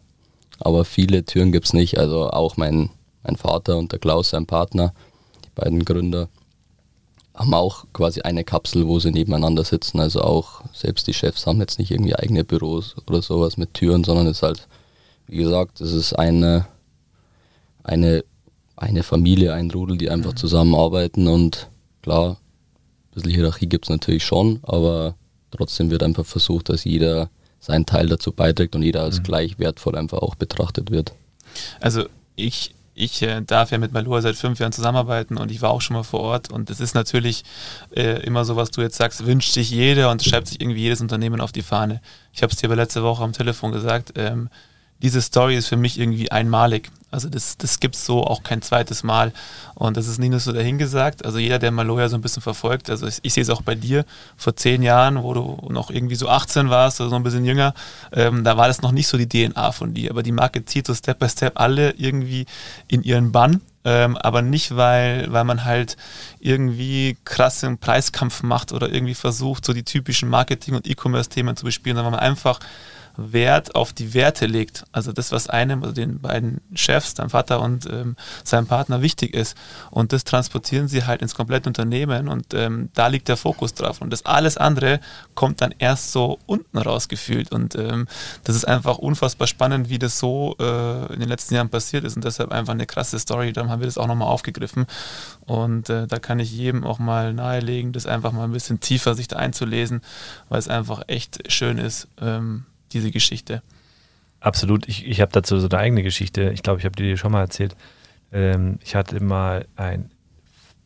Aber 0.60 0.86
viele 0.86 1.24
Türen 1.24 1.52
gibt 1.52 1.68
es 1.68 1.74
nicht. 1.74 1.98
Also 1.98 2.30
auch 2.30 2.58
mein, 2.58 2.90
mein 3.24 3.36
Vater 3.36 3.78
und 3.78 3.92
der 3.92 4.00
Klaus, 4.00 4.32
sein 4.32 4.46
Partner, 4.46 4.94
die 5.46 5.50
beiden 5.56 5.86
Gründer, 5.86 6.30
haben 7.40 7.54
auch 7.54 7.86
quasi 7.94 8.22
eine 8.22 8.44
Kapsel, 8.44 8.86
wo 8.86 9.00
sie 9.00 9.12
nebeneinander 9.12 9.64
sitzen. 9.64 10.00
Also 10.00 10.22
auch 10.22 10.62
selbst 10.74 11.08
die 11.08 11.14
Chefs 11.14 11.48
haben 11.48 11.62
jetzt 11.62 11.80
nicht 11.80 11.90
irgendwie 11.90 12.16
eigene 12.16 12.44
Büros 12.44 12.96
oder 13.08 13.22
sowas 13.22 13.56
mit 13.56 13.74
Türen, 13.74 14.04
sondern 14.04 14.28
es 14.28 14.38
ist 14.38 14.44
halt, 14.44 14.68
wie 15.28 15.38
gesagt, 15.38 15.80
es 15.80 15.94
ist 15.94 16.14
eine, 16.14 16.68
eine, 17.82 18.26
eine 18.76 19.04
Familie, 19.04 19.54
ein 19.54 19.72
Rudel, 19.72 19.98
die 19.98 20.10
einfach 20.10 20.34
mhm. 20.34 20.38
zusammenarbeiten 20.38 21.30
und 21.30 21.70
klar, 22.02 22.32
ein 22.32 23.14
bisschen 23.14 23.32
Hierarchie 23.32 23.68
gibt 23.68 23.86
es 23.86 23.90
natürlich 23.90 24.26
schon, 24.26 24.60
aber 24.64 25.16
trotzdem 25.52 25.90
wird 25.92 26.04
einfach 26.04 26.26
versucht, 26.26 26.68
dass 26.68 26.84
jeder 26.84 27.30
seinen 27.62 27.86
Teil 27.86 28.08
dazu 28.08 28.34
beiträgt 28.34 28.76
und 28.76 28.84
jeder 28.84 29.04
als 29.04 29.20
mhm. 29.20 29.24
gleich 29.24 29.60
wertvoll 29.60 29.96
einfach 29.96 30.20
auch 30.20 30.36
betrachtet 30.36 30.92
wird. 30.92 31.14
Also 31.80 32.04
ich 32.36 32.76
ich 33.00 33.22
äh, 33.22 33.42
darf 33.42 33.72
ja 33.72 33.78
mit 33.78 33.94
Malua 33.94 34.22
seit 34.22 34.36
fünf 34.36 34.60
Jahren 34.60 34.72
zusammenarbeiten 34.72 35.38
und 35.38 35.52
ich 35.52 35.62
war 35.62 35.72
auch 35.72 35.82
schon 35.82 35.96
mal 35.96 36.04
vor 36.04 36.20
Ort 36.20 36.52
und 36.52 36.70
es 36.70 36.80
ist 36.80 36.96
natürlich 36.96 37.44
äh, 37.96 38.22
immer 38.24 38.44
so, 38.44 38.56
was 38.56 38.72
du 38.72 38.82
jetzt 38.82 38.98
sagst, 38.98 39.26
wünscht 39.26 39.54
sich 39.54 39.70
jeder 39.72 40.12
und 40.12 40.24
schreibt 40.24 40.48
sich 40.48 40.60
irgendwie 40.60 40.82
jedes 40.82 41.02
Unternehmen 41.02 41.40
auf 41.40 41.52
die 41.52 41.62
Fahne. 41.62 42.02
Ich 42.34 42.44
habe 42.44 42.52
es 42.52 42.58
dir 42.58 42.68
aber 42.68 42.76
letzte 42.76 43.02
Woche 43.02 43.24
am 43.24 43.32
Telefon 43.32 43.72
gesagt, 43.72 44.14
ähm, 44.16 44.50
diese 45.02 45.22
Story 45.22 45.56
ist 45.56 45.68
für 45.68 45.78
mich 45.78 46.00
irgendwie 46.00 46.32
einmalig. 46.32 46.92
Also 47.12 47.28
das, 47.28 47.58
das 47.58 47.80
gibt 47.80 47.96
es 47.96 48.06
so 48.06 48.24
auch 48.24 48.44
kein 48.44 48.62
zweites 48.62 49.04
Mal. 49.04 49.34
Und 49.74 49.98
das 49.98 50.08
ist 50.08 50.20
nicht 50.20 50.30
nur 50.30 50.40
so 50.40 50.52
dahingesagt. 50.52 51.26
Also 51.26 51.40
jeder, 51.40 51.58
der 51.58 51.72
Maloya 51.72 52.08
so 52.08 52.16
ein 52.16 52.22
bisschen 52.22 52.44
verfolgt, 52.44 52.90
also 52.90 53.08
ich, 53.08 53.20
ich 53.24 53.34
sehe 53.34 53.42
es 53.42 53.50
auch 53.50 53.64
bei 53.64 53.76
dir, 53.76 54.06
vor 54.38 54.56
zehn 54.56 54.84
Jahren, 54.84 55.24
wo 55.24 55.34
du 55.34 55.68
noch 55.70 55.90
irgendwie 55.90 56.16
so 56.16 56.30
18 56.30 56.70
warst 56.70 57.02
oder 57.02 57.10
so 57.10 57.16
ein 57.16 57.24
bisschen 57.24 57.46
jünger, 57.46 57.74
ähm, 58.12 58.44
da 58.44 58.58
war 58.58 58.68
das 58.68 58.82
noch 58.82 58.92
nicht 58.92 59.08
so 59.08 59.18
die 59.18 59.28
DNA 59.28 59.72
von 59.72 59.94
dir. 59.94 60.12
Aber 60.12 60.22
die 60.22 60.32
Marke 60.32 60.66
zieht 60.66 60.86
so 60.86 60.94
Step 60.94 61.20
by 61.20 61.30
Step 61.30 61.60
alle 61.60 61.92
irgendwie 61.92 62.46
in 62.88 63.02
ihren 63.02 63.32
Bann. 63.32 63.62
Ähm, 63.86 64.18
aber 64.18 64.42
nicht, 64.42 64.76
weil, 64.76 65.32
weil 65.32 65.46
man 65.46 65.64
halt 65.64 65.96
irgendwie 66.40 67.18
krassen 67.24 67.78
Preiskampf 67.78 68.44
macht 68.44 68.74
oder 68.74 68.90
irgendwie 68.92 69.16
versucht, 69.16 69.66
so 69.66 69.74
die 69.74 69.84
typischen 69.84 70.30
Marketing- 70.30 70.76
und 70.76 70.86
E-Commerce-Themen 70.86 71.56
zu 71.56 71.64
bespielen, 71.64 71.96
sondern 71.96 72.14
weil 72.14 72.20
man 72.20 72.30
einfach 72.30 72.60
Wert 73.18 73.76
auf 73.76 73.94
die 73.94 74.14
Werte 74.14 74.46
legt. 74.46 74.86
Also 74.92 75.12
das, 75.12 75.32
was 75.32 75.50
einem, 75.50 75.84
also 75.84 75.94
den 75.94 76.20
beiden 76.20 76.62
Chefs, 76.74 77.14
deinem 77.14 77.30
Vater 77.30 77.62
und 77.62 77.86
ähm, 77.86 78.16
seinem 78.44 78.68
Partner 78.68 79.02
wichtig 79.02 79.34
ist. 79.34 79.58
Und 79.92 80.14
das 80.14 80.24
transportieren 80.24 80.88
sie 80.88 81.06
halt 81.06 81.22
ins 81.22 81.36
komplette 81.36 81.70
Unternehmen 81.70 82.28
und 82.28 82.54
ähm, 82.54 82.90
da 82.94 83.08
liegt 83.08 83.28
der 83.28 83.38
Fokus 83.38 83.74
drauf. 83.74 84.02
Und 84.02 84.12
das 84.12 84.26
alles 84.26 84.58
andere 84.58 85.00
kommt 85.36 85.62
dann 85.62 85.74
erst 85.78 86.12
so 86.12 86.40
unten 86.46 86.78
rausgefühlt. 86.78 87.52
Und 87.52 87.76
ähm, 87.76 88.08
das 88.44 88.56
ist 88.56 88.68
einfach 88.68 88.98
unfassbar 88.98 89.48
spannend, 89.48 89.90
wie 89.90 90.00
das 90.00 90.20
so 90.20 90.56
äh, 90.60 91.14
in 91.14 91.20
den 91.20 91.30
letzten 91.30 91.56
Jahren 91.56 91.70
passiert 91.70 92.04
ist. 92.04 92.16
Und 92.16 92.26
deshalb 92.26 92.52
einfach 92.52 92.74
eine 92.74 92.86
krasse 92.86 93.20
Story. 93.20 93.54
Dann 93.54 93.70
haben 93.70 93.82
wir 93.82 93.88
das 93.88 93.98
auch 93.98 94.08
nochmal 94.08 94.28
aufgegriffen. 94.28 94.86
Und 95.46 95.90
äh, 95.90 96.08
da 96.08 96.20
kann 96.20 96.40
ich 96.40 96.52
jedem 96.52 96.84
auch 96.84 97.00
mal 97.00 97.34
nahelegen, 97.34 97.92
das 97.92 98.06
einfach 98.06 98.32
mal 98.32 98.44
ein 98.44 98.52
bisschen 98.52 98.80
tiefer 98.80 99.16
sich 99.16 99.28
da 99.28 99.38
einzulesen, 99.38 100.02
weil 100.48 100.60
es 100.60 100.68
einfach 100.68 101.02
echt 101.08 101.52
schön 101.52 101.78
ist. 101.78 102.08
Ähm, 102.22 102.66
diese 102.94 103.12
Geschichte. 103.12 103.62
Absolut. 104.40 104.88
Ich, 104.88 105.06
ich 105.06 105.22
habe 105.22 105.32
dazu 105.32 105.60
so 105.60 105.68
eine 105.68 105.78
eigene 105.78 106.04
Geschichte. 106.04 106.52
Ich 106.54 106.64
glaube, 106.64 106.80
ich 106.80 106.86
habe 106.86 106.96
dir 106.96 107.18
schon 107.18 107.32
mal 107.32 107.42
erzählt. 107.42 107.76
Ähm, 108.32 108.80
ich 108.84 108.96
hatte 108.96 109.22
mal 109.22 109.66
ein 109.76 110.12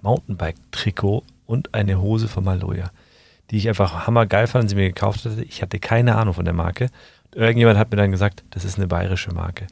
Mountainbike-Trikot 0.02 1.24
und 1.46 1.74
eine 1.74 2.02
Hose 2.02 2.28
von 2.28 2.44
Maloya, 2.44 2.92
die 3.52 3.58
ich 3.58 3.68
einfach 3.70 4.08
hammergeil 4.08 4.48
fand 4.48 4.64
und 4.64 4.70
sie 4.70 4.76
mir 4.76 4.88
gekauft 4.88 5.26
hatte. 5.26 5.44
Ich 5.44 5.62
hatte 5.62 5.80
keine 5.80 6.16
Ahnung 6.16 6.34
von 6.34 6.46
der 6.46 6.54
Marke. 6.54 6.90
Irgendjemand 7.34 7.78
hat 7.78 7.92
mir 7.92 7.98
dann 7.98 8.12
gesagt, 8.12 8.44
das 8.52 8.66
ist 8.66 8.78
eine 8.78 8.88
bayerische 8.88 9.34
Marke. 9.34 9.68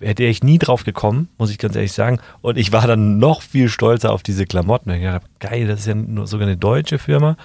Hätte 0.00 0.24
ich 0.24 0.42
nie 0.42 0.58
drauf 0.58 0.84
gekommen, 0.84 1.28
muss 1.38 1.50
ich 1.50 1.58
ganz 1.58 1.74
ehrlich 1.74 1.92
sagen. 1.92 2.20
Und 2.42 2.58
ich 2.58 2.72
war 2.72 2.86
dann 2.86 3.18
noch 3.18 3.40
viel 3.40 3.68
stolzer 3.68 4.12
auf 4.12 4.22
diese 4.22 4.44
Klamotten. 4.44 4.90
Ich 4.90 5.02
dachte, 5.02 5.26
geil, 5.40 5.66
das 5.66 5.80
ist 5.80 5.86
ja 5.86 5.94
nur 5.94 6.26
sogar 6.26 6.46
eine 6.46 6.56
deutsche 6.56 6.98
Firma 6.98 7.36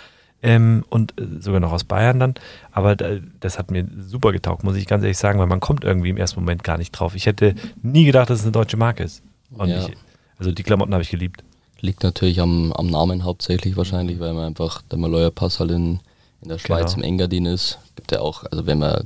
ähm, 0.43 0.83
und 0.89 1.19
äh, 1.19 1.25
sogar 1.39 1.59
noch 1.59 1.71
aus 1.71 1.83
Bayern 1.83 2.19
dann. 2.19 2.33
Aber 2.71 2.95
da, 2.95 3.17
das 3.39 3.57
hat 3.59 3.71
mir 3.71 3.85
super 3.99 4.31
getaugt, 4.31 4.63
muss 4.63 4.75
ich 4.75 4.87
ganz 4.87 5.03
ehrlich 5.03 5.17
sagen, 5.17 5.39
weil 5.39 5.47
man 5.47 5.59
kommt 5.59 5.83
irgendwie 5.83 6.09
im 6.09 6.17
ersten 6.17 6.39
Moment 6.39 6.63
gar 6.63 6.77
nicht 6.77 6.91
drauf. 6.91 7.15
Ich 7.15 7.25
hätte 7.25 7.55
nie 7.81 8.05
gedacht, 8.05 8.29
dass 8.29 8.39
es 8.39 8.45
eine 8.45 8.51
deutsche 8.51 8.77
Marke 8.77 9.03
ist. 9.03 9.21
Und 9.51 9.69
Ja. 9.69 9.85
ich, 9.87 9.93
also 10.37 10.51
die 10.51 10.63
Klamotten 10.63 10.93
habe 10.93 11.03
ich 11.03 11.09
geliebt. 11.11 11.43
Liegt 11.81 12.03
natürlich 12.03 12.39
am, 12.41 12.71
am 12.73 12.87
Namen 12.87 13.23
hauptsächlich 13.23 13.75
wahrscheinlich, 13.77 14.19
weil 14.19 14.33
man 14.33 14.45
einfach 14.45 14.81
der 14.83 14.99
Maloya 14.99 15.29
Pass 15.31 15.59
halt 15.59 15.71
in, 15.71 15.99
in 16.41 16.49
der 16.49 16.59
Schweiz 16.59 16.93
Genau. 16.93 17.05
im 17.05 17.13
Engadin 17.13 17.45
ist. 17.45 17.79
Gibt 17.95 18.11
ja 18.11 18.19
auch, 18.21 18.43
also 18.51 18.65
wenn 18.67 18.77
man, 18.79 19.05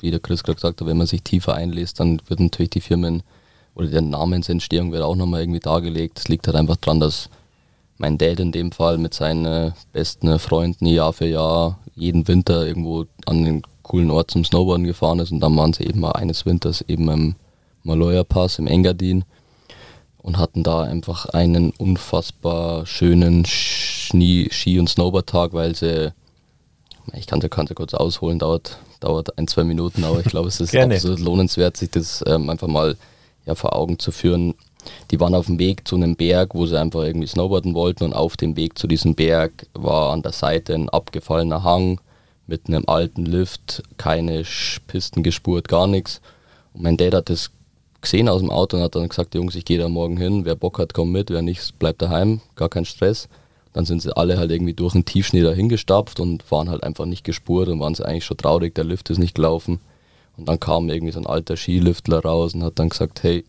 wie 0.00 0.10
der 0.10 0.20
Chris 0.20 0.42
gerade 0.42 0.56
gesagt 0.56 0.80
hat, 0.80 0.86
wenn 0.86 0.96
man 0.98 1.06
sich 1.06 1.22
tiefer 1.22 1.54
einliest, 1.54 2.00
dann 2.00 2.20
wird 2.26 2.40
natürlich 2.40 2.70
die 2.70 2.80
Firmen 2.80 3.22
oder 3.76 3.86
die 3.86 4.00
Namensentstehung 4.00 4.90
wird 4.92 5.02
auch 5.02 5.14
nochmal 5.16 5.42
irgendwie 5.42 5.60
dargelegt. 5.60 6.18
Es 6.18 6.28
liegt 6.28 6.46
halt 6.48 6.56
einfach 6.56 6.76
dran, 6.76 6.98
dass 7.00 7.30
mein 8.00 8.16
Dad 8.16 8.40
in 8.40 8.50
dem 8.50 8.72
Fall 8.72 8.96
mit 8.96 9.12
seinen 9.12 9.44
äh, 9.44 9.72
besten 9.92 10.38
Freunden 10.38 10.86
Jahr 10.86 11.12
für 11.12 11.26
Jahr 11.26 11.78
jeden 11.94 12.26
Winter 12.26 12.66
irgendwo 12.66 13.04
an 13.26 13.44
den 13.44 13.62
coolen 13.82 14.10
Ort 14.10 14.30
zum 14.30 14.42
Snowboarden 14.42 14.86
gefahren 14.86 15.18
ist. 15.18 15.30
Und 15.30 15.40
dann 15.40 15.54
waren 15.56 15.74
sie 15.74 15.84
eben 15.84 16.00
mal 16.00 16.12
eines 16.12 16.46
Winters 16.46 16.82
eben 16.88 17.08
im 17.10 17.34
Maloya 17.82 18.24
Pass 18.24 18.58
im 18.58 18.66
Engadin. 18.66 19.24
Und 20.22 20.38
hatten 20.38 20.62
da 20.62 20.82
einfach 20.82 21.26
einen 21.26 21.70
unfassbar 21.72 22.86
schönen 22.86 23.44
Ski, 23.44 24.48
Ski- 24.50 24.78
und 24.78 24.88
Snowboard-Tag, 24.88 25.52
weil 25.52 25.74
sie, 25.74 26.12
ich 27.12 27.26
kann 27.26 27.40
sie 27.40 27.48
kurz 27.48 27.94
ausholen, 27.94 28.38
dauert, 28.38 28.78
dauert 29.00 29.38
ein, 29.38 29.46
zwei 29.46 29.64
Minuten, 29.64 30.04
aber 30.04 30.20
ich 30.20 30.26
glaube, 30.26 30.48
es 30.48 30.60
ist 30.60 30.74
absolut 30.76 31.20
lohnenswert, 31.20 31.76
sich 31.76 31.90
das 31.90 32.22
ähm, 32.26 32.50
einfach 32.50 32.68
mal 32.68 32.96
ja, 33.46 33.54
vor 33.54 33.74
Augen 33.74 33.98
zu 33.98 34.10
führen. 34.12 34.54
Die 35.10 35.20
waren 35.20 35.34
auf 35.34 35.46
dem 35.46 35.58
Weg 35.58 35.86
zu 35.86 35.96
einem 35.96 36.16
Berg, 36.16 36.54
wo 36.54 36.66
sie 36.66 36.78
einfach 36.78 37.02
irgendwie 37.02 37.26
snowboarden 37.26 37.74
wollten 37.74 38.04
und 38.04 38.12
auf 38.12 38.36
dem 38.36 38.56
Weg 38.56 38.78
zu 38.78 38.86
diesem 38.86 39.14
Berg 39.14 39.66
war 39.74 40.12
an 40.12 40.22
der 40.22 40.32
Seite 40.32 40.74
ein 40.74 40.88
abgefallener 40.88 41.62
Hang 41.62 42.00
mit 42.46 42.68
einem 42.68 42.84
alten 42.86 43.24
Lift, 43.24 43.82
keine 43.96 44.42
Pisten 44.86 45.22
gespurt, 45.22 45.68
gar 45.68 45.86
nichts. 45.86 46.20
Und 46.74 46.82
mein 46.82 46.96
Dad 46.96 47.14
hat 47.14 47.30
das 47.30 47.50
gesehen 48.00 48.28
aus 48.28 48.40
dem 48.40 48.50
Auto 48.50 48.76
und 48.76 48.82
hat 48.82 48.94
dann 48.94 49.08
gesagt, 49.08 49.34
Jungs, 49.34 49.54
ich 49.54 49.64
gehe 49.64 49.78
da 49.78 49.88
morgen 49.88 50.16
hin, 50.16 50.44
wer 50.44 50.56
Bock 50.56 50.78
hat, 50.78 50.94
kommt 50.94 51.12
mit, 51.12 51.30
wer 51.30 51.42
nicht, 51.42 51.78
bleibt 51.78 52.02
daheim, 52.02 52.40
gar 52.56 52.68
kein 52.68 52.84
Stress. 52.84 53.28
Dann 53.72 53.84
sind 53.84 54.02
sie 54.02 54.16
alle 54.16 54.36
halt 54.36 54.50
irgendwie 54.50 54.74
durch 54.74 54.94
den 54.94 55.04
Tiefschnee 55.04 55.42
da 55.42 55.52
hingestapft 55.52 56.18
und 56.18 56.50
waren 56.50 56.70
halt 56.70 56.82
einfach 56.82 57.06
nicht 57.06 57.22
gespurt 57.24 57.68
und 57.68 57.78
waren 57.78 57.94
sie 57.94 58.04
eigentlich 58.04 58.24
schon 58.24 58.36
traurig, 58.36 58.74
der 58.74 58.84
Lift 58.84 59.10
ist 59.10 59.18
nicht 59.18 59.36
gelaufen. 59.36 59.80
Und 60.36 60.48
dann 60.48 60.58
kam 60.58 60.88
irgendwie 60.88 61.12
so 61.12 61.20
ein 61.20 61.26
alter 61.26 61.56
Skiliftler 61.56 62.20
raus 62.20 62.54
und 62.54 62.64
hat 62.64 62.78
dann 62.78 62.88
gesagt, 62.88 63.22
hey, 63.22 63.44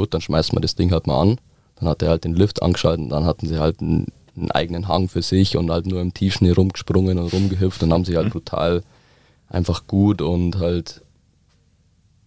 gut, 0.00 0.14
dann 0.14 0.20
schmeißen 0.20 0.56
wir 0.56 0.60
das 0.60 0.74
Ding 0.74 0.92
halt 0.92 1.06
mal 1.06 1.20
an. 1.20 1.38
Dann 1.76 1.88
hat 1.88 2.02
er 2.02 2.08
halt 2.10 2.24
den 2.24 2.34
Lift 2.34 2.62
angeschaltet 2.62 3.04
und 3.04 3.10
dann 3.10 3.24
hatten 3.24 3.46
sie 3.46 3.58
halt 3.58 3.80
einen, 3.80 4.06
einen 4.36 4.50
eigenen 4.50 4.88
Hang 4.88 5.08
für 5.08 5.22
sich 5.22 5.56
und 5.56 5.70
halt 5.70 5.86
nur 5.86 6.00
im 6.00 6.14
Tiefschnee 6.14 6.52
rumgesprungen 6.52 7.18
und 7.18 7.32
rumgehüpft 7.32 7.82
und 7.82 7.92
haben 7.92 8.04
sich 8.04 8.16
halt 8.16 8.30
brutal 8.30 8.82
einfach 9.48 9.86
gut 9.86 10.22
und 10.22 10.58
halt 10.58 11.02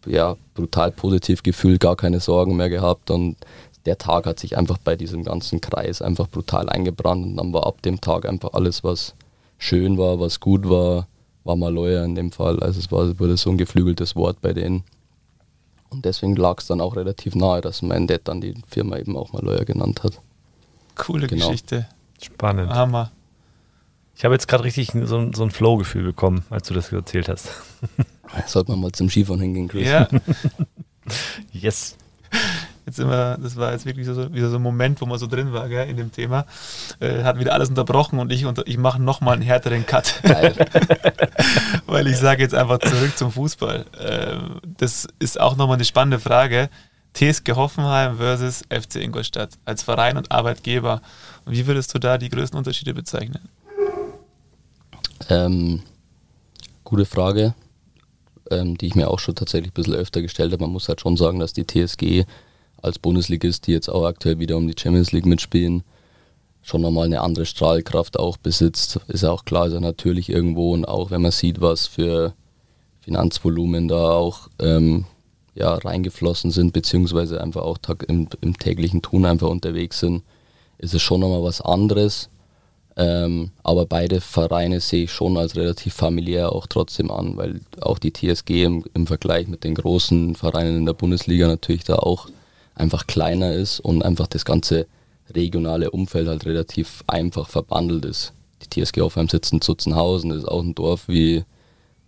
ja, 0.05 0.35
brutal 0.53 0.91
positiv 0.91 1.43
gefühlt, 1.43 1.79
gar 1.79 1.95
keine 1.95 2.19
Sorgen 2.19 2.55
mehr 2.55 2.69
gehabt 2.69 3.09
und 3.09 3.37
der 3.85 3.97
Tag 3.97 4.25
hat 4.25 4.39
sich 4.39 4.57
einfach 4.57 4.77
bei 4.77 4.95
diesem 4.95 5.23
ganzen 5.23 5.61
Kreis 5.61 6.01
einfach 6.01 6.27
brutal 6.29 6.69
eingebrannt 6.69 7.25
und 7.25 7.37
dann 7.37 7.53
war 7.53 7.65
ab 7.65 7.81
dem 7.81 8.01
Tag 8.01 8.27
einfach 8.27 8.53
alles, 8.53 8.83
was 8.83 9.13
schön 9.57 9.97
war, 9.97 10.19
was 10.19 10.39
gut 10.39 10.69
war, 10.69 11.07
war 11.43 11.55
Maloya 11.55 12.03
in 12.03 12.15
dem 12.15 12.31
Fall. 12.31 12.59
Also 12.59 12.79
es 12.79 12.91
war, 12.91 13.19
wurde 13.19 13.37
so 13.37 13.49
ein 13.49 13.57
geflügeltes 13.57 14.15
Wort 14.15 14.41
bei 14.41 14.53
denen. 14.53 14.83
Und 15.93 16.05
deswegen 16.05 16.35
lag 16.35 16.59
es 16.59 16.67
dann 16.67 16.81
auch 16.81 16.95
relativ 16.95 17.35
nahe, 17.35 17.61
dass 17.61 17.81
mein 17.81 18.07
Dad 18.07 18.21
dann 18.25 18.41
die 18.41 18.55
Firma 18.67 18.97
eben 18.97 19.15
auch 19.15 19.31
Maloya 19.33 19.63
genannt 19.63 20.03
hat. 20.03 20.19
Coole 20.95 21.27
Genau. 21.27 21.47
Geschichte. 21.47 21.87
Spannend. 22.21 22.69
Hammer. 22.71 23.11
Ich 24.15 24.25
habe 24.25 24.35
jetzt 24.35 24.47
gerade 24.47 24.63
richtig 24.63 24.91
so, 25.05 25.17
ein- 25.17 25.33
so 25.33 25.43
ein 25.43 25.51
Flow-Gefühl 25.51 26.03
bekommen, 26.03 26.45
als 26.49 26.67
du 26.67 26.73
das 26.73 26.91
erzählt 26.91 27.29
hast. 27.29 27.49
Sollte 28.47 28.71
man 28.71 28.79
mal 28.81 28.91
zum 28.91 29.09
Skifahren 29.09 29.41
hingehen, 29.41 29.67
Chris. 29.67 29.87
Ja, 29.87 30.07
Yes. 31.51 31.95
Jetzt 32.93 32.99
immer, 32.99 33.37
das 33.37 33.55
war 33.57 33.71
jetzt 33.71 33.85
wirklich 33.85 34.05
so, 34.05 34.33
wieder 34.33 34.49
so 34.49 34.57
ein 34.57 34.61
Moment, 34.61 35.01
wo 35.01 35.05
man 35.05 35.17
so 35.17 35.27
drin 35.27 35.51
war, 35.51 35.67
gell, 35.67 35.89
in 35.89 35.97
dem 35.97 36.11
Thema. 36.11 36.45
Äh, 36.99 37.23
hat 37.23 37.39
wieder 37.39 37.53
alles 37.53 37.69
unterbrochen 37.69 38.19
und 38.19 38.31
ich, 38.31 38.45
unter, 38.45 38.65
ich 38.67 38.77
mache 38.77 39.01
nochmal 39.01 39.33
einen 39.33 39.41
härteren 39.41 39.85
Cut. 39.85 40.21
Weil 41.87 42.07
ich 42.07 42.17
sage 42.17 42.43
jetzt 42.43 42.53
einfach 42.53 42.79
zurück 42.79 43.17
zum 43.17 43.31
Fußball. 43.31 43.85
Ähm, 43.99 44.61
das 44.77 45.07
ist 45.19 45.39
auch 45.39 45.55
nochmal 45.55 45.75
eine 45.75 45.85
spannende 45.85 46.19
Frage. 46.19 46.69
TSG 47.13 47.53
Hoffenheim 47.55 48.17
versus 48.17 48.63
FC 48.69 48.95
Ingolstadt 48.95 49.51
als 49.65 49.83
Verein 49.83 50.17
und 50.17 50.31
Arbeitgeber. 50.31 51.01
Und 51.45 51.53
wie 51.53 51.67
würdest 51.67 51.93
du 51.93 51.99
da 51.99 52.17
die 52.17 52.29
größten 52.29 52.57
Unterschiede 52.57 52.93
bezeichnen? 52.93 53.49
Ähm, 55.29 55.81
gute 56.83 57.05
Frage, 57.05 57.53
ähm, 58.49 58.77
die 58.77 58.87
ich 58.87 58.95
mir 58.95 59.09
auch 59.09 59.19
schon 59.19 59.35
tatsächlich 59.35 59.71
ein 59.71 59.75
bisschen 59.75 59.93
öfter 59.93 60.21
gestellt 60.21 60.51
habe. 60.51 60.63
Man 60.63 60.71
muss 60.71 60.89
halt 60.89 61.01
schon 61.01 61.17
sagen, 61.17 61.39
dass 61.39 61.53
die 61.53 61.65
TSG 61.65 62.25
als 62.83 62.99
Bundesligist, 62.99 63.67
die 63.67 63.71
jetzt 63.71 63.89
auch 63.89 64.05
aktuell 64.05 64.39
wieder 64.39 64.57
um 64.57 64.67
die 64.67 64.79
Champions 64.79 65.11
League 65.11 65.25
mitspielen, 65.25 65.83
schon 66.61 66.81
nochmal 66.81 67.05
eine 67.05 67.21
andere 67.21 67.45
Strahlkraft 67.45 68.17
auch 68.19 68.37
besitzt. 68.37 68.99
Ist 69.07 69.23
ja 69.23 69.31
auch 69.31 69.45
klar, 69.45 69.67
ist 69.67 69.73
ja 69.73 69.79
natürlich 69.79 70.29
irgendwo 70.29 70.73
und 70.73 70.85
auch 70.85 71.11
wenn 71.11 71.21
man 71.21 71.31
sieht, 71.31 71.61
was 71.61 71.87
für 71.87 72.33
Finanzvolumen 73.01 73.87
da 73.87 74.11
auch 74.11 74.47
ähm, 74.59 75.05
ja, 75.55 75.75
reingeflossen 75.75 76.51
sind, 76.51 76.73
beziehungsweise 76.73 77.41
einfach 77.41 77.61
auch 77.61 77.77
im, 78.07 78.27
im 78.41 78.57
täglichen 78.57 79.01
Tun 79.01 79.25
einfach 79.25 79.49
unterwegs 79.49 79.99
sind, 79.99 80.23
ist 80.77 80.93
es 80.93 81.01
schon 81.01 81.19
nochmal 81.19 81.43
was 81.43 81.61
anderes. 81.61 82.29
Ähm, 82.95 83.51
aber 83.63 83.85
beide 83.85 84.21
Vereine 84.21 84.79
sehe 84.79 85.05
ich 85.05 85.11
schon 85.11 85.35
als 85.37 85.55
relativ 85.55 85.93
familiär 85.93 86.51
auch 86.51 86.67
trotzdem 86.67 87.09
an, 87.09 87.37
weil 87.37 87.61
auch 87.81 87.97
die 87.97 88.13
TSG 88.13 88.63
im, 88.63 88.85
im 88.93 89.07
Vergleich 89.07 89.47
mit 89.47 89.63
den 89.63 89.73
großen 89.75 90.35
Vereinen 90.35 90.77
in 90.77 90.85
der 90.85 90.93
Bundesliga 90.93 91.47
natürlich 91.47 91.83
da 91.83 91.95
auch 91.95 92.27
einfach 92.75 93.07
kleiner 93.07 93.53
ist 93.53 93.79
und 93.79 94.03
einfach 94.03 94.27
das 94.27 94.45
ganze 94.45 94.87
regionale 95.33 95.91
Umfeld 95.91 96.27
halt 96.27 96.45
relativ 96.45 97.03
einfach 97.07 97.47
verbandelt 97.47 98.05
ist. 98.05 98.33
Die 98.61 98.81
TSG 98.81 99.01
Hoffenheim 99.01 99.29
sitzt 99.29 99.53
in 99.53 99.61
Zutzenhausen, 99.61 100.29
das 100.29 100.39
ist 100.39 100.47
auch 100.47 100.61
ein 100.61 100.75
Dorf, 100.75 101.07
wie, 101.07 101.43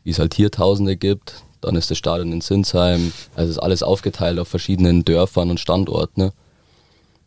wie 0.03 0.09
es 0.11 0.19
halt 0.19 0.33
hier 0.33 0.51
Tausende 0.51 0.95
gibt. 0.95 1.43
Dann 1.61 1.75
ist 1.75 1.89
das 1.89 1.97
Stadion 1.97 2.31
in 2.31 2.41
Sinsheim. 2.41 3.11
Also 3.35 3.51
ist 3.51 3.59
alles 3.59 3.83
aufgeteilt 3.83 4.39
auf 4.39 4.47
verschiedenen 4.47 5.03
Dörfern 5.03 5.49
und 5.49 5.59
Standorten. 5.59 6.21
Ne? 6.21 6.33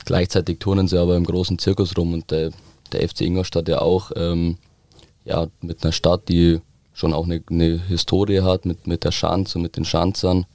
Gleichzeitig 0.04 0.58
turnen 0.58 0.88
sie 0.88 0.98
aber 0.98 1.16
im 1.16 1.24
großen 1.24 1.58
Zirkus 1.58 1.96
rum 1.96 2.12
und 2.12 2.30
der, 2.30 2.52
der 2.92 3.08
FC 3.08 3.22
Ingolstadt 3.22 3.68
ja 3.68 3.80
auch 3.80 4.12
ähm, 4.16 4.56
ja, 5.24 5.48
mit 5.60 5.82
einer 5.82 5.92
Stadt, 5.92 6.28
die 6.28 6.60
schon 6.94 7.12
auch 7.12 7.24
eine, 7.24 7.42
eine 7.50 7.80
Historie 7.86 8.42
hat, 8.42 8.64
mit, 8.64 8.86
mit 8.86 9.04
der 9.04 9.12
Schanze 9.12 9.58
und 9.58 9.62
mit 9.62 9.76
den 9.76 9.84
Schanzern 9.84 10.46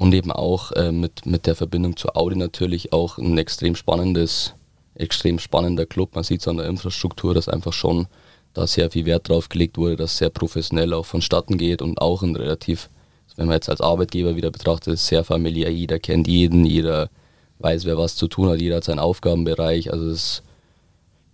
und 0.00 0.14
eben 0.14 0.32
auch 0.32 0.72
äh, 0.72 0.92
mit, 0.92 1.26
mit 1.26 1.46
der 1.46 1.54
Verbindung 1.54 1.94
zu 1.94 2.14
Audi 2.14 2.34
natürlich 2.34 2.94
auch 2.94 3.18
ein 3.18 3.36
extrem 3.36 3.76
spannendes, 3.76 4.54
extrem 4.94 5.38
spannender 5.38 5.84
Club. 5.84 6.14
Man 6.14 6.24
sieht 6.24 6.40
es 6.40 6.48
an 6.48 6.56
der 6.56 6.68
Infrastruktur, 6.68 7.34
dass 7.34 7.50
einfach 7.50 7.74
schon 7.74 8.06
da 8.54 8.66
sehr 8.66 8.90
viel 8.90 9.04
Wert 9.04 9.28
drauf 9.28 9.50
gelegt 9.50 9.76
wurde, 9.76 9.96
dass 9.96 10.16
sehr 10.16 10.30
professionell 10.30 10.94
auch 10.94 11.04
vonstatten 11.04 11.58
geht 11.58 11.82
und 11.82 12.00
auch 12.00 12.22
ein 12.22 12.34
relativ, 12.34 12.88
wenn 13.36 13.48
man 13.48 13.56
jetzt 13.56 13.68
als 13.68 13.82
Arbeitgeber 13.82 14.36
wieder 14.36 14.50
betrachtet, 14.50 14.94
ist 14.94 15.06
sehr 15.06 15.22
familiär. 15.22 15.70
Jeder 15.70 15.98
kennt 15.98 16.26
jeden, 16.28 16.64
jeder 16.64 17.10
weiß, 17.58 17.84
wer 17.84 17.98
was 17.98 18.16
zu 18.16 18.26
tun 18.26 18.48
hat, 18.48 18.58
jeder 18.58 18.76
hat 18.76 18.84
seinen 18.84 19.00
Aufgabenbereich. 19.00 19.92
Also 19.92 20.08
es 20.08 20.14
ist 20.14 20.42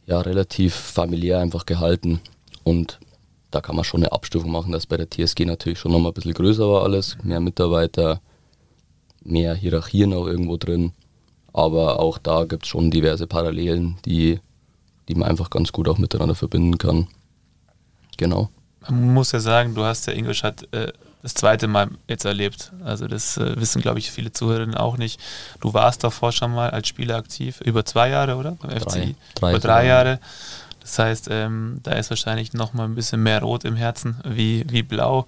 ja 0.07 0.21
relativ 0.21 0.75
familiär 0.75 1.39
einfach 1.39 1.67
gehalten 1.67 2.21
und 2.65 2.99
da 3.53 3.61
kann 3.61 3.77
man 3.77 3.85
schon 3.85 4.03
eine 4.03 4.11
Abstufung 4.11 4.51
machen, 4.51 4.73
dass 4.73 4.89
bei 4.89 4.97
der 4.97 5.09
TSG 5.09 5.45
natürlich 5.45 5.79
schon 5.79 5.93
nochmal 5.93 6.11
ein 6.11 6.15
bisschen 6.15 6.35
größer 6.35 6.69
war 6.69 6.83
alles, 6.83 7.17
mehr 7.23 7.39
Mitarbeiter, 7.39 8.21
mehr 9.29 9.55
Hierarchien 9.55 10.13
auch 10.15 10.27
irgendwo 10.27 10.57
drin. 10.57 10.93
Aber 11.53 12.01
auch 12.01 12.19
da 12.19 12.45
gibt 12.45 12.65
es 12.65 12.69
schon 12.69 12.91
diverse 12.91 13.27
Parallelen, 13.27 13.97
die, 14.05 14.41
die 15.09 15.15
man 15.15 15.29
einfach 15.29 15.51
ganz 15.51 15.73
gut 15.73 15.89
auch 15.89 15.99
miteinander 15.99 16.35
verbinden 16.35 16.79
kann. 16.79 17.09
Genau. 18.17 18.51
Man 18.89 19.15
muss 19.15 19.33
ja 19.33 19.41
sagen, 19.41 19.75
du 19.75 19.83
hast 19.83 20.07
ja 20.07 20.13
Ingolstadt 20.13 20.73
äh, 20.73 20.93
das 21.23 21.35
zweite 21.35 21.67
Mal 21.67 21.89
jetzt 22.09 22.25
erlebt. 22.25 22.73
Also 22.85 23.09
das 23.09 23.37
äh, 23.37 23.59
wissen, 23.61 23.83
glaube 23.83 23.99
ich, 23.99 24.11
viele 24.11 24.33
Zuhörerinnen 24.33 24.77
auch 24.77 24.97
nicht. 24.97 25.21
Du 25.61 25.75
warst 25.75 26.05
davor 26.05 26.31
schon 26.33 26.53
mal 26.53 26.71
als 26.71 26.89
Spieler 26.89 27.17
aktiv, 27.17 27.61
über 27.63 27.85
zwei 27.85 28.11
Jahre, 28.11 28.37
oder? 28.37 28.53
Beim 28.53 28.71
Drei. 28.71 28.79
FCI? 28.79 29.17
Drei 29.35 29.51
über 29.51 29.59
drei 29.59 29.87
Jahre. 29.87 30.21
Das 30.81 31.01
heißt, 31.01 31.29
ähm, 31.33 31.81
da 31.83 31.93
ist 31.93 32.11
wahrscheinlich 32.11 32.53
noch 32.53 32.75
mal 32.75 32.85
ein 32.85 32.95
bisschen 32.95 33.23
mehr 33.23 33.41
Rot 33.41 33.65
im 33.65 33.75
Herzen 33.75 34.19
wie, 34.25 34.65
wie 34.69 34.85
Blau. 34.85 35.27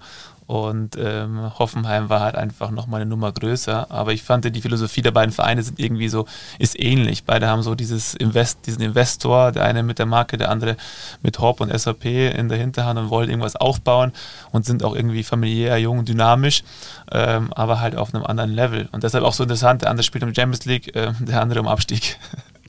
Und 0.49 0.97
ähm, 0.97 1.51
Hoffenheim 1.59 2.09
war 2.09 2.21
halt 2.21 2.33
einfach 2.33 2.71
noch 2.71 2.87
mal 2.87 2.97
eine 2.97 3.05
Nummer 3.05 3.31
größer. 3.31 3.91
Aber 3.91 4.13
ich 4.13 4.23
fand 4.23 4.45
die 4.45 4.61
Philosophie 4.61 5.03
der 5.03 5.11
beiden 5.11 5.31
Vereine 5.31 5.61
sind 5.61 5.79
irgendwie 5.79 6.09
so, 6.09 6.25
ist 6.57 6.79
ähnlich. 6.79 7.23
Beide 7.23 7.47
haben 7.47 7.61
so 7.61 7.75
dieses 7.75 8.15
Invest, 8.15 8.65
diesen 8.65 8.81
Investor, 8.81 9.51
der 9.51 9.65
eine 9.65 9.83
mit 9.83 9.99
der 9.99 10.07
Marke, 10.07 10.39
der 10.39 10.49
andere 10.49 10.75
mit 11.21 11.37
Hop 11.37 11.61
und 11.61 11.71
SAP 11.71 12.05
in 12.05 12.49
der 12.49 12.57
Hinterhand 12.57 12.97
und 12.97 13.11
wollen 13.11 13.29
irgendwas 13.29 13.57
aufbauen 13.57 14.11
und 14.51 14.65
sind 14.65 14.83
auch 14.83 14.95
irgendwie 14.95 15.21
familiär, 15.23 15.77
jung, 15.77 16.03
dynamisch, 16.03 16.63
ähm, 17.11 17.53
aber 17.53 17.79
halt 17.79 17.95
auf 17.95 18.15
einem 18.15 18.23
anderen 18.23 18.49
Level. 18.49 18.89
Und 18.91 19.03
deshalb 19.03 19.25
auch 19.25 19.33
so 19.33 19.43
interessant, 19.43 19.83
der 19.83 19.91
andere 19.91 20.03
spielt 20.03 20.23
um 20.23 20.33
Champions 20.33 20.65
League, 20.65 20.95
äh, 20.95 21.11
der 21.19 21.43
andere 21.43 21.59
um 21.59 21.67
Abstieg. 21.67 22.17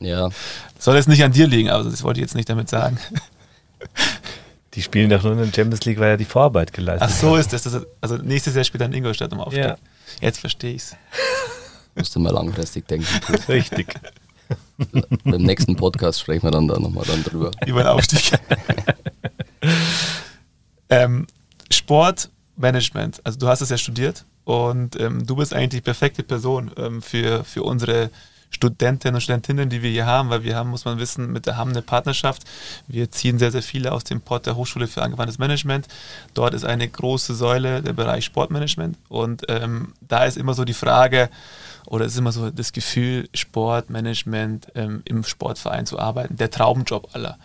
Ja, 0.00 0.28
Soll 0.78 0.96
jetzt 0.96 1.08
nicht 1.08 1.24
an 1.24 1.32
dir 1.32 1.46
liegen, 1.46 1.70
aber 1.70 1.84
das 1.84 2.02
wollte 2.02 2.20
ich 2.20 2.24
jetzt 2.24 2.34
nicht 2.34 2.50
damit 2.50 2.68
sagen. 2.68 2.98
Die 4.74 4.82
spielen 4.82 5.10
doch 5.10 5.22
nur 5.22 5.32
in 5.32 5.38
der 5.38 5.46
Champions 5.46 5.84
League, 5.84 5.98
weil 5.98 6.10
er 6.10 6.16
die 6.16 6.24
Vorarbeit 6.24 6.72
geleistet 6.72 7.08
hat. 7.08 7.10
Ach 7.10 7.20
so 7.20 7.36
ist 7.36 7.52
das. 7.52 7.86
Also 8.00 8.16
nächstes 8.18 8.54
Jahr 8.54 8.64
spielt 8.64 8.82
er 8.82 8.86
in 8.86 8.92
Ingolstadt 8.92 9.32
im 9.32 9.40
Aufstieg. 9.40 9.64
Ja. 9.64 9.76
Jetzt 10.20 10.38
verstehe 10.38 10.74
ich's. 10.74 10.96
Musst 11.96 12.14
du 12.14 12.20
mal 12.20 12.32
langfristig 12.32 12.86
denken. 12.86 13.06
Richtig. 13.48 13.94
Beim 15.24 15.42
nächsten 15.42 15.76
Podcast 15.76 16.20
sprechen 16.20 16.44
wir 16.44 16.50
dann 16.50 16.68
da 16.68 16.78
nochmal 16.78 17.04
dann 17.06 17.22
drüber. 17.22 17.50
Über 17.66 17.82
den 17.82 17.88
Aufstieg. 17.88 18.38
ähm, 20.88 21.26
Sportmanagement, 21.70 23.20
also 23.24 23.38
du 23.38 23.48
hast 23.48 23.60
es 23.60 23.70
ja 23.70 23.76
studiert 23.76 24.24
und 24.44 24.98
ähm, 24.98 25.26
du 25.26 25.36
bist 25.36 25.52
eigentlich 25.52 25.80
die 25.80 25.80
perfekte 25.80 26.22
Person 26.22 26.70
ähm, 26.76 27.02
für, 27.02 27.44
für 27.44 27.62
unsere 27.62 28.10
Studentinnen 28.50 29.14
und 29.14 29.20
Studentinnen, 29.20 29.70
die 29.70 29.82
wir 29.82 29.90
hier 29.90 30.06
haben, 30.06 30.28
weil 30.30 30.42
wir 30.42 30.56
haben, 30.56 30.70
muss 30.70 30.84
man 30.84 30.98
wissen, 30.98 31.32
mit 31.32 31.46
der 31.46 31.56
haben 31.56 31.70
eine 31.70 31.82
Partnerschaft. 31.82 32.42
Wir 32.88 33.10
ziehen 33.10 33.38
sehr, 33.38 33.52
sehr 33.52 33.62
viele 33.62 33.92
aus 33.92 34.04
dem 34.04 34.20
Port 34.20 34.46
der 34.46 34.56
Hochschule 34.56 34.86
für 34.86 35.02
angewandtes 35.02 35.38
Management. 35.38 35.86
Dort 36.34 36.54
ist 36.54 36.64
eine 36.64 36.88
große 36.88 37.34
Säule 37.34 37.82
der 37.82 37.92
Bereich 37.92 38.24
Sportmanagement 38.24 38.98
und 39.08 39.44
ähm, 39.48 39.94
da 40.00 40.24
ist 40.24 40.36
immer 40.36 40.54
so 40.54 40.64
die 40.64 40.74
Frage, 40.74 41.30
oder 41.86 42.04
es 42.04 42.12
ist 42.12 42.18
immer 42.18 42.32
so 42.32 42.50
das 42.50 42.72
Gefühl, 42.72 43.28
Sportmanagement 43.34 44.68
ähm, 44.74 45.02
im 45.04 45.24
Sportverein 45.24 45.86
zu 45.86 45.98
arbeiten, 45.98 46.36
der 46.36 46.50
Traumjob 46.50 47.14
aller. 47.14 47.38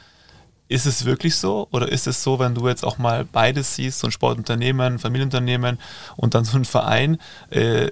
Ist 0.68 0.88
es 0.88 1.06
wirklich 1.06 1.36
so? 1.36 1.68
Oder 1.72 1.92
ist 1.92 2.08
es 2.08 2.24
so, 2.24 2.40
wenn 2.40 2.56
du 2.56 2.68
jetzt 2.68 2.84
auch 2.84 2.98
mal 2.98 3.24
beides 3.24 3.76
siehst, 3.76 4.00
so 4.00 4.08
ein 4.08 4.12
Sportunternehmen, 4.12 4.98
Familienunternehmen 4.98 5.80
und 6.16 6.34
dann 6.34 6.44
so 6.44 6.58
ein 6.58 6.66
Verein, 6.66 7.20
äh, 7.52 7.90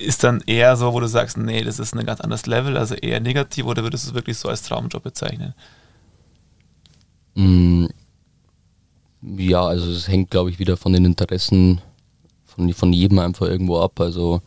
ist 0.00 0.24
dann 0.24 0.42
eher 0.46 0.76
so, 0.76 0.92
wo 0.92 1.00
du 1.00 1.06
sagst, 1.06 1.36
nee, 1.36 1.62
das 1.62 1.78
ist 1.78 1.94
ein 1.94 2.06
ganz 2.06 2.20
anderes 2.20 2.46
Level, 2.46 2.76
also 2.76 2.94
eher 2.94 3.20
negativ, 3.20 3.66
oder 3.66 3.82
würdest 3.82 4.04
du 4.04 4.10
es 4.10 4.14
wirklich 4.14 4.38
so 4.38 4.48
als 4.48 4.62
Traumjob 4.62 5.02
bezeichnen? 5.02 5.54
Mm, 7.34 7.86
ja, 9.22 9.62
also 9.62 9.90
es 9.90 10.08
hängt, 10.08 10.30
glaube 10.30 10.50
ich, 10.50 10.58
wieder 10.58 10.76
von 10.76 10.92
den 10.92 11.04
Interessen 11.04 11.80
von, 12.44 12.72
von 12.72 12.92
jedem 12.92 13.18
einfach 13.18 13.46
irgendwo 13.46 13.78
ab. 13.80 14.00
Also 14.00 14.40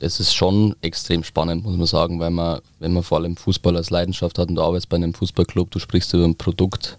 es 0.00 0.20
ist 0.20 0.34
schon 0.34 0.74
extrem 0.82 1.24
spannend, 1.24 1.64
muss 1.64 1.76
man 1.76 1.86
sagen, 1.86 2.20
weil 2.20 2.30
man, 2.30 2.60
wenn 2.78 2.92
man 2.92 3.02
vor 3.02 3.18
allem 3.18 3.36
Fußball 3.36 3.76
als 3.76 3.90
Leidenschaft 3.90 4.38
hat 4.38 4.48
und 4.48 4.56
du 4.56 4.62
arbeitest 4.62 4.88
bei 4.88 4.96
einem 4.96 5.14
Fußballclub, 5.14 5.70
du 5.70 5.78
sprichst 5.78 6.12
über 6.14 6.24
ein 6.24 6.36
Produkt, 6.36 6.98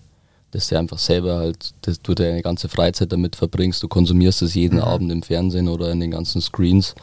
das 0.51 0.67
du 0.67 0.77
einfach 0.77 0.97
selber 0.97 1.37
halt, 1.37 1.73
dass 1.81 2.01
du 2.01 2.15
deine 2.15 2.41
ganze 2.41 2.69
Freizeit 2.69 3.11
damit 3.11 3.35
verbringst, 3.35 3.83
du 3.83 3.87
konsumierst 3.87 4.41
es 4.41 4.55
jeden 4.55 4.77
mhm. 4.77 4.83
Abend 4.83 5.11
im 5.11 5.23
Fernsehen 5.23 5.67
oder 5.67 5.91
in 5.91 5.99
den 5.99 6.11
ganzen 6.11 6.41
Screens. 6.41 6.95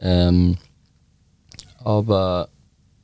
Ähm, 0.00 0.58
aber 1.82 2.48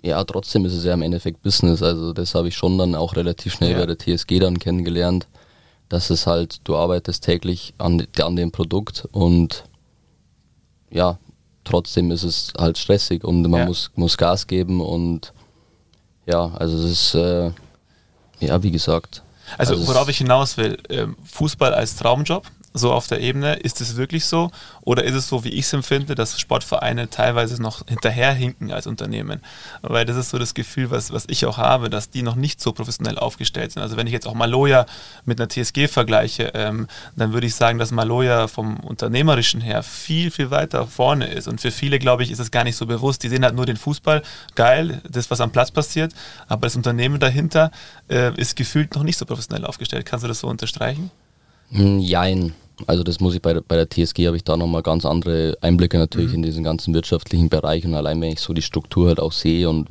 ja, 0.02 0.22
trotzdem 0.24 0.64
ist 0.66 0.74
es 0.74 0.84
ja 0.84 0.94
im 0.94 1.02
Endeffekt 1.02 1.42
Business. 1.42 1.82
Also 1.82 2.12
das 2.12 2.34
habe 2.34 2.48
ich 2.48 2.56
schon 2.56 2.76
dann 2.76 2.94
auch 2.94 3.16
relativ 3.16 3.54
schnell 3.54 3.72
ja. 3.72 3.78
bei 3.78 3.86
der 3.86 3.98
TSG 3.98 4.38
dann 4.38 4.58
kennengelernt, 4.58 5.26
dass 5.88 6.10
es 6.10 6.26
halt, 6.26 6.60
du 6.64 6.76
arbeitest 6.76 7.24
täglich 7.24 7.74
an, 7.78 8.06
an 8.20 8.36
dem 8.36 8.52
Produkt 8.52 9.08
und 9.12 9.64
ja, 10.90 11.18
trotzdem 11.64 12.10
ist 12.10 12.22
es 12.22 12.52
halt 12.58 12.78
stressig 12.78 13.24
und 13.24 13.42
man 13.42 13.60
ja. 13.60 13.66
muss, 13.66 13.90
muss 13.94 14.16
Gas 14.16 14.46
geben 14.46 14.80
und 14.80 15.32
ja, 16.26 16.52
also 16.54 16.76
es 16.76 16.84
ist, 16.84 17.14
äh, 17.14 17.50
ja, 18.40 18.62
wie 18.62 18.70
gesagt. 18.70 19.22
Also, 19.58 19.74
also 19.74 19.88
worauf 19.88 20.08
ich 20.08 20.18
hinaus 20.18 20.56
will, 20.56 20.78
ähm, 20.88 21.16
Fußball 21.24 21.74
als 21.74 21.96
Traumjob, 21.96 22.46
so 22.74 22.92
auf 22.92 23.06
der 23.06 23.20
Ebene? 23.20 23.54
Ist 23.54 23.80
es 23.80 23.96
wirklich 23.96 24.26
so? 24.26 24.50
Oder 24.82 25.04
ist 25.04 25.14
es 25.14 25.28
so, 25.28 25.44
wie 25.44 25.50
ich 25.50 25.66
es 25.66 25.72
empfinde, 25.72 26.14
dass 26.16 26.38
Sportvereine 26.38 27.08
teilweise 27.08 27.62
noch 27.62 27.86
hinterherhinken 27.86 28.72
als 28.72 28.88
Unternehmen? 28.88 29.40
Weil 29.80 30.04
das 30.04 30.16
ist 30.16 30.30
so 30.30 30.38
das 30.38 30.54
Gefühl, 30.54 30.90
was, 30.90 31.12
was 31.12 31.24
ich 31.28 31.46
auch 31.46 31.56
habe, 31.56 31.88
dass 31.88 32.10
die 32.10 32.22
noch 32.22 32.34
nicht 32.34 32.60
so 32.60 32.72
professionell 32.72 33.16
aufgestellt 33.16 33.72
sind. 33.72 33.82
Also 33.82 33.96
wenn 33.96 34.08
ich 34.08 34.12
jetzt 34.12 34.26
auch 34.26 34.34
Maloja 34.34 34.86
mit 35.24 35.40
einer 35.40 35.48
TSG 35.48 35.86
vergleiche, 35.86 36.50
ähm, 36.54 36.88
dann 37.16 37.32
würde 37.32 37.46
ich 37.46 37.54
sagen, 37.54 37.78
dass 37.78 37.92
Maloja 37.92 38.48
vom 38.48 38.80
Unternehmerischen 38.80 39.60
her 39.60 39.84
viel, 39.84 40.32
viel 40.32 40.50
weiter 40.50 40.86
vorne 40.86 41.28
ist. 41.28 41.46
Und 41.46 41.60
für 41.60 41.70
viele, 41.70 42.00
glaube 42.00 42.24
ich, 42.24 42.32
ist 42.32 42.40
es 42.40 42.50
gar 42.50 42.64
nicht 42.64 42.76
so 42.76 42.86
bewusst. 42.86 43.22
Die 43.22 43.28
sehen 43.28 43.44
halt 43.44 43.54
nur 43.54 43.66
den 43.66 43.76
Fußball, 43.76 44.22
geil, 44.56 45.00
das, 45.08 45.30
was 45.30 45.40
am 45.40 45.52
Platz 45.52 45.70
passiert, 45.70 46.12
aber 46.48 46.62
das 46.66 46.74
Unternehmen 46.74 47.20
dahinter 47.20 47.70
äh, 48.08 48.34
ist 48.34 48.56
gefühlt 48.56 48.94
noch 48.96 49.04
nicht 49.04 49.16
so 49.16 49.26
professionell 49.26 49.64
aufgestellt. 49.64 50.06
Kannst 50.06 50.24
du 50.24 50.28
das 50.28 50.40
so 50.40 50.48
unterstreichen? 50.48 51.12
Hm, 51.70 51.98
jein. 51.98 52.54
Also 52.86 53.04
das 53.04 53.20
muss 53.20 53.34
ich 53.34 53.42
bei 53.42 53.52
der, 53.52 53.60
bei 53.60 53.76
der 53.76 53.88
TSG 53.88 54.26
habe 54.26 54.36
ich 54.36 54.44
da 54.44 54.56
nochmal 54.56 54.82
ganz 54.82 55.04
andere 55.04 55.56
Einblicke 55.60 55.96
natürlich 55.96 56.30
mhm. 56.30 56.36
in 56.36 56.42
diesen 56.42 56.64
ganzen 56.64 56.92
wirtschaftlichen 56.92 57.48
Bereich 57.48 57.84
und 57.84 57.94
allein 57.94 58.20
wenn 58.20 58.32
ich 58.32 58.40
so 58.40 58.52
die 58.52 58.62
Struktur 58.62 59.08
halt 59.08 59.20
auch 59.20 59.32
sehe 59.32 59.68
und 59.68 59.88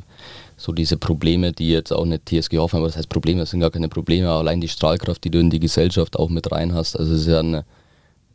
so 0.57 0.71
diese 0.71 0.97
Probleme, 0.97 1.51
die 1.51 1.69
jetzt 1.69 1.91
auch 1.91 2.05
eine 2.05 2.19
TSG 2.23 2.57
Hoffenheim, 2.57 2.85
das 2.85 2.97
heißt 2.97 3.09
Probleme, 3.09 3.39
das 3.39 3.51
sind 3.51 3.59
gar 3.59 3.71
keine 3.71 3.89
Probleme, 3.89 4.29
aber 4.29 4.39
allein 4.39 4.61
die 4.61 4.67
Strahlkraft, 4.67 5.23
die 5.23 5.31
du 5.31 5.39
in 5.39 5.49
die 5.49 5.59
Gesellschaft 5.59 6.17
auch 6.17 6.29
mit 6.29 6.51
rein 6.51 6.73
hast, 6.73 6.97
also 6.97 7.13
es 7.13 7.21
ist 7.21 7.27
ja 7.27 7.39
eine, 7.39 7.65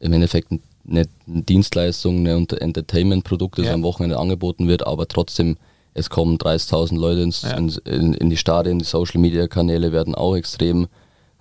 im 0.00 0.12
Endeffekt 0.12 0.48
eine, 0.88 1.04
Dienstleistung, 1.26 2.26
ein 2.26 2.48
Entertainment-Produkt, 2.48 3.58
das 3.58 3.66
ja. 3.66 3.74
am 3.74 3.82
Wochenende 3.82 4.18
angeboten 4.18 4.66
wird, 4.66 4.86
aber 4.86 5.06
trotzdem, 5.06 5.56
es 5.94 6.10
kommen 6.10 6.38
30.000 6.38 6.98
Leute 6.98 7.22
ins, 7.22 7.42
ja. 7.42 7.56
in, 7.56 7.68
in, 7.84 8.14
in 8.14 8.30
die 8.30 8.36
Stadien, 8.36 8.78
die 8.78 8.84
Social-Media-Kanäle 8.84 9.92
werden 9.92 10.14
auch 10.14 10.36
extrem 10.36 10.86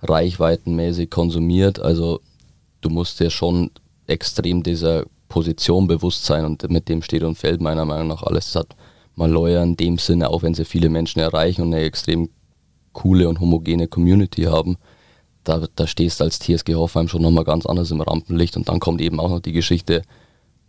reichweitenmäßig 0.02 1.10
konsumiert, 1.10 1.80
also 1.80 2.20
du 2.80 2.90
musst 2.90 3.20
dir 3.20 3.30
schon 3.30 3.70
extrem 4.06 4.62
dieser 4.62 5.04
Position 5.28 5.86
bewusst 5.86 6.24
sein 6.24 6.44
und 6.44 6.68
mit 6.70 6.88
dem 6.88 7.02
steht 7.02 7.22
und 7.22 7.36
fällt 7.36 7.60
meiner 7.60 7.84
Meinung 7.84 8.08
nach 8.08 8.22
alles. 8.22 8.52
Das 8.52 8.62
hat 8.62 8.76
Maloya 9.14 9.62
in 9.62 9.76
dem 9.76 9.98
Sinne, 9.98 10.30
auch 10.30 10.42
wenn 10.42 10.54
sie 10.54 10.64
viele 10.64 10.88
Menschen 10.88 11.20
erreichen 11.20 11.62
und 11.62 11.74
eine 11.74 11.84
extrem 11.84 12.30
coole 12.92 13.28
und 13.28 13.40
homogene 13.40 13.88
Community 13.88 14.44
haben, 14.44 14.76
da, 15.44 15.66
da 15.76 15.86
stehst 15.86 16.20
du 16.20 16.24
als 16.24 16.38
TSG 16.38 16.74
Hoffenheim 16.74 17.08
schon 17.08 17.22
nochmal 17.22 17.44
ganz 17.44 17.66
anders 17.66 17.90
im 17.90 18.00
Rampenlicht 18.00 18.56
und 18.56 18.68
dann 18.68 18.80
kommt 18.80 19.00
eben 19.00 19.20
auch 19.20 19.30
noch 19.30 19.40
die 19.40 19.52
Geschichte, 19.52 20.02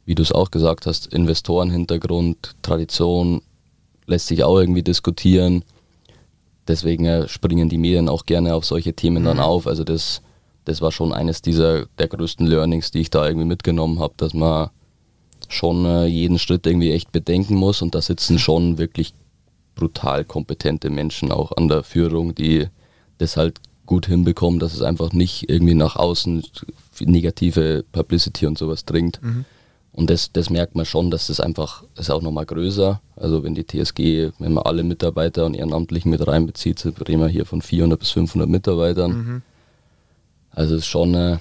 wie 0.05 0.15
du 0.15 0.23
es 0.23 0.31
auch 0.31 0.51
gesagt 0.51 0.85
hast, 0.85 1.07
Investorenhintergrund, 1.07 2.55
Tradition, 2.61 3.41
lässt 4.07 4.27
sich 4.27 4.43
auch 4.43 4.57
irgendwie 4.57 4.83
diskutieren. 4.83 5.63
Deswegen 6.67 7.05
äh, 7.05 7.27
springen 7.27 7.69
die 7.69 7.77
Medien 7.77 8.09
auch 8.09 8.25
gerne 8.25 8.55
auf 8.55 8.65
solche 8.65 8.93
Themen 8.93 9.23
mhm. 9.23 9.27
dann 9.27 9.39
auf. 9.39 9.67
Also 9.67 9.83
das 9.83 10.21
das 10.65 10.81
war 10.81 10.91
schon 10.91 11.13
eines 11.13 11.41
dieser 11.41 11.85
der 11.97 12.07
größten 12.07 12.45
Learnings, 12.45 12.91
die 12.91 12.99
ich 12.99 13.09
da 13.09 13.25
irgendwie 13.25 13.47
mitgenommen 13.47 13.99
habe, 13.99 14.13
dass 14.17 14.33
man 14.33 14.69
schon 15.47 15.85
äh, 15.85 16.05
jeden 16.05 16.39
Schritt 16.39 16.67
irgendwie 16.67 16.91
echt 16.91 17.11
bedenken 17.11 17.55
muss 17.55 17.81
und 17.81 17.95
da 17.95 18.01
sitzen 18.01 18.37
schon 18.39 18.77
wirklich 18.77 19.13
brutal 19.75 20.25
kompetente 20.25 20.89
Menschen 20.89 21.31
auch 21.31 21.55
an 21.55 21.69
der 21.69 21.83
Führung, 21.83 22.35
die 22.35 22.67
das 23.17 23.37
halt 23.37 23.59
gut 23.85 24.05
hinbekommen, 24.05 24.59
dass 24.59 24.73
es 24.73 24.81
einfach 24.81 25.13
nicht 25.13 25.49
irgendwie 25.49 25.73
nach 25.73 25.95
außen 25.95 26.43
negative 26.99 27.83
Publicity 27.91 28.45
und 28.45 28.57
sowas 28.57 28.85
dringt. 28.85 29.19
Mhm. 29.23 29.45
Und 29.91 30.09
das, 30.09 30.31
das 30.31 30.49
merkt 30.49 30.75
man 30.75 30.85
schon, 30.85 31.09
dass 31.09 31.27
das 31.27 31.39
einfach, 31.39 31.83
das 31.95 32.05
ist 32.05 32.11
auch 32.11 32.21
nochmal 32.21 32.45
größer. 32.45 33.01
Also 33.15 33.43
wenn 33.43 33.55
die 33.55 33.65
TSG, 33.65 34.31
wenn 34.37 34.53
man 34.53 34.63
alle 34.63 34.83
Mitarbeiter 34.83 35.45
und 35.45 35.55
Ehrenamtlichen 35.55 36.11
mit 36.11 36.25
reinbezieht, 36.25 36.85
reden 36.85 37.21
wir 37.21 37.27
hier 37.27 37.45
von 37.45 37.61
400 37.61 37.99
bis 37.99 38.11
500 38.11 38.47
Mitarbeitern. 38.47 39.11
Mhm. 39.11 39.41
Also 40.51 40.75
es 40.75 40.81
ist 40.81 40.87
schon 40.87 41.13
äh, 41.15 41.37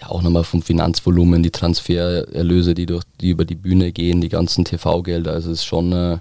ja, 0.00 0.08
auch 0.08 0.22
nochmal 0.22 0.44
vom 0.44 0.62
Finanzvolumen, 0.62 1.42
die 1.42 1.50
Transfererlöse, 1.50 2.74
die, 2.74 2.86
durch, 2.86 3.04
die 3.20 3.30
über 3.30 3.44
die 3.44 3.54
Bühne 3.54 3.92
gehen, 3.92 4.20
die 4.20 4.28
ganzen 4.28 4.64
TV-Gelder. 4.64 5.32
Also 5.32 5.50
es 5.50 5.60
ist 5.60 5.64
schon, 5.64 5.92
äh, 5.92 6.18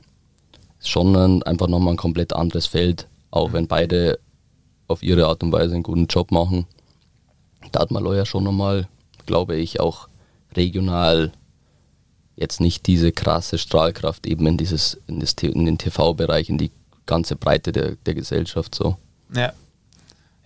schon 0.80 1.16
ein, 1.16 1.44
einfach 1.44 1.68
nochmal 1.68 1.94
ein 1.94 1.98
komplett 1.98 2.34
anderes 2.34 2.68
Feld, 2.68 3.08
auch 3.32 3.54
wenn 3.54 3.68
beide 3.68 4.20
auf 4.88 5.02
ihre 5.04 5.28
Art 5.28 5.44
und 5.44 5.52
Weise 5.52 5.74
einen 5.74 5.84
guten 5.84 6.08
Job 6.08 6.32
machen. 6.32 6.68
Da 7.72 7.80
hat 7.80 7.92
man 7.92 8.06
ja 8.06 8.26
schon 8.26 8.44
nochmal, 8.44 8.88
glaube 9.26 9.56
ich, 9.56 9.80
auch 9.80 10.08
regional 10.56 11.32
jetzt 12.36 12.62
nicht 12.62 12.86
diese 12.86 13.12
krasse 13.12 13.58
Strahlkraft 13.58 14.28
eben 14.28 14.46
in, 14.46 14.58
dieses, 14.58 15.00
in, 15.08 15.20
das, 15.20 15.34
in 15.42 15.66
den 15.66 15.78
TV-Bereich, 15.78 16.50
in 16.50 16.58
die 16.58 16.72
ganze 17.06 17.36
Breite 17.36 17.72
der, 17.72 17.96
der 18.06 18.14
Gesellschaft 18.14 18.76
so. 18.76 18.98
Ja, 19.34 19.54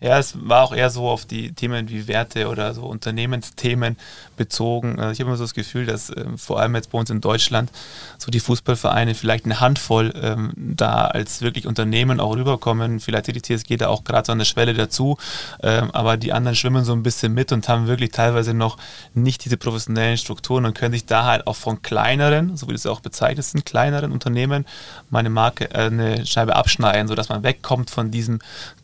ja, 0.02 0.18
es 0.18 0.36
war 0.42 0.64
auch 0.64 0.74
eher 0.74 0.90
so 0.90 1.10
auf 1.10 1.26
die 1.26 1.52
Themen 1.54 1.90
wie 1.90 2.08
Werte 2.08 2.48
oder 2.48 2.74
so 2.74 2.84
Unternehmensthemen 2.84 3.98
bezogen. 4.38 4.98
Also 4.98 5.12
ich 5.12 5.20
habe 5.20 5.30
immer 5.30 5.38
so 5.38 5.44
das 5.44 5.54
Gefühl, 5.54 5.86
dass 5.86 6.10
ähm, 6.16 6.38
vor 6.38 6.60
allem 6.60 6.74
jetzt 6.76 6.92
bei 6.92 6.98
uns 6.98 7.10
in 7.10 7.20
Deutschland 7.20 7.70
so 8.18 8.32
die 8.32 8.40
Fußballvereine 8.40 9.14
vielleicht 9.14 9.46
eine 9.46 9.60
Handvoll 9.60 10.14
ähm, 10.16 10.54
da 10.56 11.06
als 11.06 11.42
wirklich 11.42 11.68
Unternehmen 11.68 12.20
auch 12.20 12.36
rüberkommen. 12.36 13.00
Vielleicht 13.02 13.28
die 13.28 13.42
TSG 13.42 13.78
da 13.78 13.90
auch 13.90 14.06
gerade 14.06 14.26
so 14.26 14.32
an 14.32 14.38
der 14.38 14.46
Schwelle 14.46 14.74
dazu, 14.74 15.18
ähm, 15.62 15.92
aber 15.92 16.16
die 16.16 16.32
anderen 16.32 16.56
schwimmen 16.56 16.86
so 16.86 16.94
ein 16.94 17.04
bisschen 17.04 17.34
mit 17.34 17.52
und 17.52 17.68
haben 17.68 17.88
wirklich 17.88 18.12
teilweise 18.12 18.54
noch 18.54 18.78
nicht 19.14 19.44
diese 19.44 19.58
professionellen 19.58 20.18
Strukturen 20.18 20.66
und 20.66 20.74
können 20.74 20.94
sich 20.94 21.06
da 21.06 21.26
halt 21.26 21.46
auch 21.46 21.58
von 21.58 21.82
kleineren, 21.82 22.56
so 22.56 22.68
wie 22.70 22.74
das 22.74 22.86
auch 22.86 23.02
bezeichnet 23.02 23.46
sind, 23.46 23.66
kleineren 23.66 24.12
Unternehmen 24.12 24.66
meine 25.10 25.30
Marke, 25.30 25.72
äh, 25.72 25.88
eine 25.88 26.26
Scheibe 26.26 26.56
abschneiden, 26.56 27.08
sodass 27.10 27.28
man 27.28 27.44
wegkommt 27.44 27.90
von 27.90 28.12
diesem 28.12 28.40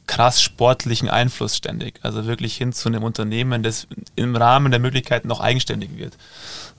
krass 0.07 0.41
sportlichen 0.41 1.09
Einfluss 1.09 1.55
ständig. 1.55 1.99
Also 2.03 2.25
wirklich 2.25 2.55
hin 2.55 2.73
zu 2.73 2.89
einem 2.89 3.03
Unternehmen, 3.03 3.63
das 3.63 3.87
im 4.15 4.35
Rahmen 4.35 4.71
der 4.71 4.79
Möglichkeiten 4.79 5.27
noch 5.27 5.39
eigenständig 5.39 5.97
wird. 5.97 6.17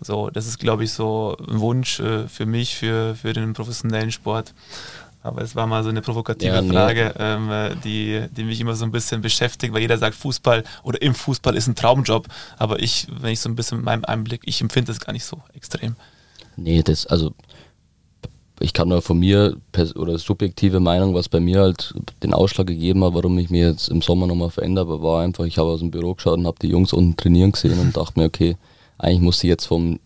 So, 0.01 0.31
das 0.31 0.47
ist, 0.47 0.59
glaube 0.59 0.85
ich, 0.85 0.93
so 0.93 1.37
ein 1.49 1.61
Wunsch 1.61 2.01
äh, 2.01 2.29
für 2.29 2.47
mich, 2.47 2.77
für, 2.77 3.15
für 3.15 3.33
den 3.33 3.53
professionellen 3.53 4.13
Sport. 4.13 4.55
Aber 5.23 5.43
es 5.43 5.57
war 5.57 5.67
mal 5.67 5.83
so 5.83 5.89
eine 5.89 6.03
provokative 6.03 6.55
ja, 6.55 6.63
nee. 6.63 6.71
Frage, 6.71 7.15
ähm, 7.19 7.51
die, 7.83 8.27
die 8.31 8.45
mich 8.45 8.61
immer 8.61 8.77
so 8.77 8.85
ein 8.85 8.93
bisschen 8.93 9.23
beschäftigt, 9.23 9.75
weil 9.75 9.81
jeder 9.81 9.99
sagt, 9.99 10.15
Fußball 10.15 10.63
oder 10.85 11.03
im 11.03 11.17
Fußball 11.17 11.57
ist 11.57 11.67
ein 11.67 11.75
Traumjob. 11.75 12.29
Aber 12.59 12.81
ich, 12.81 13.09
wenn 13.11 13.33
ich 13.33 13.41
so 13.41 13.49
ein 13.49 13.57
bisschen 13.57 13.79
mit 13.79 13.87
meinem 13.87 14.05
Einblick, 14.05 14.43
ich 14.45 14.61
empfinde 14.61 14.93
es 14.93 15.01
gar 15.01 15.13
nicht 15.13 15.25
so 15.25 15.43
extrem. 15.53 15.97
Nee, 16.57 16.83
das, 16.83 17.07
also 17.07 17.35
ich 18.61 18.73
kann 18.73 18.89
nur 18.89 19.03
von 19.03 19.19
mir 19.19 19.57
oder 19.97 20.19
subjektive 20.19 20.81
Meinung, 20.81 21.15
was 21.15 21.29
bei 21.29 21.41
mir 21.41 21.61
halt 21.61 21.95
den 22.23 22.33
Ausschlag 22.33 22.67
gegeben 22.67 23.05
hat, 23.05 23.15
warum 23.15 23.39
ich 23.39 23.51
mich 23.51 23.61
jetzt 23.61 23.89
im 23.89 24.01
Sommer 24.01 24.27
nochmal 24.27 24.51
verändert 24.51 24.89
habe, 24.89 25.03
war 25.03 25.23
einfach, 25.23 25.45
ich 25.45 25.59
habe 25.59 25.69
aus 25.69 25.81
dem 25.81 25.91
Büro 25.91 26.15
geschaut 26.15 26.39
und 26.39 26.47
habe 26.47 26.59
die 26.61 26.69
Jungs 26.69 26.93
unten 26.93 27.17
trainieren 27.17 27.53
gesehen 27.53 27.79
und 27.79 27.97
dachte 27.97 28.19
mir, 28.19 28.27
okay, 28.27 28.57
eigentlich 28.99 29.21
muss 29.21 29.45
ich 29.45 29.49
jetzt 29.49 29.67
vom 29.67 29.99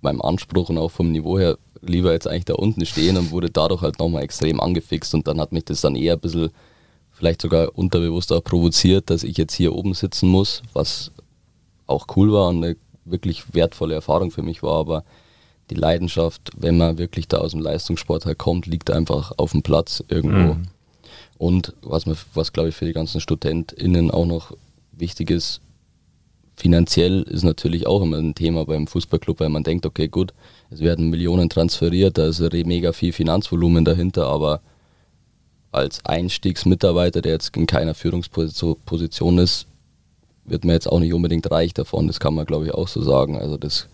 meinem 0.00 0.22
Anspruch 0.22 0.68
und 0.70 0.78
auch 0.78 0.90
vom 0.90 1.12
Niveau 1.12 1.38
her 1.38 1.58
lieber 1.82 2.12
jetzt 2.12 2.26
eigentlich 2.26 2.46
da 2.46 2.54
unten 2.54 2.86
stehen 2.86 3.16
und 3.16 3.30
wurde 3.30 3.50
dadurch 3.50 3.82
halt 3.82 3.98
nochmal 3.98 4.22
extrem 4.22 4.60
angefixt 4.60 5.14
und 5.14 5.28
dann 5.28 5.40
hat 5.40 5.52
mich 5.52 5.64
das 5.64 5.80
dann 5.80 5.96
eher 5.96 6.14
ein 6.14 6.20
bisschen 6.20 6.50
vielleicht 7.10 7.42
sogar 7.42 7.76
unterbewusst 7.76 8.32
auch 8.32 8.42
provoziert, 8.42 9.10
dass 9.10 9.24
ich 9.24 9.36
jetzt 9.36 9.54
hier 9.54 9.74
oben 9.74 9.92
sitzen 9.94 10.28
muss, 10.28 10.62
was 10.72 11.10
auch 11.86 12.06
cool 12.16 12.32
war 12.32 12.48
und 12.48 12.64
eine 12.64 12.76
wirklich 13.04 13.54
wertvolle 13.54 13.94
Erfahrung 13.94 14.30
für 14.30 14.42
mich 14.42 14.62
war, 14.62 14.74
aber 14.74 15.04
die 15.70 15.74
Leidenschaft, 15.74 16.50
wenn 16.56 16.76
man 16.76 16.98
wirklich 16.98 17.28
da 17.28 17.38
aus 17.38 17.52
dem 17.52 17.60
Leistungssport 17.60 18.26
halt 18.26 18.38
kommt, 18.38 18.66
liegt 18.66 18.90
einfach 18.90 19.32
auf 19.36 19.52
dem 19.52 19.62
Platz 19.62 20.02
irgendwo. 20.08 20.54
Mhm. 20.54 20.68
Und 21.36 21.74
was, 21.82 22.04
was 22.34 22.52
glaube 22.52 22.70
ich 22.70 22.74
für 22.74 22.84
die 22.86 22.92
ganzen 22.92 23.20
StudentInnen 23.20 24.10
auch 24.10 24.26
noch 24.26 24.56
wichtig 24.92 25.30
ist, 25.30 25.60
finanziell 26.56 27.22
ist 27.22 27.44
natürlich 27.44 27.86
auch 27.86 28.02
immer 28.02 28.16
ein 28.16 28.34
Thema 28.34 28.64
beim 28.64 28.88
Fußballclub, 28.88 29.38
weil 29.40 29.48
man 29.48 29.62
denkt, 29.62 29.86
okay, 29.86 30.08
gut, 30.08 30.34
es 30.70 30.80
werden 30.80 31.10
Millionen 31.10 31.48
transferiert, 31.48 32.18
da 32.18 32.26
ist 32.26 32.40
mega 32.40 32.92
viel 32.92 33.12
Finanzvolumen 33.12 33.84
dahinter, 33.84 34.26
aber 34.26 34.60
als 35.70 36.04
Einstiegsmitarbeiter, 36.04 37.22
der 37.22 37.32
jetzt 37.32 37.56
in 37.56 37.66
keiner 37.66 37.94
Führungsposition 37.94 39.38
ist, 39.38 39.66
wird 40.44 40.64
man 40.64 40.72
jetzt 40.74 40.90
auch 40.90 40.98
nicht 40.98 41.12
unbedingt 41.12 41.50
reich 41.50 41.74
davon. 41.74 42.06
Das 42.06 42.20
kann 42.20 42.34
man, 42.34 42.46
glaube 42.46 42.66
ich, 42.66 42.74
auch 42.74 42.88
so 42.88 43.02
sagen. 43.02 43.38
Also 43.38 43.56
das 43.56 43.86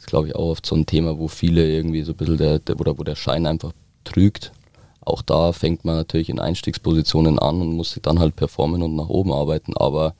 ist, 0.00 0.06
glaube 0.08 0.28
ich, 0.28 0.34
auch 0.34 0.50
oft 0.50 0.66
so 0.66 0.74
ein 0.74 0.86
Thema, 0.86 1.18
wo 1.18 1.28
viele 1.28 1.70
irgendwie 1.70 2.02
so 2.02 2.12
ein 2.12 2.16
bisschen 2.16 2.38
der, 2.38 2.58
der 2.58 2.80
oder 2.80 2.98
wo 2.98 3.04
der 3.04 3.14
Schein 3.14 3.46
einfach 3.46 3.72
trügt. 4.04 4.52
Auch 5.00 5.22
da 5.22 5.52
fängt 5.52 5.84
man 5.84 5.94
natürlich 5.94 6.28
in 6.28 6.40
Einstiegspositionen 6.40 7.38
an 7.38 7.60
und 7.60 7.76
muss 7.76 7.92
sich 7.92 8.02
dann 8.02 8.18
halt 8.18 8.36
performen 8.36 8.82
und 8.82 8.96
nach 8.96 9.08
oben 9.08 9.32
arbeiten, 9.32 9.76
aber 9.76 10.14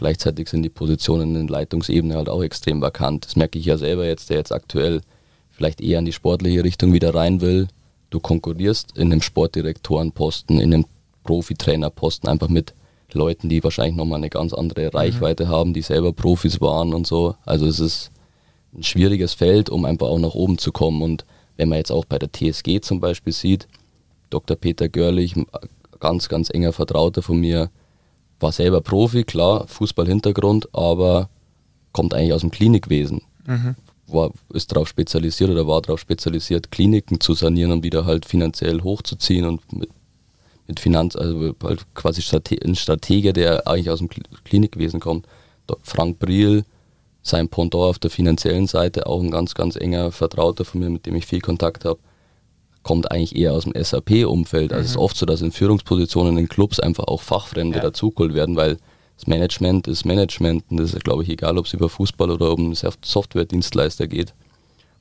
Gleichzeitig 0.00 0.48
sind 0.48 0.62
die 0.62 0.70
Positionen 0.70 1.36
in 1.36 1.46
Leitungsebene 1.46 2.14
halt 2.14 2.30
auch 2.30 2.42
extrem 2.42 2.80
vakant. 2.80 3.26
Das 3.26 3.36
merke 3.36 3.58
ich 3.58 3.66
ja 3.66 3.76
selber 3.76 4.06
jetzt, 4.06 4.30
der 4.30 4.38
jetzt 4.38 4.50
aktuell 4.50 5.02
vielleicht 5.50 5.82
eher 5.82 5.98
in 5.98 6.06
die 6.06 6.14
sportliche 6.14 6.64
Richtung 6.64 6.94
wieder 6.94 7.14
rein 7.14 7.42
will. 7.42 7.68
Du 8.08 8.18
konkurrierst 8.18 8.96
in 8.96 9.12
einem 9.12 9.20
Sportdirektorenposten, 9.20 10.58
in 10.58 10.72
einem 10.72 10.86
Profitrainerposten 11.24 12.30
einfach 12.30 12.48
mit 12.48 12.72
Leuten, 13.12 13.50
die 13.50 13.62
wahrscheinlich 13.62 13.94
nochmal 13.94 14.20
eine 14.20 14.30
ganz 14.30 14.54
andere 14.54 14.84
mhm. 14.84 14.96
Reichweite 14.96 15.44
mhm. 15.44 15.48
haben, 15.50 15.74
die 15.74 15.82
selber 15.82 16.14
Profis 16.14 16.62
waren 16.62 16.94
und 16.94 17.06
so. 17.06 17.34
Also 17.44 17.66
es 17.66 17.78
ist 17.78 18.10
ein 18.74 18.82
schwieriges 18.82 19.34
Feld, 19.34 19.70
um 19.70 19.84
einfach 19.84 20.08
auch 20.08 20.18
nach 20.18 20.34
oben 20.34 20.58
zu 20.58 20.72
kommen. 20.72 21.02
Und 21.02 21.24
wenn 21.56 21.68
man 21.68 21.78
jetzt 21.78 21.90
auch 21.90 22.04
bei 22.04 22.18
der 22.18 22.30
TSG 22.32 22.80
zum 22.80 23.00
Beispiel 23.00 23.32
sieht, 23.32 23.68
Dr. 24.30 24.56
Peter 24.56 24.88
Görlich, 24.88 25.34
ganz, 25.98 26.28
ganz 26.28 26.50
enger 26.50 26.72
Vertrauter 26.72 27.22
von 27.22 27.38
mir, 27.38 27.70
war 28.38 28.52
selber 28.52 28.80
Profi, 28.80 29.24
klar, 29.24 29.66
Fußballhintergrund, 29.68 30.74
aber 30.74 31.28
kommt 31.92 32.14
eigentlich 32.14 32.32
aus 32.32 32.40
dem 32.40 32.50
Klinikwesen. 32.50 33.22
Mhm. 33.46 33.76
War, 34.06 34.30
ist 34.52 34.72
darauf 34.72 34.88
spezialisiert 34.88 35.50
oder 35.50 35.66
war 35.66 35.82
darauf 35.82 36.00
spezialisiert, 36.00 36.70
Kliniken 36.70 37.20
zu 37.20 37.34
sanieren 37.34 37.72
und 37.72 37.84
wieder 37.84 38.06
halt 38.06 38.24
finanziell 38.24 38.82
hochzuziehen 38.82 39.44
und 39.44 39.72
mit, 39.72 39.90
mit 40.66 40.80
Finanz, 40.80 41.14
also 41.16 41.54
halt 41.62 41.86
quasi 41.94 42.22
Strate 42.22 42.56
ein 42.64 42.74
Stratege, 42.74 43.32
der 43.32 43.68
eigentlich 43.68 43.90
aus 43.90 43.98
dem 43.98 44.08
Klinikwesen 44.08 45.00
kommt. 45.00 45.26
Frank 45.82 46.18
Briel, 46.18 46.64
sein 47.22 47.48
Pendant 47.48 47.84
auf 47.84 47.98
der 47.98 48.10
finanziellen 48.10 48.66
Seite, 48.66 49.06
auch 49.06 49.20
ein 49.20 49.30
ganz, 49.30 49.54
ganz 49.54 49.76
enger 49.76 50.12
Vertrauter 50.12 50.64
von 50.64 50.80
mir, 50.80 50.90
mit 50.90 51.06
dem 51.06 51.16
ich 51.16 51.26
viel 51.26 51.40
Kontakt 51.40 51.84
habe 51.84 52.00
kommt 52.82 53.10
eigentlich 53.10 53.36
eher 53.36 53.52
aus 53.52 53.64
dem 53.64 53.74
SAP-Umfeld. 53.80 54.72
Also 54.72 54.84
es 54.84 54.90
ist 54.90 54.96
mhm. 54.96 55.02
oft 55.02 55.16
so, 55.16 55.26
dass 55.26 55.42
in 55.42 55.52
Führungspositionen 55.52 56.38
in 56.38 56.48
Clubs 56.48 56.80
einfach 56.80 57.04
auch 57.04 57.20
Fachfremde 57.20 57.78
ja. 57.78 57.82
dazugeholt 57.82 58.34
werden, 58.34 58.56
weil 58.56 58.78
das 59.16 59.26
Management 59.26 59.86
ist 59.86 60.04
Management 60.04 60.64
und 60.70 60.78
das 60.78 60.94
ist, 60.94 61.04
glaube 61.04 61.22
ich, 61.22 61.28
egal, 61.28 61.58
ob 61.58 61.66
es 61.66 61.74
über 61.74 61.90
Fußball 61.90 62.30
oder 62.30 62.52
um 62.52 62.74
Software-Dienstleister 62.74 64.06
geht. 64.06 64.32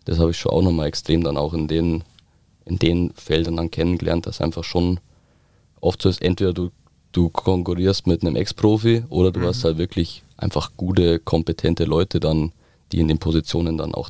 Das 0.06 0.20
habe 0.20 0.32
ich 0.32 0.38
schon 0.38 0.52
auch 0.52 0.62
nochmal 0.62 0.88
extrem 0.88 1.24
dann 1.24 1.38
auch 1.38 1.54
in 1.54 1.68
den, 1.68 2.04
in 2.66 2.80
den 2.80 3.12
Feldern 3.14 3.56
dann 3.56 3.72
kennengelernt, 3.72 4.28
dass 4.28 4.42
einfach 4.42 4.64
schon 4.64 5.00
oft 5.80 6.02
so 6.02 6.10
ist, 6.10 6.22
entweder 6.22 6.52
du, 6.52 6.72
du 7.14 7.30
konkurrierst 7.30 8.08
mit 8.08 8.22
einem 8.22 8.36
Ex-Profi 8.36 9.04
oder 9.10 9.32
du 9.32 9.40
mhm. 9.40 9.46
hast 9.46 9.64
halt 9.64 9.78
wirklich 9.78 10.24
einfach 10.40 10.72
gute, 10.78 11.20
kompetente 11.20 11.86
Leute 11.86 12.20
dann, 12.20 12.52
die 12.92 13.00
in 13.00 13.08
den 13.08 13.20
Positionen 13.20 13.78
dann 13.78 13.94
auch 13.94 14.10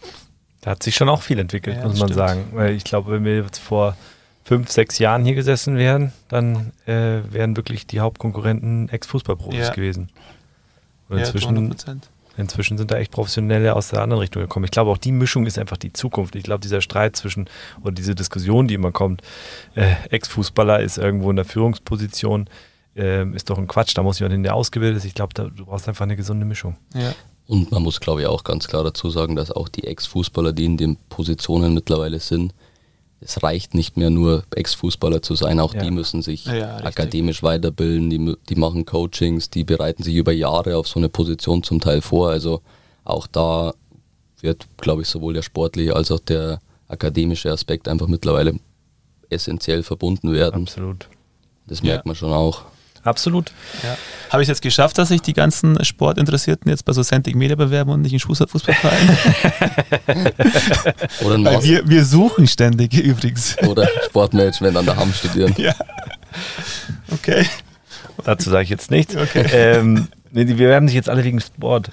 da 0.62 0.72
hat 0.72 0.84
sich 0.84 0.96
schon 0.96 1.10
auch 1.10 1.22
viel 1.22 1.40
entwickelt, 1.40 1.78
ja, 1.78 1.84
muss 1.84 2.00
man 2.00 2.10
stimmt. 2.10 2.18
sagen. 2.18 2.46
Weil 2.52 2.76
ich 2.76 2.84
glaube, 2.84 3.12
wenn 3.12 3.24
wir 3.24 3.38
jetzt 3.38 3.60
vor 3.60 3.96
fünf, 4.44 4.70
sechs 4.70 5.00
Jahren 5.00 5.24
hier 5.24 5.36
gesessen 5.36 5.78
wären, 5.78 6.12
dann 6.28 6.72
äh, 6.86 7.22
wären 7.32 7.56
wirklich 7.56 7.88
die 7.88 8.00
Hauptkonkurrenten 8.00 8.90
Ex-Fußballprofis 8.90 9.68
ja. 9.68 9.74
gewesen. 9.74 10.10
Und 11.08 11.20
inzwischen, 11.20 11.76
ja, 11.88 11.96
inzwischen 12.38 12.78
sind 12.78 12.92
da 12.92 12.98
echt 12.98 13.12
Professionelle 13.12 13.76
aus 13.76 13.90
der 13.90 14.02
anderen 14.02 14.20
Richtung 14.20 14.42
gekommen. 14.42 14.66
Ich 14.66 14.72
glaube, 14.72 14.92
auch 14.92 14.98
die 14.98 15.12
Mischung 15.12 15.46
ist 15.46 15.58
einfach 15.58 15.78
die 15.78 15.94
Zukunft. 15.94 16.36
Ich 16.36 16.44
glaube, 16.44 16.62
dieser 16.62 16.82
Streit 16.82 17.16
zwischen, 17.16 17.50
oder 17.82 17.92
diese 17.92 18.14
Diskussion, 18.14 18.68
die 18.68 18.74
immer 18.74 18.92
kommt, 18.92 19.22
äh, 19.76 19.94
Ex-Fußballer 20.10 20.82
ist 20.82 20.98
irgendwo 20.98 21.30
in 21.30 21.38
der 21.38 21.46
Führungsposition, 21.46 22.50
äh, 22.96 23.28
ist 23.36 23.50
doch 23.50 23.58
ein 23.58 23.68
Quatsch, 23.68 23.96
da 23.96 24.04
muss 24.04 24.20
jemand 24.20 24.36
in 24.36 24.44
der 24.44 24.56
ausgebildet 24.56 24.98
ist. 24.98 25.06
Ich 25.06 25.14
glaube, 25.14 25.34
du 25.34 25.66
brauchst 25.66 25.88
einfach 25.88 26.04
eine 26.04 26.16
gesunde 26.16 26.46
Mischung. 26.46 26.78
Ja. 26.94 27.14
Und 27.48 27.72
man 27.72 27.82
muss, 27.82 28.00
glaube 28.00 28.22
ich, 28.22 28.28
auch 28.28 28.44
ganz 28.44 28.68
klar 28.68 28.84
dazu 28.84 29.10
sagen, 29.10 29.36
dass 29.36 29.52
auch 29.52 29.70
die 29.70 29.86
Ex-Fußballer, 29.86 30.54
die 30.54 30.66
in 30.66 30.78
den 30.78 30.98
Positionen 31.10 31.74
mittlerweile 31.74 32.20
sind, 32.20 32.54
es 33.22 33.44
reicht 33.44 33.74
nicht 33.74 33.98
mehr 33.98 34.10
nur 34.10 34.44
Ex-Fußballer 34.56 35.22
zu 35.22 35.36
sein, 35.36 35.60
auch 35.60 35.74
ja. 35.74 35.82
die 35.84 35.92
müssen 35.92 36.22
sich 36.22 36.46
ja, 36.46 36.78
akademisch 36.78 37.44
weiterbilden, 37.44 38.10
die, 38.10 38.38
die 38.48 38.56
machen 38.56 38.86
Coachings, 38.86 39.50
die 39.50 39.64
bereiten 39.64 40.04
sich 40.04 40.16
über 40.16 40.32
Jahre 40.32 40.78
auf 40.78 40.88
so 40.88 41.00
eine 41.00 41.10
Position 41.10 41.64
zum 41.64 41.82
Teil 41.82 42.02
vor. 42.02 42.30
Also 42.30 42.62
auch 43.04 43.28
da 43.28 43.74
wird, 44.42 44.68
glaube 44.78 45.02
ich, 45.02 45.10
sowohl 45.10 45.34
der 45.34 45.42
sportliche 45.42 45.96
als 45.96 46.12
auch 46.12 46.20
der 46.20 46.62
akademische 46.88 47.52
Aspekt 47.52 47.88
einfach 47.88 48.08
mittlerweile 48.08 48.60
essentiell 49.30 49.84
verbunden 49.84 50.34
werden. 50.34 50.64
Absolut. 50.64 51.08
Das 51.68 51.84
merkt 51.84 52.06
ja. 52.06 52.10
man 52.10 52.16
schon 52.16 52.32
auch. 52.32 52.64
Absolut. 53.10 53.52
Ja. 53.84 53.98
Habe 54.30 54.44
ich 54.44 54.46
es 54.46 54.50
jetzt 54.50 54.62
geschafft, 54.62 54.98
dass 55.00 55.08
sich 55.10 55.22
die 55.22 55.34
ganzen 55.34 55.84
Sportinteressierten 55.84 56.70
jetzt 56.70 56.86
bei 56.86 56.94
so 56.94 57.02
Centric 57.02 57.36
Media 57.36 57.56
bewerben 57.56 57.90
und 57.90 58.02
nicht 58.02 58.14
in 58.14 58.20
Fußballvereinen? 58.20 59.18
Oder 61.26 61.44
Weil 61.44 61.64
wir, 61.64 61.90
wir 61.90 62.06
suchen 62.06 62.48
ständig 62.48 62.94
übrigens. 62.94 63.58
Oder 63.68 63.88
Sportmanagement 64.06 64.78
an 64.78 64.86
der 64.86 64.96
Hamm 64.96 65.12
studieren. 65.14 65.56
Ja. 65.58 65.74
Okay. 67.12 67.46
Dazu 68.24 68.52
sage 68.52 68.64
ich 68.64 68.70
jetzt 68.70 68.92
nichts. 68.92 69.16
Okay. 69.16 69.46
Ähm, 69.52 70.08
wir 70.32 70.46
bewerben 70.46 70.88
sich 70.88 70.96
jetzt 70.96 71.10
alle 71.10 71.24
wegen 71.24 71.40
Sport. 71.42 71.90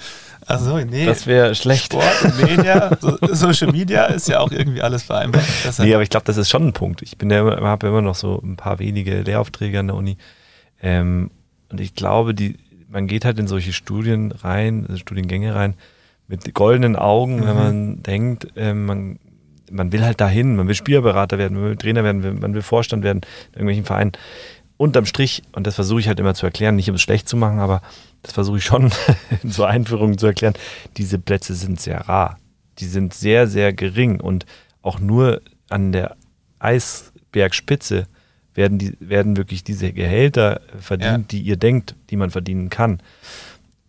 Achso, 0.47 0.79
nee. 0.79 1.07
Das 1.07 1.27
wäre 1.27 1.55
schlecht. 1.55 1.87
Sport 1.87 2.23
und 2.23 2.43
Media, 2.43 2.91
so, 3.01 3.19
Social 3.33 3.73
Media 3.73 4.05
ist 4.05 4.29
ja 4.29 4.39
auch 4.39 4.53
irgendwie 4.53 4.81
alles 4.81 5.03
vereinbar. 5.03 5.43
Nee, 5.79 5.93
aber 5.93 6.05
ich 6.05 6.11
glaube, 6.11 6.25
das 6.25 6.37
ist 6.37 6.49
schon 6.49 6.69
ein 6.69 6.73
Punkt. 6.73 7.03
Ich 7.03 7.19
bin 7.19 7.31
ja, 7.31 7.39
habe 7.39 7.87
ja 7.87 7.93
immer 7.93 8.03
noch 8.03 8.15
so 8.15 8.41
ein 8.45 8.57
paar 8.57 8.79
wenige 8.79 9.23
Lehraufträge 9.23 9.81
an 9.81 9.89
der 9.89 9.97
Uni. 9.97 10.17
Ähm, 10.83 11.31
und 11.71 11.81
ich 11.81 11.95
glaube, 11.95 12.35
die, 12.35 12.57
man 12.89 13.07
geht 13.07 13.25
halt 13.25 13.39
in 13.39 13.47
solche 13.47 13.73
Studien 13.73 14.33
rein, 14.33 14.87
also 14.87 14.99
Studiengänge 14.99 15.55
rein, 15.55 15.75
mit 16.29 16.55
goldenen 16.55 16.97
Augen, 16.97 17.37
mhm. 17.37 17.47
wenn 17.47 17.57
man 17.57 18.03
denkt, 18.03 18.49
äh, 18.57 18.75
man, 18.75 19.19
man 19.71 19.93
will 19.93 20.05
halt 20.05 20.21
dahin, 20.21 20.57
man 20.57 20.69
will 20.69 20.75
Spielerberater 20.75 21.39
werden, 21.39 21.55
man 21.55 21.71
will 21.71 21.77
Trainer 21.77 22.05
werden, 22.05 22.41
man 22.41 22.55
will 22.55 22.63
Vorstand 22.63 23.05
werden 23.05 23.23
in 23.49 23.53
irgendwelchen 23.55 23.85
Vereinen. 23.85 24.13
Unterm 24.77 25.07
Strich, 25.07 25.43
und 25.53 25.67
das 25.67 25.75
versuche 25.75 26.01
ich 26.01 26.09
halt 26.09 26.21
immer 26.21 26.35
zu 26.35 26.45
erklären, 26.45 26.77
nicht 26.77 26.91
um 26.91 26.97
es 26.97 27.03
schlecht 27.03 27.29
zu 27.29 27.37
machen, 27.37 27.61
aber 27.61 27.81
das 28.23 28.35
versuche 28.35 28.59
ich 28.59 28.65
schon 28.65 28.93
in 29.43 29.51
so 29.51 29.65
Einführungen 29.65 30.19
zu 30.19 30.27
erklären, 30.27 30.55
diese 30.97 31.19
Plätze 31.19 31.55
sind 31.55 31.81
sehr 31.81 32.09
rar. 32.09 32.39
Die 32.79 32.87
sind 32.87 33.15
sehr, 33.15 33.47
sehr 33.47 33.73
gering 33.73 34.21
und 34.21 34.45
auch 34.83 34.99
nur 35.01 35.41
an 35.71 35.93
der 35.93 36.17
Eisbergspitze 36.59 38.07
werden, 38.57 38.79
die, 38.79 38.97
werden 39.01 39.37
wirklich 39.37 39.65
diese 39.65 39.93
Gehälter 39.93 40.61
verdient, 40.79 41.33
ja. 41.33 41.39
die 41.39 41.41
ihr 41.43 41.57
denkt, 41.57 41.95
die 42.11 42.17
man 42.17 42.31
verdienen 42.31 42.71
kann. 42.71 43.01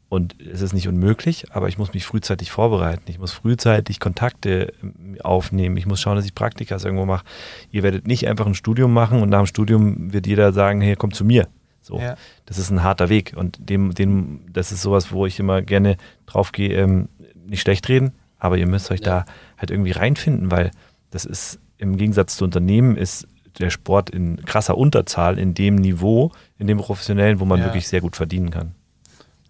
Und 0.10 0.36
es 0.40 0.62
ist 0.62 0.74
nicht 0.74 0.88
unmöglich, 0.88 1.52
aber 1.52 1.68
ich 1.68 1.78
muss 1.78 1.94
mich 1.94 2.06
frühzeitig 2.06 2.50
vorbereiten. 2.50 3.04
Ich 3.08 3.20
muss 3.20 3.34
frühzeitig 3.34 4.00
Kontakte 4.00 4.74
ähm, 4.82 5.18
aufnehmen. 5.22 5.76
Ich 5.76 5.86
muss 5.86 6.00
schauen, 6.00 6.16
dass 6.16 6.26
ich 6.26 6.34
Praktikas 6.34 6.86
irgendwo 6.86 7.06
mache. 7.06 7.26
Ihr 7.72 7.84
werdet 7.84 8.08
nicht 8.08 8.28
einfach 8.28 8.46
ein 8.46 8.56
Studium 8.56 8.94
machen 8.94 9.22
und 9.22 9.30
nach 9.30 9.40
dem 9.40 9.48
Studium 9.48 10.14
wird 10.14 10.26
jeder 10.26 10.54
sagen, 10.54 10.80
hey, 10.80 10.96
komm 10.96 11.12
zu 11.12 11.26
mir. 11.26 11.48
So, 11.82 12.00
ja. 12.00 12.16
das 12.46 12.58
ist 12.58 12.70
ein 12.70 12.84
harter 12.84 13.10
Weg 13.10 13.34
und 13.36 13.58
dem, 13.70 13.94
dem, 13.94 14.42
das 14.52 14.74
ist 14.74 14.82
sowas, 14.82 15.12
wo 15.12 15.26
ich 15.26 15.40
immer 15.40 15.62
gerne 15.62 15.96
drauf 16.26 16.52
gehe, 16.52 16.74
ähm, 16.74 17.08
nicht 17.46 17.62
schlecht 17.62 17.88
reden, 17.88 18.12
aber 18.40 18.58
ihr 18.58 18.68
müsst 18.68 18.92
euch 18.92 19.00
ja. 19.00 19.24
da 19.24 19.26
halt 19.58 19.72
irgendwie 19.72 19.92
reinfinden, 19.92 20.52
weil 20.52 20.72
das 21.12 21.24
ist 21.24 21.60
im 21.78 21.96
Gegensatz 21.96 22.36
zu 22.36 22.44
Unternehmen 22.44 22.98
ist 22.98 23.28
der 23.60 23.70
Sport 23.70 24.10
in 24.10 24.38
krasser 24.46 24.78
Unterzahl 24.78 25.38
in 25.40 25.54
dem 25.54 25.76
Niveau, 25.76 26.32
in 26.58 26.68
dem 26.68 26.78
professionellen, 26.78 27.40
wo 27.40 27.46
man 27.46 27.60
Ja. 27.60 27.66
wirklich 27.66 27.88
sehr 27.88 28.02
gut 28.02 28.16
verdienen 28.16 28.50
kann. 28.50 28.74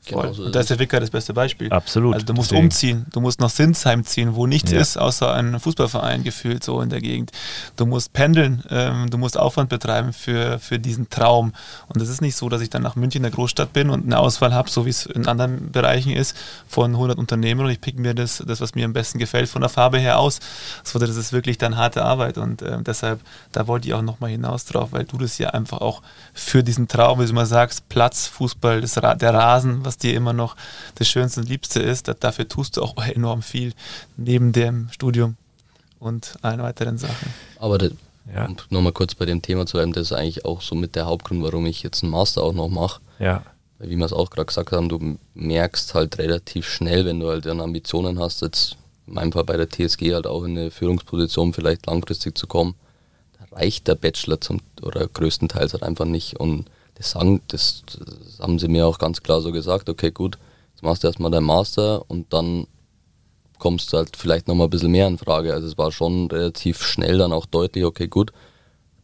Genau 0.09 0.33
so 0.33 0.41
und 0.43 0.47
ist 0.47 0.55
da 0.55 0.59
ist 0.61 0.69
der 0.69 0.79
Wicker 0.79 0.99
das 0.99 1.09
beste 1.09 1.33
Beispiel. 1.33 1.69
Absolut. 1.71 2.13
Also 2.13 2.25
du 2.25 2.33
musst 2.33 2.51
Deswegen. 2.51 2.65
umziehen, 2.65 3.05
du 3.11 3.21
musst 3.21 3.39
nach 3.39 3.49
Sinsheim 3.49 4.03
ziehen, 4.03 4.35
wo 4.35 4.47
nichts 4.47 4.71
Ja. 4.71 4.79
ist, 4.79 4.97
außer 4.97 5.33
ein 5.33 5.59
Fußballverein 5.59 6.23
gefühlt 6.23 6.63
so 6.63 6.81
in 6.81 6.89
der 6.89 7.01
Gegend. 7.01 7.31
Du 7.75 7.85
musst 7.85 8.13
pendeln, 8.13 8.63
ähm, 8.69 9.09
du 9.09 9.17
musst 9.17 9.37
Aufwand 9.37 9.69
betreiben 9.69 10.13
für, 10.13 10.59
für 10.59 10.79
diesen 10.79 11.09
Traum. 11.09 11.53
Und 11.87 12.01
es 12.01 12.09
ist 12.09 12.21
nicht 12.21 12.35
so, 12.35 12.49
dass 12.49 12.61
ich 12.61 12.69
dann 12.69 12.81
nach 12.81 12.95
München 12.95 13.19
in 13.19 13.23
der 13.23 13.31
Großstadt 13.31 13.73
bin 13.73 13.89
und 13.89 14.05
eine 14.05 14.19
Auswahl 14.19 14.53
habe, 14.53 14.69
so 14.69 14.85
wie 14.85 14.89
es 14.89 15.05
in 15.05 15.27
anderen 15.27 15.71
Bereichen 15.71 16.11
ist, 16.11 16.35
von 16.67 16.91
100 16.91 17.17
Unternehmen 17.17 17.61
und 17.61 17.69
ich 17.69 17.81
pick 17.81 17.97
mir 17.99 18.13
das, 18.13 18.43
das, 18.45 18.61
was 18.61 18.75
mir 18.75 18.85
am 18.85 18.93
besten 18.93 19.19
gefällt, 19.19 19.49
von 19.49 19.61
der 19.61 19.69
Farbe 19.69 19.97
her 19.99 20.19
aus. 20.19 20.39
So, 20.83 20.99
das 20.99 21.15
ist 21.15 21.33
wirklich 21.33 21.57
dann 21.57 21.77
harte 21.77 22.03
Arbeit 22.03 22.37
und 22.37 22.61
ähm, 22.61 22.83
deshalb, 22.83 23.19
da 23.51 23.67
wollte 23.67 23.87
ich 23.87 23.93
auch 23.93 24.01
nochmal 24.01 24.29
hinaus 24.31 24.65
drauf, 24.65 24.89
weil 24.91 25.05
du 25.05 25.17
das 25.17 25.37
ja 25.37 25.49
einfach 25.49 25.79
auch 25.81 26.01
für 26.33 26.63
diesen 26.63 26.87
Traum, 26.87 27.19
wie 27.19 27.23
du 27.25 27.29
immer 27.31 27.45
sagst, 27.45 27.87
Platz, 27.89 28.27
Fußball, 28.27 28.81
das 28.81 29.01
Ra 29.01 29.15
der 29.15 29.33
Rasen, 29.33 29.83
was 29.85 29.96
dir 30.03 30.13
immer 30.15 30.33
noch 30.33 30.55
das 30.95 31.07
Schönste 31.07 31.41
und 31.41 31.49
Liebste 31.49 31.81
ist, 31.81 32.07
da, 32.07 32.13
dafür 32.13 32.47
tust 32.47 32.77
du 32.77 32.81
auch 32.83 32.97
enorm 33.05 33.41
viel 33.41 33.73
neben 34.17 34.51
dem 34.53 34.89
Studium 34.91 35.35
und 35.99 36.33
allen 36.41 36.61
weiteren 36.61 36.97
Sachen. 36.97 37.33
Aber 37.59 37.77
das, 37.77 37.91
Ja. 38.33 38.45
um 38.45 38.57
nochmal 38.69 38.91
kurz 38.93 39.15
bei 39.15 39.25
dem 39.25 39.41
Thema 39.41 39.65
zu 39.65 39.77
bleiben, 39.77 39.93
das 39.93 40.07
ist 40.07 40.13
eigentlich 40.13 40.45
auch 40.45 40.61
so 40.61 40.75
mit 40.75 40.95
der 40.95 41.05
Hauptgrund, 41.05 41.41
warum 41.43 41.65
ich 41.65 41.81
jetzt 41.83 42.03
einen 42.03 42.11
Master 42.11 42.43
auch 42.43 42.53
noch 42.53 42.69
mache. 42.69 43.01
Ja, 43.19 43.43
Weil 43.79 43.89
Wie 43.89 43.95
wir 43.95 44.05
es 44.05 44.13
auch 44.13 44.29
gerade 44.29 44.45
gesagt 44.47 44.71
haben, 44.71 44.89
du 44.89 45.17
merkst 45.35 45.93
halt 45.93 46.17
relativ 46.17 46.67
schnell, 46.67 47.05
wenn 47.05 47.19
du 47.19 47.29
halt 47.29 47.45
dann 47.45 47.61
Ambitionen 47.61 48.19
hast, 48.19 48.41
jetzt 48.41 48.75
in 49.07 49.13
meinem 49.13 49.31
Fall 49.31 49.43
bei 49.45 49.55
der 49.55 49.69
TSG 49.69 50.13
halt 50.13 50.27
auch 50.27 50.43
in 50.43 50.57
eine 50.57 50.71
Führungsposition 50.71 51.53
vielleicht 51.53 51.85
langfristig 51.85 52.37
zu 52.37 52.47
kommen, 52.47 52.75
da 53.39 53.55
reicht 53.55 53.87
der 53.87 53.95
Bachelor 53.95 54.41
zum, 54.41 54.59
oder 54.81 55.07
größtenteils 55.07 55.73
halt 55.73 55.83
einfach 55.83 56.05
nicht. 56.05 56.39
Und 56.39 56.65
das, 56.97 57.11
sagen, 57.11 57.41
das, 57.47 57.83
das 57.87 58.39
haben 58.39 58.59
sie 58.59 58.67
mir 58.67 58.87
auch 58.87 58.97
ganz 58.97 59.21
klar 59.21 59.41
so 59.41 59.51
gesagt, 59.51 59.89
okay 59.89 60.11
gut, 60.11 60.37
jetzt 60.73 60.83
machst 60.83 61.03
du 61.03 61.07
erstmal 61.07 61.31
deinen 61.31 61.45
Master 61.45 62.03
und 62.09 62.33
dann 62.33 62.67
kommst 63.59 63.91
du 63.91 63.97
halt 63.97 64.15
vielleicht 64.15 64.47
nochmal 64.47 64.67
ein 64.67 64.71
bisschen 64.71 64.91
mehr 64.91 65.07
in 65.07 65.17
Frage. 65.17 65.53
Also 65.53 65.67
es 65.67 65.77
war 65.77 65.91
schon 65.91 66.27
relativ 66.27 66.83
schnell 66.83 67.17
dann 67.17 67.33
auch 67.33 67.45
deutlich, 67.45 67.85
okay 67.85 68.07
gut, 68.07 68.31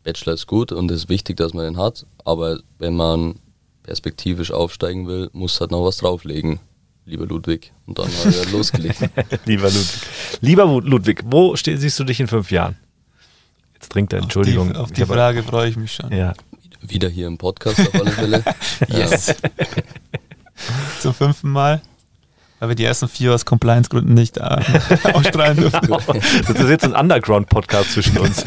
Bachelor 0.03 0.33
ist 0.33 0.47
gut 0.47 0.71
und 0.71 0.91
es 0.91 1.03
ist 1.03 1.09
wichtig, 1.09 1.37
dass 1.37 1.53
man 1.53 1.65
den 1.65 1.77
hat, 1.77 2.05
aber 2.25 2.59
wenn 2.77 2.95
man 2.95 3.35
perspektivisch 3.83 4.51
aufsteigen 4.51 5.07
will, 5.07 5.29
muss 5.33 5.59
halt 5.59 5.71
noch 5.71 5.83
was 5.85 5.97
drauflegen, 5.97 6.59
lieber 7.05 7.25
Ludwig. 7.25 7.73
Und 7.85 7.99
dann 7.99 8.07
hat 8.07 8.35
er 8.35 8.45
losgelegt. 8.51 8.99
lieber 9.45 9.65
Ludwig. 9.65 10.01
Lieber 10.41 10.65
Ludwig, 10.81 11.21
wo 11.25 11.55
siehst 11.55 11.99
du 11.99 12.03
dich 12.03 12.19
in 12.19 12.27
fünf 12.27 12.49
Jahren? 12.51 12.77
Jetzt 13.73 13.91
trinkt 13.91 14.13
er, 14.13 14.19
Entschuldigung. 14.19 14.69
Auf 14.69 14.91
die, 14.91 15.01
auf 15.03 15.07
die 15.07 15.13
Frage 15.13 15.43
freue 15.43 15.69
ich 15.69 15.75
mich 15.75 15.93
schon. 15.93 16.11
Ja, 16.11 16.33
Wieder 16.85 17.09
hier 17.09 17.27
im 17.27 17.37
Podcast 17.37 17.79
auf 17.79 17.95
alle 17.95 18.11
Fälle. 18.11 18.43
Yes. 18.87 19.33
Zum 20.99 21.13
fünften 21.13 21.49
Mal. 21.49 21.81
Weil 22.59 22.69
wir 22.69 22.75
die 22.75 22.85
ersten 22.85 23.07
vier 23.07 23.33
aus 23.33 23.45
Compliance-Gründen 23.45 24.13
nicht 24.13 24.37
äh, 24.37 24.41
ausstrahlen 25.13 25.57
dürfen. 25.57 25.87
das 25.89 26.59
ist 26.59 26.69
jetzt 26.69 26.85
ein 26.85 26.93
Underground-Podcast 26.93 27.91
zwischen 27.91 28.17
uns. 28.17 28.43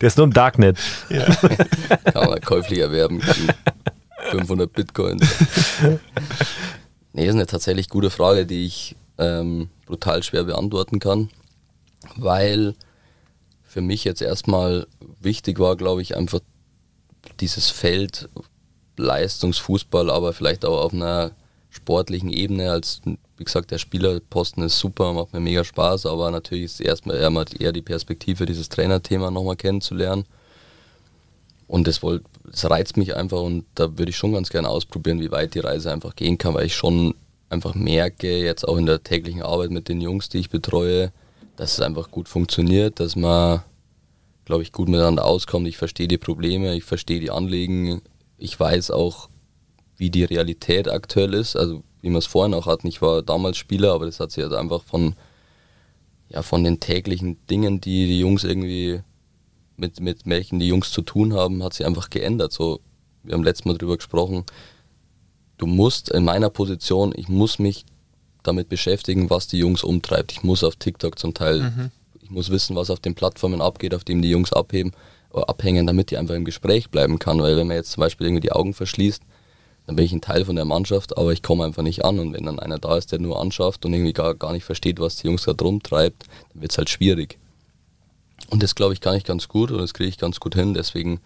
Der 0.00 0.06
ist 0.06 0.16
nur 0.16 0.24
im 0.24 0.32
Darknet. 0.32 0.78
Ja. 1.10 1.26
Kann 2.12 2.30
man 2.30 2.40
käuflich 2.40 2.78
erwerben. 2.78 3.20
gegen 3.20 3.52
500 4.30 4.72
Bitcoins. 4.72 5.26
Nee, 7.12 7.26
ist 7.26 7.34
eine 7.34 7.46
tatsächlich 7.46 7.88
gute 7.88 8.10
Frage, 8.10 8.46
die 8.46 8.64
ich 8.64 8.96
ähm, 9.18 9.68
brutal 9.86 10.22
schwer 10.22 10.44
beantworten 10.44 10.98
kann, 10.98 11.28
weil 12.16 12.74
für 13.62 13.80
mich 13.80 14.04
jetzt 14.04 14.22
erstmal 14.22 14.86
wichtig 15.20 15.58
war, 15.58 15.76
glaube 15.76 16.00
ich, 16.00 16.16
einfach 16.16 16.40
dieses 17.40 17.70
Feld 17.70 18.28
Leistungsfußball, 18.96 20.10
aber 20.10 20.32
vielleicht 20.32 20.64
auch 20.64 20.84
auf 20.84 20.92
einer 20.92 21.32
sportlichen 21.70 22.30
Ebene. 22.32 22.70
Als 22.70 23.02
wie 23.36 23.44
gesagt, 23.44 23.70
der 23.70 23.78
Spielerposten 23.78 24.62
ist 24.62 24.78
super, 24.78 25.12
macht 25.12 25.32
mir 25.32 25.40
mega 25.40 25.64
Spaß, 25.64 26.06
aber 26.06 26.30
natürlich 26.30 26.64
ist 26.64 26.80
erstmal 26.80 27.16
eher, 27.58 27.72
die 27.72 27.82
Perspektive, 27.82 28.46
dieses 28.46 28.68
Trainerthema 28.68 29.30
nochmal 29.30 29.56
kennenzulernen. 29.56 30.24
Und 31.66 31.88
das, 31.88 32.02
wollt, 32.02 32.22
das 32.44 32.70
reizt 32.70 32.96
mich 32.96 33.16
einfach 33.16 33.40
und 33.40 33.64
da 33.74 33.98
würde 33.98 34.10
ich 34.10 34.16
schon 34.16 34.34
ganz 34.34 34.50
gerne 34.50 34.68
ausprobieren, 34.68 35.20
wie 35.20 35.32
weit 35.32 35.54
die 35.54 35.60
Reise 35.60 35.90
einfach 35.90 36.14
gehen 36.14 36.38
kann, 36.38 36.54
weil 36.54 36.66
ich 36.66 36.76
schon 36.76 37.14
einfach 37.48 37.74
merke, 37.74 38.44
jetzt 38.44 38.68
auch 38.68 38.76
in 38.76 38.86
der 38.86 39.02
täglichen 39.02 39.42
Arbeit 39.42 39.70
mit 39.70 39.88
den 39.88 40.00
Jungs, 40.00 40.28
die 40.28 40.38
ich 40.38 40.50
betreue, 40.50 41.10
dass 41.56 41.72
es 41.72 41.80
einfach 41.80 42.10
gut 42.10 42.28
funktioniert, 42.28 43.00
dass 43.00 43.16
man, 43.16 43.62
glaube 44.44 44.62
ich, 44.62 44.72
gut 44.72 44.88
miteinander 44.88 45.24
auskommt. 45.24 45.66
Ich 45.68 45.76
verstehe 45.76 46.08
die 46.08 46.18
Probleme, 46.18 46.74
ich 46.74 46.84
verstehe 46.84 47.20
die 47.20 47.30
Anliegen, 47.30 48.02
ich 48.38 48.58
weiß 48.58 48.90
auch, 48.90 49.28
wie 49.96 50.10
die 50.10 50.24
Realität 50.24 50.88
aktuell 50.88 51.34
ist, 51.34 51.56
also 51.56 51.82
wie 52.02 52.10
wir 52.10 52.18
es 52.18 52.26
vorhin 52.26 52.54
auch 52.54 52.66
hatten. 52.66 52.86
Ich 52.86 53.00
war 53.00 53.22
damals 53.22 53.56
Spieler, 53.56 53.92
aber 53.92 54.06
das 54.06 54.20
hat 54.20 54.32
sich 54.32 54.44
also 54.44 54.56
einfach 54.56 54.82
von, 54.82 55.14
ja, 56.28 56.42
von 56.42 56.64
den 56.64 56.80
täglichen 56.80 57.38
Dingen, 57.46 57.80
die 57.80 58.06
die 58.06 58.18
Jungs 58.18 58.44
irgendwie 58.44 59.00
mit, 59.76 60.00
mit 60.00 60.26
welchen 60.26 60.58
die 60.58 60.68
Jungs 60.68 60.90
zu 60.90 61.02
tun 61.02 61.32
haben, 61.34 61.62
hat 61.62 61.74
sich 61.74 61.86
einfach 61.86 62.10
geändert. 62.10 62.52
So, 62.52 62.80
wir 63.22 63.34
haben 63.34 63.44
letztes 63.44 63.64
Mal 63.64 63.78
drüber 63.78 63.96
gesprochen. 63.96 64.44
Du 65.56 65.66
musst 65.66 66.10
in 66.10 66.24
meiner 66.24 66.50
Position, 66.50 67.12
ich 67.16 67.28
muss 67.28 67.58
mich 67.58 67.86
damit 68.42 68.68
beschäftigen, 68.68 69.30
was 69.30 69.46
die 69.46 69.58
Jungs 69.58 69.82
umtreibt. 69.82 70.32
Ich 70.32 70.42
muss 70.42 70.62
auf 70.64 70.76
TikTok 70.76 71.18
zum 71.18 71.32
Teil, 71.32 71.90
ich 72.24 72.30
muss 72.30 72.50
wissen, 72.50 72.74
was 72.74 72.90
auf 72.90 73.00
den 73.00 73.14
Plattformen 73.14 73.60
abgeht, 73.60 73.94
auf 73.94 74.02
denen 74.02 74.22
die 74.22 74.30
Jungs 74.30 74.52
abheben, 74.52 74.92
äh, 75.34 75.40
abhängen, 75.40 75.86
damit 75.86 76.10
die 76.10 76.16
einfach 76.16 76.34
im 76.34 76.44
Gespräch 76.44 76.90
bleiben 76.90 77.18
kann. 77.18 77.40
Weil 77.40 77.56
wenn 77.56 77.66
man 77.66 77.76
jetzt 77.76 77.92
zum 77.92 78.00
Beispiel 78.00 78.26
irgendwie 78.26 78.40
die 78.40 78.52
Augen 78.52 78.72
verschließt, 78.72 79.22
dann 79.86 79.96
bin 79.96 80.06
ich 80.06 80.12
ein 80.12 80.22
Teil 80.22 80.46
von 80.46 80.56
der 80.56 80.64
Mannschaft, 80.64 81.18
aber 81.18 81.32
ich 81.32 81.42
komme 81.42 81.64
einfach 81.64 81.82
nicht 81.82 82.04
an. 82.04 82.18
Und 82.18 82.32
wenn 82.32 82.44
dann 82.44 82.58
einer 82.58 82.78
da 82.78 82.96
ist, 82.96 83.12
der 83.12 83.18
nur 83.18 83.40
anschafft 83.40 83.84
und 83.84 83.92
irgendwie 83.92 84.14
gar, 84.14 84.34
gar 84.34 84.52
nicht 84.52 84.64
versteht, 84.64 84.98
was 84.98 85.16
die 85.16 85.26
Jungs 85.26 85.44
da 85.44 85.52
drum 85.52 85.82
treibt, 85.82 86.24
dann 86.52 86.62
wird 86.62 86.72
es 86.72 86.78
halt 86.78 86.88
schwierig. 86.88 87.38
Und 88.48 88.62
das 88.62 88.74
glaube 88.74 88.94
ich 88.94 89.02
kann 89.02 89.16
ich 89.16 89.24
ganz 89.24 89.48
gut 89.48 89.70
und 89.70 89.78
das 89.78 89.92
kriege 89.92 90.08
ich 90.08 90.16
ganz 90.16 90.40
gut 90.40 90.54
hin. 90.54 90.72
Deswegen 90.72 91.20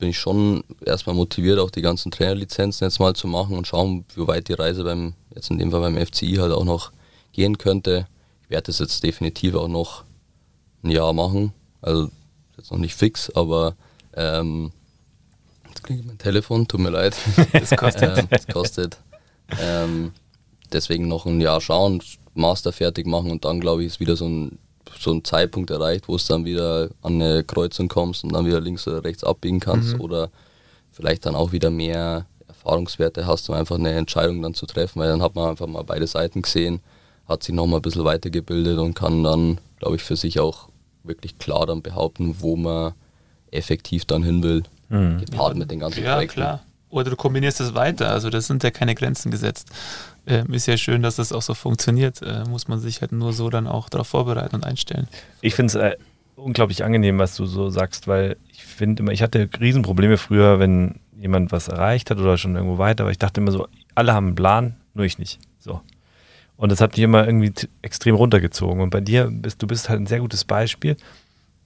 bin 0.00 0.08
ich 0.08 0.18
schon 0.18 0.64
erstmal 0.84 1.14
motiviert, 1.14 1.60
auch 1.60 1.70
die 1.70 1.82
ganzen 1.82 2.10
Trainerlizenzen 2.10 2.84
jetzt 2.84 2.98
mal 2.98 3.14
zu 3.14 3.28
machen 3.28 3.56
und 3.56 3.68
schauen, 3.68 4.04
wie 4.16 4.26
weit 4.26 4.48
die 4.48 4.54
Reise 4.54 4.82
beim, 4.82 5.14
jetzt 5.32 5.50
in 5.50 5.58
dem 5.58 5.70
Fall 5.70 5.80
beim 5.80 6.04
FCI 6.04 6.36
halt 6.36 6.52
auch 6.52 6.64
noch 6.64 6.90
gehen 7.32 7.58
könnte. 7.58 8.08
Ich 8.50 8.52
werde 8.52 8.66
das 8.66 8.80
jetzt 8.80 9.04
definitiv 9.04 9.54
auch 9.54 9.68
noch 9.68 10.02
ein 10.82 10.90
Jahr 10.90 11.12
machen. 11.12 11.52
Also 11.82 12.06
ist 12.06 12.12
jetzt 12.56 12.72
noch 12.72 12.80
nicht 12.80 12.96
fix, 12.96 13.30
aber 13.30 13.76
ähm, 14.14 14.72
jetzt 15.68 15.84
kriege 15.84 16.00
ich 16.00 16.04
mein 16.04 16.18
Telefon, 16.18 16.66
tut 16.66 16.80
mir 16.80 16.90
leid. 16.90 17.16
Das 17.52 17.70
kostet. 17.76 18.18
ähm, 18.18 18.26
das 18.28 18.48
kostet. 18.48 18.98
Ähm, 19.62 20.10
deswegen 20.72 21.06
noch 21.06 21.26
ein 21.26 21.40
Jahr 21.40 21.60
schauen, 21.60 22.02
Master 22.34 22.72
fertig 22.72 23.06
machen 23.06 23.30
und 23.30 23.44
dann 23.44 23.60
glaube 23.60 23.82
ich 23.82 23.86
ist 23.86 24.00
wieder 24.00 24.16
so 24.16 24.26
ein, 24.26 24.58
so 24.98 25.12
ein 25.12 25.22
Zeitpunkt 25.22 25.70
erreicht, 25.70 26.08
wo 26.08 26.16
es 26.16 26.26
dann 26.26 26.44
wieder 26.44 26.90
an 27.02 27.22
eine 27.22 27.44
Kreuzung 27.44 27.86
kommst 27.86 28.24
und 28.24 28.32
dann 28.32 28.46
wieder 28.46 28.60
links 28.60 28.88
oder 28.88 29.04
rechts 29.04 29.22
abbiegen 29.22 29.60
kannst 29.60 30.00
oder 30.00 30.28
vielleicht 30.90 31.24
dann 31.24 31.36
auch 31.36 31.52
wieder 31.52 31.70
mehr 31.70 32.26
Erfahrungswerte 32.48 33.28
hast, 33.28 33.48
um 33.48 33.54
einfach 33.54 33.76
eine 33.76 33.92
Entscheidung 33.92 34.42
dann 34.42 34.54
zu 34.54 34.66
treffen, 34.66 34.98
weil 34.98 35.08
dann 35.08 35.22
hat 35.22 35.36
man 35.36 35.50
einfach 35.50 35.68
mal 35.68 35.84
beide 35.84 36.08
Seiten 36.08 36.42
gesehen, 36.42 36.80
hat 37.30 37.42
sich 37.42 37.54
nochmal 37.54 37.78
ein 37.78 37.82
bisschen 37.82 38.04
weitergebildet 38.04 38.78
und 38.78 38.94
kann 38.94 39.22
dann, 39.24 39.58
glaube 39.78 39.96
ich, 39.96 40.02
für 40.02 40.16
sich 40.16 40.40
auch 40.40 40.68
wirklich 41.04 41.38
klar 41.38 41.64
dann 41.66 41.80
behaupten, 41.82 42.36
wo 42.40 42.56
man 42.56 42.92
effektiv 43.50 44.04
dann 44.04 44.22
hin 44.22 44.42
will, 44.42 44.62
gepaart 44.90 45.56
mit 45.56 45.70
den 45.70 45.80
ganzen 45.80 46.02
Ja, 46.04 46.14
Projekten. 46.16 46.40
klar. 46.40 46.60
Oder 46.90 47.10
du 47.10 47.16
kombinierst 47.16 47.60
es 47.60 47.74
weiter. 47.74 48.10
Also 48.10 48.30
das 48.30 48.48
sind 48.48 48.64
ja 48.64 48.72
keine 48.72 48.96
Grenzen 48.96 49.30
gesetzt. 49.30 49.68
Ähm, 50.26 50.52
ist 50.52 50.66
ja 50.66 50.76
schön, 50.76 51.02
dass 51.02 51.16
das 51.16 51.32
auch 51.32 51.42
so 51.42 51.54
funktioniert. 51.54 52.20
Äh, 52.20 52.42
muss 52.48 52.66
man 52.66 52.80
sich 52.80 53.00
halt 53.00 53.12
nur 53.12 53.32
so 53.32 53.48
dann 53.48 53.68
auch 53.68 53.88
darauf 53.88 54.08
vorbereiten 54.08 54.56
und 54.56 54.64
einstellen. 54.64 55.06
Ich 55.40 55.54
finde 55.54 55.66
es 55.68 55.74
äh, 55.76 55.96
unglaublich 56.34 56.82
angenehm, 56.84 57.18
was 57.18 57.36
du 57.36 57.46
so 57.46 57.70
sagst, 57.70 58.08
weil 58.08 58.36
ich 58.52 58.64
finde 58.64 59.02
immer, 59.04 59.12
ich 59.12 59.22
hatte 59.22 59.48
Riesenprobleme 59.60 60.16
früher, 60.16 60.58
wenn 60.58 60.98
jemand 61.16 61.52
was 61.52 61.68
erreicht 61.68 62.10
hat 62.10 62.18
oder 62.18 62.36
schon 62.38 62.56
irgendwo 62.56 62.78
weiter, 62.78 63.04
aber 63.04 63.12
ich 63.12 63.18
dachte 63.18 63.40
immer 63.40 63.52
so, 63.52 63.68
alle 63.94 64.12
haben 64.12 64.26
einen 64.28 64.34
Plan, 64.34 64.76
nur 64.94 65.04
ich 65.04 65.18
nicht. 65.18 65.38
So. 65.60 65.80
Und 66.60 66.70
das 66.70 66.82
hat 66.82 66.92
mich 66.92 67.00
immer 67.00 67.26
irgendwie 67.26 67.52
extrem 67.80 68.14
runtergezogen. 68.14 68.82
Und 68.82 68.90
bei 68.90 69.00
dir 69.00 69.28
bist 69.32 69.62
du 69.62 69.66
bist 69.66 69.88
halt 69.88 69.98
ein 69.98 70.06
sehr 70.06 70.20
gutes 70.20 70.44
Beispiel, 70.44 70.96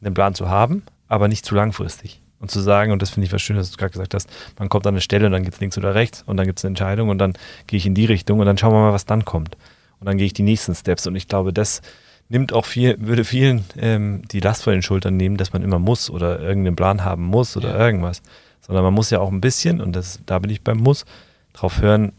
einen 0.01 0.15
Plan 0.15 0.37
zu 0.37 0.49
haben, 0.49 0.85
aber 1.09 1.27
nicht 1.27 1.45
zu 1.45 1.57
langfristig. 1.57 2.21
Und 2.39 2.53
zu 2.53 2.61
sagen, 2.61 2.93
und 2.93 3.03
das 3.03 3.11
finde 3.11 3.27
ich 3.27 3.33
was 3.33 3.43
schön, 3.43 3.57
dass 3.57 3.73
du 3.73 3.77
gerade 3.77 3.91
gesagt 3.91 4.15
hast, 4.15 4.29
man 4.57 4.69
kommt 4.69 4.87
an 4.87 4.95
eine 4.95 5.01
Stelle 5.01 5.27
und 5.27 5.33
dann 5.33 5.43
geht 5.43 5.55
es 5.55 5.61
links 5.61 5.77
oder 5.79 5.95
rechts 5.97 6.23
und 6.27 6.37
dann 6.37 6.47
gibt 6.47 6.59
es 6.61 6.65
eine 6.65 6.71
Entscheidung 6.71 7.09
und 7.09 7.19
dann 7.19 7.33
gehe 7.67 7.77
ich 7.79 7.87
in 7.87 7.95
die 7.95 8.05
Richtung 8.05 8.39
und 8.39 8.47
dann 8.47 8.57
schauen 8.57 8.73
wir 8.73 8.81
mal, 8.83 8.93
was 8.93 9.05
dann 9.05 9.25
kommt. 9.25 9.57
Und 9.99 10.07
dann 10.07 10.17
gehe 10.17 10.27
ich 10.27 10.33
die 10.35 10.43
nächsten 10.43 10.75
Steps. 10.77 11.07
Und 11.09 11.17
ich 11.17 11.27
glaube, 11.27 11.53
das 11.53 11.83
nimmt 12.29 12.53
auch 12.53 12.65
viel, 12.65 12.97
würde 13.01 13.25
vielen 13.25 13.65
ähm, 13.77 14.23
die 14.31 14.41
Last 14.41 14.63
von 14.63 14.75
den 14.75 14.83
Schultern 14.83 15.17
nehmen, 15.17 15.39
dass 15.39 15.53
man 15.53 15.63
immer 15.63 15.81
muss 15.81 16.09
oder 16.09 16.39
irgendeinen 16.41 16.77
Plan 16.77 17.05
haben 17.05 17.25
muss 17.25 17.57
oder 17.57 17.71
Ja. 17.71 17.85
irgendwas. 17.87 18.23
Sondern 18.61 18.85
man 18.85 18.95
muss 18.95 19.11
ja 19.11 19.19
auch 19.19 19.33
ein 19.33 19.41
bisschen, 19.41 19.81
und 19.81 19.97
das, 19.97 20.21
da 20.25 20.39
bin 20.39 20.51
ich 20.51 20.63
beim 20.63 20.79
Muss, 20.79 21.05
drauf 21.53 21.81
hören, 21.81 22.13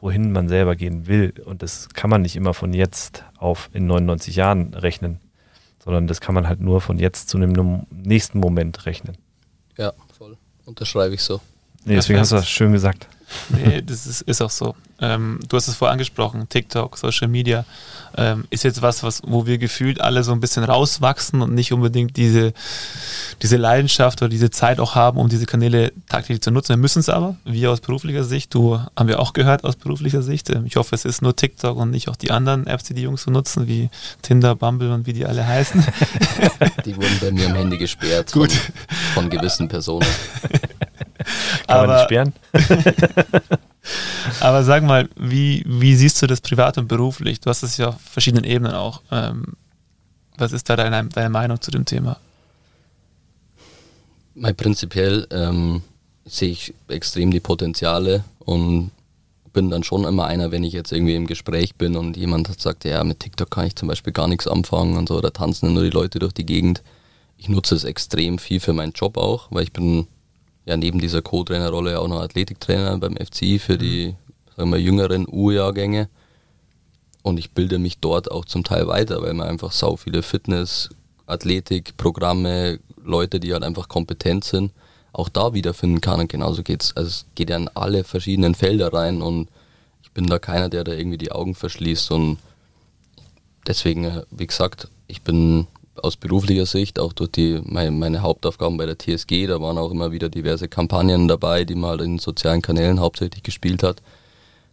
wohin 0.00 0.32
man 0.32 0.48
selber 0.48 0.76
gehen 0.76 1.06
will. 1.06 1.32
Und 1.44 1.62
das 1.62 1.88
kann 1.90 2.10
man 2.10 2.22
nicht 2.22 2.36
immer 2.36 2.54
von 2.54 2.72
jetzt 2.72 3.24
auf 3.38 3.70
in 3.72 3.86
99 3.86 4.36
Jahren 4.36 4.74
rechnen, 4.74 5.20
sondern 5.82 6.06
das 6.06 6.20
kann 6.20 6.34
man 6.34 6.48
halt 6.48 6.60
nur 6.60 6.80
von 6.80 6.98
jetzt 6.98 7.28
zu 7.28 7.36
einem 7.38 7.86
nächsten 7.90 8.38
Moment 8.38 8.86
rechnen. 8.86 9.16
Ja, 9.76 9.92
voll. 10.16 10.36
Unterschreibe 10.64 11.14
ich 11.14 11.22
so. 11.22 11.40
Nee, 11.84 11.94
deswegen 11.94 12.18
hast 12.18 12.32
du 12.32 12.36
das 12.36 12.48
schön 12.48 12.72
gesagt. 12.72 13.06
Nee, 13.48 13.82
das 13.82 14.06
ist, 14.06 14.22
ist 14.22 14.40
auch 14.40 14.50
so. 14.50 14.74
Ähm, 15.00 15.40
du 15.48 15.56
hast 15.56 15.68
es 15.68 15.76
vorher 15.76 15.92
angesprochen, 15.92 16.48
TikTok, 16.48 16.96
Social 16.96 17.28
Media 17.28 17.64
ähm, 18.16 18.44
ist 18.50 18.64
jetzt 18.64 18.82
was, 18.82 19.02
was, 19.02 19.22
wo 19.26 19.46
wir 19.46 19.58
gefühlt 19.58 20.00
alle 20.00 20.22
so 20.22 20.32
ein 20.32 20.40
bisschen 20.40 20.64
rauswachsen 20.64 21.42
und 21.42 21.54
nicht 21.54 21.72
unbedingt 21.72 22.16
diese, 22.16 22.52
diese 23.42 23.56
Leidenschaft 23.56 24.22
oder 24.22 24.28
diese 24.28 24.50
Zeit 24.50 24.80
auch 24.80 24.94
haben, 24.94 25.18
um 25.18 25.28
diese 25.28 25.46
Kanäle 25.46 25.92
tagtäglich 26.08 26.42
zu 26.42 26.50
nutzen. 26.50 26.70
Wir 26.70 26.76
müssen 26.76 27.00
es 27.00 27.08
aber, 27.08 27.36
wir 27.44 27.70
aus 27.70 27.80
beruflicher 27.80 28.24
Sicht, 28.24 28.54
du 28.54 28.78
haben 28.96 29.08
wir 29.08 29.20
auch 29.20 29.32
gehört 29.32 29.64
aus 29.64 29.76
beruflicher 29.76 30.22
Sicht. 30.22 30.50
Ähm, 30.50 30.66
ich 30.66 30.76
hoffe, 30.76 30.94
es 30.94 31.04
ist 31.04 31.22
nur 31.22 31.36
TikTok 31.36 31.76
und 31.76 31.90
nicht 31.90 32.08
auch 32.08 32.16
die 32.16 32.30
anderen 32.30 32.66
Apps, 32.66 32.84
die 32.84 32.94
die 32.94 33.02
Jungs 33.02 33.22
so 33.22 33.30
nutzen, 33.30 33.66
wie 33.68 33.90
Tinder, 34.22 34.54
Bumble 34.54 34.92
und 34.92 35.06
wie 35.06 35.12
die 35.12 35.26
alle 35.26 35.46
heißen. 35.46 35.84
Die 36.84 36.96
wurden 36.96 37.18
bei 37.20 37.30
mir 37.32 37.46
am 37.46 37.54
Handy 37.54 37.78
gesperrt 37.78 38.32
Gut. 38.32 38.52
Von, 38.52 39.24
von 39.24 39.30
gewissen 39.30 39.68
Personen. 39.68 40.06
Kann 41.66 41.78
aber, 41.78 41.86
man 41.86 41.96
nicht 41.96 42.04
sperren? 42.04 42.32
aber 44.40 44.64
sag 44.64 44.82
mal, 44.82 45.08
wie, 45.16 45.64
wie 45.66 45.94
siehst 45.94 46.20
du 46.22 46.26
das 46.26 46.40
privat 46.40 46.78
und 46.78 46.88
beruflich? 46.88 47.40
Du 47.40 47.50
hast 47.50 47.62
es 47.62 47.76
ja 47.76 47.88
auf 47.88 48.00
verschiedenen 48.00 48.44
Ebenen 48.44 48.74
auch. 48.74 49.02
Ähm, 49.10 49.54
was 50.36 50.52
ist 50.52 50.68
da 50.68 50.76
deine, 50.76 51.08
deine 51.08 51.30
Meinung 51.30 51.60
zu 51.60 51.70
dem 51.70 51.84
Thema? 51.84 52.18
Mal 54.34 54.54
prinzipiell 54.54 55.26
ähm, 55.30 55.82
sehe 56.24 56.50
ich 56.50 56.74
extrem 56.88 57.30
die 57.30 57.40
Potenziale 57.40 58.24
und 58.40 58.90
bin 59.52 59.70
dann 59.70 59.82
schon 59.82 60.04
immer 60.04 60.26
einer, 60.26 60.50
wenn 60.50 60.64
ich 60.64 60.74
jetzt 60.74 60.92
irgendwie 60.92 61.14
im 61.14 61.26
Gespräch 61.26 61.76
bin 61.76 61.96
und 61.96 62.18
jemand 62.18 62.60
sagt, 62.60 62.84
ja, 62.84 63.02
mit 63.04 63.20
TikTok 63.20 63.50
kann 63.50 63.66
ich 63.66 63.74
zum 63.74 63.88
Beispiel 63.88 64.12
gar 64.12 64.28
nichts 64.28 64.46
anfangen 64.46 64.98
und 64.98 65.08
so, 65.08 65.18
da 65.22 65.30
tanzen 65.30 65.72
nur 65.72 65.82
die 65.82 65.90
Leute 65.90 66.18
durch 66.18 66.34
die 66.34 66.44
Gegend. 66.44 66.82
Ich 67.38 67.48
nutze 67.48 67.74
es 67.74 67.84
extrem 67.84 68.38
viel 68.38 68.60
für 68.60 68.74
meinen 68.74 68.92
Job 68.92 69.16
auch, 69.16 69.48
weil 69.50 69.62
ich 69.62 69.72
bin 69.72 70.06
ja 70.66 70.76
neben 70.76 71.00
dieser 71.00 71.22
Co-Trainerrolle 71.22 71.98
auch 71.98 72.08
noch 72.08 72.20
Athletiktrainer 72.20 72.98
beim 72.98 73.16
FCI 73.16 73.58
für 73.58 73.78
die 73.78 74.14
sagen 74.56 74.70
wir, 74.70 74.78
jüngeren 74.78 75.26
U-Jahrgänge. 75.28 76.08
Und 77.22 77.38
ich 77.38 77.52
bilde 77.52 77.78
mich 77.78 77.98
dort 77.98 78.30
auch 78.30 78.44
zum 78.44 78.64
Teil 78.64 78.86
weiter, 78.86 79.20
weil 79.22 79.34
man 79.34 79.48
einfach 79.48 79.72
sau 79.72 79.96
viele 79.96 80.22
Fitness, 80.22 80.90
Athletik, 81.26 81.96
Programme, 81.96 82.78
Leute, 83.02 83.40
die 83.40 83.52
halt 83.52 83.64
einfach 83.64 83.88
kompetent 83.88 84.44
sind, 84.44 84.72
auch 85.12 85.28
da 85.28 85.52
wiederfinden 85.52 86.00
kann. 86.00 86.20
Und 86.20 86.28
genauso 86.30 86.62
geht's. 86.62 86.96
Also 86.96 87.08
es 87.08 87.26
geht 87.34 87.50
ja 87.50 87.56
in 87.56 87.68
alle 87.68 88.04
verschiedenen 88.04 88.54
Felder 88.54 88.92
rein 88.92 89.22
und 89.22 89.48
ich 90.02 90.12
bin 90.12 90.26
da 90.26 90.38
keiner, 90.38 90.68
der 90.68 90.84
da 90.84 90.92
irgendwie 90.92 91.18
die 91.18 91.32
Augen 91.32 91.54
verschließt. 91.54 92.12
Und 92.12 92.38
deswegen, 93.66 94.22
wie 94.30 94.46
gesagt, 94.46 94.88
ich 95.08 95.22
bin 95.22 95.66
aus 96.02 96.16
beruflicher 96.16 96.66
Sicht, 96.66 96.98
auch 96.98 97.12
durch 97.12 97.30
die, 97.30 97.60
meine, 97.64 97.90
meine, 97.90 98.22
Hauptaufgaben 98.22 98.76
bei 98.76 98.86
der 98.86 98.98
TSG, 98.98 99.46
da 99.46 99.60
waren 99.60 99.78
auch 99.78 99.90
immer 99.90 100.12
wieder 100.12 100.28
diverse 100.28 100.68
Kampagnen 100.68 101.28
dabei, 101.28 101.64
die 101.64 101.74
man 101.74 101.90
halt 101.90 102.00
in 102.02 102.18
sozialen 102.18 102.62
Kanälen 102.62 103.00
hauptsächlich 103.00 103.42
gespielt 103.42 103.82
hat. 103.82 104.02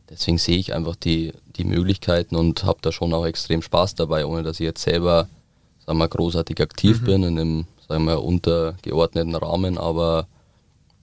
Deswegen 0.10 0.38
sehe 0.38 0.58
ich 0.58 0.74
einfach 0.74 0.96
die, 0.96 1.34
die 1.56 1.64
Möglichkeiten 1.64 2.36
und 2.36 2.64
habe 2.64 2.80
da 2.82 2.92
schon 2.92 3.14
auch 3.14 3.26
extrem 3.26 3.62
Spaß 3.62 3.96
dabei, 3.96 4.26
ohne 4.26 4.44
dass 4.44 4.60
ich 4.60 4.66
jetzt 4.66 4.84
selber 4.84 5.28
sagen 5.86 5.98
wir, 5.98 6.08
großartig 6.08 6.62
aktiv 6.62 7.02
mhm. 7.02 7.06
bin 7.06 7.24
in 7.24 7.40
einem 7.40 7.66
sagen 7.88 8.06
wir, 8.06 8.24
untergeordneten 8.24 9.36
Rahmen, 9.36 9.78
aber 9.78 10.28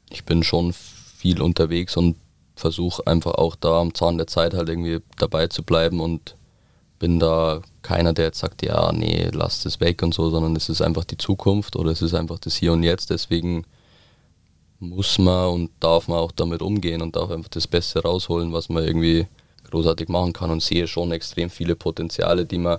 ich 0.08 0.24
bin 0.24 0.42
schon 0.42 0.72
viel 0.72 1.42
unterwegs 1.42 1.96
und 1.96 2.16
versuche 2.56 3.06
einfach 3.06 3.34
auch 3.34 3.56
da 3.56 3.80
am 3.80 3.94
Zahn 3.94 4.18
der 4.18 4.26
Zeit 4.26 4.54
halt 4.54 4.68
irgendwie 4.68 5.00
dabei 5.18 5.46
zu 5.46 5.62
bleiben 5.62 6.00
und 6.00 6.36
bin 6.98 7.18
da 7.18 7.62
keiner, 7.82 8.12
der 8.12 8.26
jetzt 8.26 8.38
sagt, 8.38 8.62
ja, 8.62 8.92
nee, 8.92 9.28
lasst 9.32 9.66
es 9.66 9.80
weg 9.80 10.02
und 10.02 10.14
so, 10.14 10.30
sondern 10.30 10.56
es 10.56 10.68
ist 10.68 10.82
einfach 10.82 11.04
die 11.04 11.16
Zukunft 11.16 11.76
oder 11.76 11.90
es 11.90 12.02
ist 12.02 12.14
einfach 12.14 12.38
das 12.38 12.56
Hier 12.56 12.72
und 12.72 12.82
Jetzt. 12.82 13.10
Deswegen 13.10 13.64
muss 14.78 15.18
man 15.18 15.48
und 15.48 15.70
darf 15.80 16.08
man 16.08 16.18
auch 16.18 16.32
damit 16.32 16.62
umgehen 16.62 17.02
und 17.02 17.16
darf 17.16 17.30
einfach 17.30 17.50
das 17.50 17.66
Beste 17.66 18.02
rausholen, 18.02 18.52
was 18.52 18.68
man 18.68 18.84
irgendwie 18.84 19.26
großartig 19.70 20.08
machen 20.08 20.32
kann 20.32 20.50
und 20.50 20.62
sehe 20.62 20.86
schon 20.86 21.12
extrem 21.12 21.50
viele 21.50 21.76
Potenziale, 21.76 22.46
die 22.46 22.58
man 22.58 22.78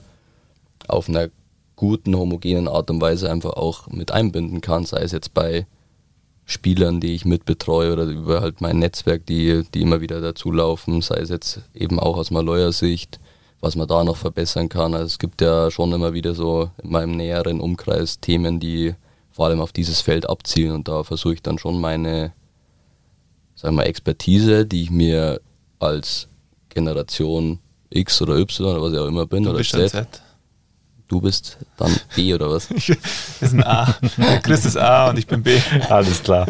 auf 0.87 1.07
einer 1.07 1.29
guten, 1.75 2.15
homogenen 2.15 2.67
Art 2.67 2.89
und 2.91 3.01
Weise 3.01 3.31
einfach 3.31 3.53
auch 3.53 3.87
mit 3.87 4.11
einbinden 4.11 4.61
kann, 4.61 4.85
sei 4.85 5.01
es 5.01 5.11
jetzt 5.11 5.33
bei 5.33 5.65
Spielern, 6.45 6.99
die 6.99 7.15
ich 7.15 7.23
mitbetreue 7.23 7.93
oder 7.93 8.03
über 8.03 8.41
halt 8.41 8.61
mein 8.61 8.79
Netzwerk, 8.79 9.25
die, 9.25 9.63
die 9.73 9.81
immer 9.81 10.01
wieder 10.01 10.21
dazulaufen, 10.21 11.01
sei 11.01 11.19
es 11.19 11.29
jetzt 11.29 11.61
eben 11.73 11.99
auch 11.99 12.17
aus 12.17 12.29
Maloyer 12.29 12.71
Sicht, 12.71 13.19
was 13.61 13.75
man 13.75 13.87
da 13.87 14.03
noch 14.03 14.17
verbessern 14.17 14.67
kann. 14.67 14.93
Also 14.93 15.05
es 15.05 15.19
gibt 15.19 15.41
ja 15.41 15.71
schon 15.71 15.93
immer 15.93 16.13
wieder 16.13 16.33
so 16.33 16.71
in 16.83 16.91
meinem 16.91 17.11
näheren 17.11 17.61
Umkreis 17.61 18.19
Themen, 18.19 18.59
die 18.59 18.95
vor 19.31 19.45
allem 19.45 19.61
auf 19.61 19.71
dieses 19.71 20.01
Feld 20.01 20.29
abzielen 20.29 20.71
und 20.75 20.87
da 20.87 21.03
versuche 21.03 21.35
ich 21.35 21.41
dann 21.41 21.57
schon 21.57 21.79
meine 21.79 22.33
sagen 23.55 23.75
wir, 23.75 23.85
Expertise, 23.85 24.65
die 24.65 24.83
ich 24.83 24.91
mir 24.91 25.39
als 25.79 26.27
Generation 26.69 27.59
X 27.89 28.21
oder 28.21 28.37
Y 28.37 28.71
oder 28.71 28.81
was 28.81 28.93
ich 28.93 28.99
auch 28.99 29.07
immer 29.07 29.27
bin 29.27 29.43
du 29.43 29.51
oder 29.51 29.63
Z, 29.63 29.89
Z. 29.89 30.07
Du 31.07 31.19
bist 31.19 31.57
dann 31.77 31.93
B 32.15 32.33
oder 32.33 32.49
was? 32.49 32.67
das 32.69 32.87
ist 33.41 33.53
ein 33.53 33.63
A. 33.63 33.93
Chris 34.43 34.65
ist 34.65 34.77
A 34.77 35.09
und 35.09 35.19
ich 35.19 35.27
bin 35.27 35.43
B. 35.43 35.59
Alles 35.89 36.23
klar. 36.23 36.47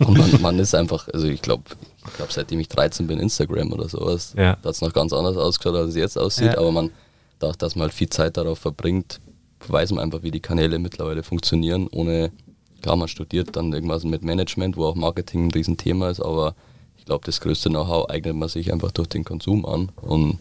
Und 0.00 0.18
man, 0.18 0.42
man 0.42 0.58
ist 0.58 0.74
einfach, 0.74 1.08
also 1.14 1.28
ich 1.28 1.42
glaube, 1.42 1.62
ich 2.08 2.14
glaube, 2.14 2.32
seitdem 2.32 2.60
ich 2.60 2.68
13 2.68 3.06
bin, 3.06 3.18
Instagram 3.18 3.72
oder 3.72 3.88
sowas, 3.88 4.34
ja. 4.36 4.56
da 4.62 4.68
hat 4.68 4.74
es 4.74 4.80
noch 4.80 4.92
ganz 4.92 5.12
anders 5.12 5.36
ausgeschaut, 5.36 5.74
als 5.76 5.90
es 5.90 5.96
jetzt 5.96 6.18
aussieht. 6.18 6.52
Ja. 6.52 6.58
Aber 6.58 6.72
man, 6.72 6.90
dadurch, 7.38 7.56
dass 7.56 7.76
man 7.76 7.82
halt 7.82 7.94
viel 7.94 8.08
Zeit 8.08 8.36
darauf 8.36 8.58
verbringt, 8.58 9.20
weiß 9.66 9.92
man 9.92 10.04
einfach, 10.04 10.22
wie 10.22 10.30
die 10.30 10.40
Kanäle 10.40 10.78
mittlerweile 10.78 11.22
funktionieren. 11.22 11.88
Ohne, 11.88 12.30
klar, 12.82 12.96
man 12.96 13.08
studiert 13.08 13.56
dann 13.56 13.72
irgendwas 13.72 14.04
mit 14.04 14.22
Management, 14.22 14.76
wo 14.76 14.86
auch 14.86 14.94
Marketing 14.94 15.46
ein 15.46 15.50
Riesenthema 15.50 16.10
ist, 16.10 16.20
aber 16.20 16.54
ich 16.96 17.04
glaube, 17.04 17.24
das 17.24 17.40
größte 17.40 17.68
Know-how 17.68 18.08
eignet 18.10 18.36
man 18.36 18.48
sich 18.48 18.72
einfach 18.72 18.92
durch 18.92 19.08
den 19.08 19.24
Konsum 19.24 19.64
an. 19.64 19.90
Und 19.96 20.38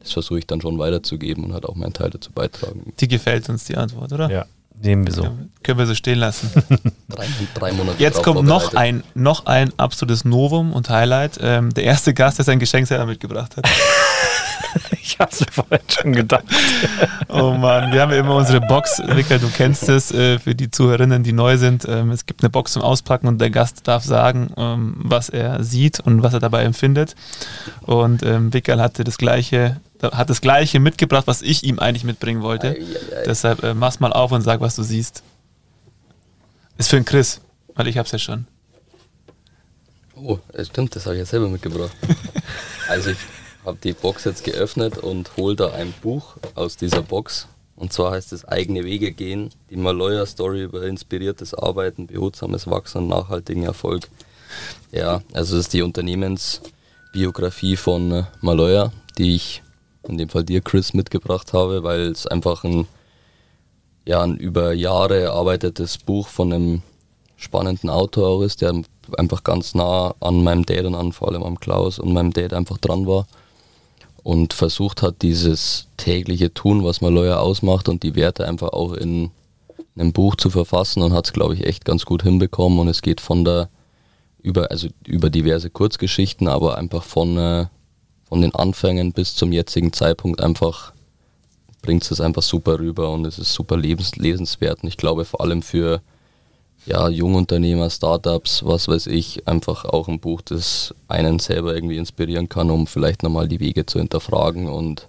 das 0.00 0.12
versuche 0.12 0.38
ich 0.40 0.46
dann 0.46 0.60
schon 0.60 0.78
weiterzugeben 0.78 1.44
und 1.44 1.52
halt 1.52 1.66
auch 1.66 1.74
meinen 1.74 1.92
Teil 1.92 2.10
dazu 2.10 2.32
beitragen. 2.32 2.92
Die 2.98 3.08
gefällt 3.08 3.48
uns 3.48 3.64
die 3.64 3.76
Antwort, 3.76 4.12
oder? 4.12 4.30
Ja. 4.30 4.46
Nehmen 4.80 5.06
wir 5.06 5.12
so. 5.12 5.36
Können 5.62 5.78
wir 5.78 5.86
so 5.86 5.94
stehen 5.94 6.18
lassen. 6.18 6.50
drei, 7.08 7.26
drei, 7.54 7.72
Monate. 7.72 8.00
Jetzt 8.00 8.22
kommt 8.22 8.44
noch 8.44 8.74
ein, 8.74 9.02
noch 9.14 9.46
ein 9.46 9.72
absolutes 9.76 10.24
Novum 10.24 10.72
und 10.72 10.88
Highlight. 10.88 11.38
Ähm, 11.42 11.74
der 11.74 11.84
erste 11.84 12.14
Gast, 12.14 12.38
der 12.38 12.44
sein 12.44 12.58
Geschenk 12.58 12.86
selber 12.86 13.06
mitgebracht 13.06 13.56
hat. 13.56 13.68
ich 15.02 15.18
habe 15.18 15.30
es 15.32 15.40
mir 15.40 15.52
vorhin 15.52 15.80
schon 15.88 16.12
gedacht. 16.12 16.44
oh 17.28 17.52
Mann, 17.52 17.92
wir 17.92 18.00
haben 18.02 18.12
ja 18.12 18.18
immer 18.18 18.36
unsere 18.36 18.60
Box. 18.60 19.00
Ricker, 19.00 19.38
du 19.38 19.48
kennst 19.48 19.88
es 19.88 20.12
äh, 20.12 20.38
für 20.38 20.54
die 20.54 20.70
Zuhörerinnen, 20.70 21.22
die 21.22 21.32
neu 21.32 21.56
sind. 21.56 21.84
Ähm, 21.88 22.10
es 22.10 22.26
gibt 22.26 22.42
eine 22.42 22.50
Box 22.50 22.72
zum 22.72 22.82
Auspacken 22.82 23.26
und 23.26 23.40
der 23.40 23.50
Gast 23.50 23.88
darf 23.88 24.04
sagen, 24.04 24.52
ähm, 24.56 24.94
was 24.98 25.28
er 25.28 25.64
sieht 25.64 26.00
und 26.00 26.22
was 26.22 26.34
er 26.34 26.40
dabei 26.40 26.62
empfindet. 26.64 27.16
Und 27.82 28.22
ähm, 28.22 28.52
Wickel 28.54 28.80
hatte 28.80 29.02
das 29.02 29.18
gleiche 29.18 29.80
hat 30.02 30.30
das 30.30 30.40
gleiche 30.40 30.80
mitgebracht, 30.80 31.26
was 31.26 31.42
ich 31.42 31.64
ihm 31.64 31.78
eigentlich 31.78 32.04
mitbringen 32.04 32.42
wollte. 32.42 32.68
Ei, 32.68 32.80
ei, 32.80 33.20
ei. 33.20 33.22
Deshalb 33.26 33.62
äh, 33.62 33.74
mach's 33.74 34.00
mal 34.00 34.12
auf 34.12 34.32
und 34.32 34.42
sag, 34.42 34.60
was 34.60 34.76
du 34.76 34.82
siehst. 34.82 35.22
Ist 36.76 36.90
für 36.90 36.96
den 36.96 37.04
Chris, 37.04 37.40
weil 37.74 37.88
ich 37.88 37.98
hab's 37.98 38.12
ja 38.12 38.18
schon. 38.18 38.46
Oh, 40.14 40.38
stimmt, 40.62 40.94
das 40.96 41.06
habe 41.06 41.16
ich 41.16 41.20
ja 41.20 41.26
selber 41.26 41.48
mitgebracht. 41.48 41.92
also 42.88 43.10
ich 43.10 43.18
habe 43.64 43.78
die 43.82 43.92
Box 43.92 44.24
jetzt 44.24 44.44
geöffnet 44.44 44.98
und 44.98 45.36
hole 45.36 45.56
da 45.56 45.72
ein 45.72 45.92
Buch 46.02 46.36
aus 46.54 46.76
dieser 46.76 47.02
Box. 47.02 47.46
Und 47.76 47.92
zwar 47.92 48.12
heißt 48.12 48.32
es 48.32 48.44
Eigene 48.44 48.84
Wege 48.84 49.12
gehen, 49.12 49.50
die 49.70 49.76
Maloya 49.76 50.26
Story 50.26 50.62
über 50.64 50.82
inspiriertes 50.84 51.54
Arbeiten, 51.54 52.08
behutsames 52.08 52.66
Wachsen 52.68 53.02
und 53.02 53.08
nachhaltigen 53.08 53.62
Erfolg. 53.62 54.08
Ja, 54.90 55.22
also 55.32 55.56
das 55.56 55.66
ist 55.66 55.72
die 55.72 55.82
Unternehmensbiografie 55.82 57.76
von 57.76 58.10
äh, 58.10 58.24
Maloya, 58.40 58.92
die 59.16 59.36
ich 59.36 59.62
in 60.08 60.18
dem 60.18 60.28
Fall 60.28 60.44
dir, 60.44 60.60
Chris, 60.60 60.94
mitgebracht 60.94 61.52
habe, 61.52 61.82
weil 61.82 62.00
es 62.02 62.26
einfach 62.26 62.64
ein, 62.64 62.86
ja, 64.06 64.22
ein 64.22 64.36
über 64.36 64.72
Jahre 64.72 65.20
erarbeitetes 65.20 65.98
Buch 65.98 66.28
von 66.28 66.52
einem 66.52 66.82
spannenden 67.36 67.90
Autor 67.90 68.28
auch 68.28 68.42
ist, 68.42 68.62
der 68.62 68.82
einfach 69.16 69.44
ganz 69.44 69.74
nah 69.74 70.14
an 70.20 70.42
meinem 70.42 70.66
Dad 70.66 70.84
und 70.84 70.94
an 70.94 71.12
vor 71.12 71.28
allem 71.28 71.42
am 71.42 71.60
Klaus 71.60 71.98
und 71.98 72.12
meinem 72.12 72.32
Dad 72.32 72.52
einfach 72.52 72.78
dran 72.78 73.06
war 73.06 73.26
und 74.22 74.52
versucht 74.52 75.02
hat, 75.02 75.22
dieses 75.22 75.86
tägliche 75.96 76.52
Tun, 76.52 76.84
was 76.84 77.00
Maloya 77.00 77.38
ausmacht 77.38 77.88
und 77.88 78.02
die 78.02 78.14
Werte 78.14 78.46
einfach 78.46 78.70
auch 78.70 78.92
in 78.92 79.30
einem 79.96 80.12
Buch 80.12 80.36
zu 80.36 80.50
verfassen 80.50 81.02
und 81.02 81.12
hat 81.12 81.26
es, 81.26 81.32
glaube 81.32 81.54
ich, 81.54 81.64
echt 81.64 81.84
ganz 81.84 82.04
gut 82.04 82.22
hinbekommen 82.22 82.78
und 82.78 82.88
es 82.88 83.02
geht 83.02 83.20
von 83.20 83.44
der 83.44 83.68
über, 84.42 84.70
also 84.70 84.88
über 85.06 85.30
diverse 85.30 85.70
Kurzgeschichten, 85.70 86.48
aber 86.48 86.78
einfach 86.78 87.02
von 87.02 87.36
äh, 87.36 87.66
von 88.28 88.42
den 88.42 88.54
Anfängen 88.54 89.12
bis 89.12 89.34
zum 89.34 89.52
jetzigen 89.52 89.92
Zeitpunkt 89.92 90.42
einfach 90.42 90.92
bringt 91.82 92.10
es 92.10 92.20
einfach 92.20 92.42
super 92.42 92.78
rüber 92.78 93.10
und 93.10 93.24
es 93.26 93.38
ist 93.38 93.54
super 93.54 93.76
lebens 93.76 94.16
lesenswert. 94.16 94.82
Und 94.82 94.88
ich 94.88 94.96
glaube 94.96 95.24
vor 95.24 95.40
allem 95.40 95.62
für 95.62 96.02
ja, 96.86 97.08
Jungunternehmer, 97.08 97.90
Startups, 97.90 98.64
was 98.64 98.88
weiß 98.88 99.06
ich, 99.08 99.46
einfach 99.46 99.84
auch 99.84 100.08
ein 100.08 100.20
Buch, 100.20 100.40
das 100.42 100.94
einen 101.06 101.38
selber 101.38 101.74
irgendwie 101.74 101.96
inspirieren 101.96 102.48
kann, 102.48 102.70
um 102.70 102.86
vielleicht 102.86 103.22
nochmal 103.22 103.48
die 103.48 103.60
Wege 103.60 103.86
zu 103.86 103.98
hinterfragen 103.98 104.68
und 104.68 105.08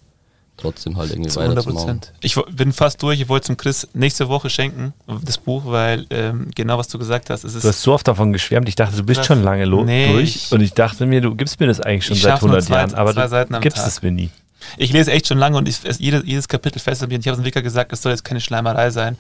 trotzdem 0.60 0.98
halt 0.98 1.12
irgendwie 1.12 1.30
Zu 1.30 1.40
100 1.40 1.66
weiterzumachen. 1.66 2.00
Prozent. 2.00 2.14
Ich 2.22 2.38
wo- 2.38 2.44
bin 2.44 2.74
fast 2.74 3.02
durch. 3.02 3.20
Ich 3.22 3.30
wollte 3.30 3.48
zum 3.48 3.58
Chris 3.58 3.88
nächste 3.94 4.30
Woche 4.30 4.50
schenken, 4.50 4.94
das 5.24 5.38
Buch, 5.38 5.64
weil 5.66 6.06
ähm, 6.10 6.52
genau 6.56 6.78
was 6.78 6.88
du 6.88 6.98
gesagt 7.00 7.30
hast. 7.30 7.44
Es 7.44 7.56
ist 7.56 7.64
Du 7.64 7.70
hast 7.70 7.82
so 7.82 7.94
oft 7.94 8.08
davon 8.08 8.34
geschwärmt, 8.34 8.68
ich 8.70 8.76
dachte, 8.76 8.96
du 8.98 9.04
bist 9.04 9.26
schon 9.26 9.44
lange 9.44 9.66
lo- 9.66 9.84
Nee, 9.86 10.12
durch 10.14 10.36
ich- 10.36 10.52
und 10.52 10.62
ich 10.62 10.74
dachte 10.74 11.06
mir, 11.06 11.22
du 11.22 11.36
gibst 11.36 11.60
mir 11.60 11.68
das 11.68 11.80
eigentlich 11.80 12.06
schon 12.06 12.16
seit 12.18 12.34
schaff 12.34 12.42
nur 12.42 12.52
100 12.52 12.66
zwei- 12.66 12.76
Jahren, 12.76 12.94
aber 12.96 13.14
zwei 13.14 13.46
du 13.46 13.60
gibst 13.62 13.78
Tag. 13.80 13.88
es 13.88 14.02
mir 14.02 14.12
nie. 14.12 14.30
Ich 14.76 14.92
lese 14.92 15.12
echt 15.14 15.26
schon 15.26 15.38
lange 15.38 15.58
und 15.58 15.70
ich, 15.70 15.80
es, 15.86 16.00
jedes, 16.00 16.24
jedes 16.26 16.50
Kapitel 16.50 16.80
fesselt 16.80 17.10
mich. 17.10 17.16
Und 17.16 17.22
ich 17.22 17.28
habe 17.28 17.34
es 17.36 17.40
Entwickler 17.40 17.62
gesagt, 17.62 17.94
es 17.94 18.02
soll 18.02 18.12
jetzt 18.12 18.26
keine 18.26 18.42
Schleimerei 18.42 18.90
sein. 18.92 19.18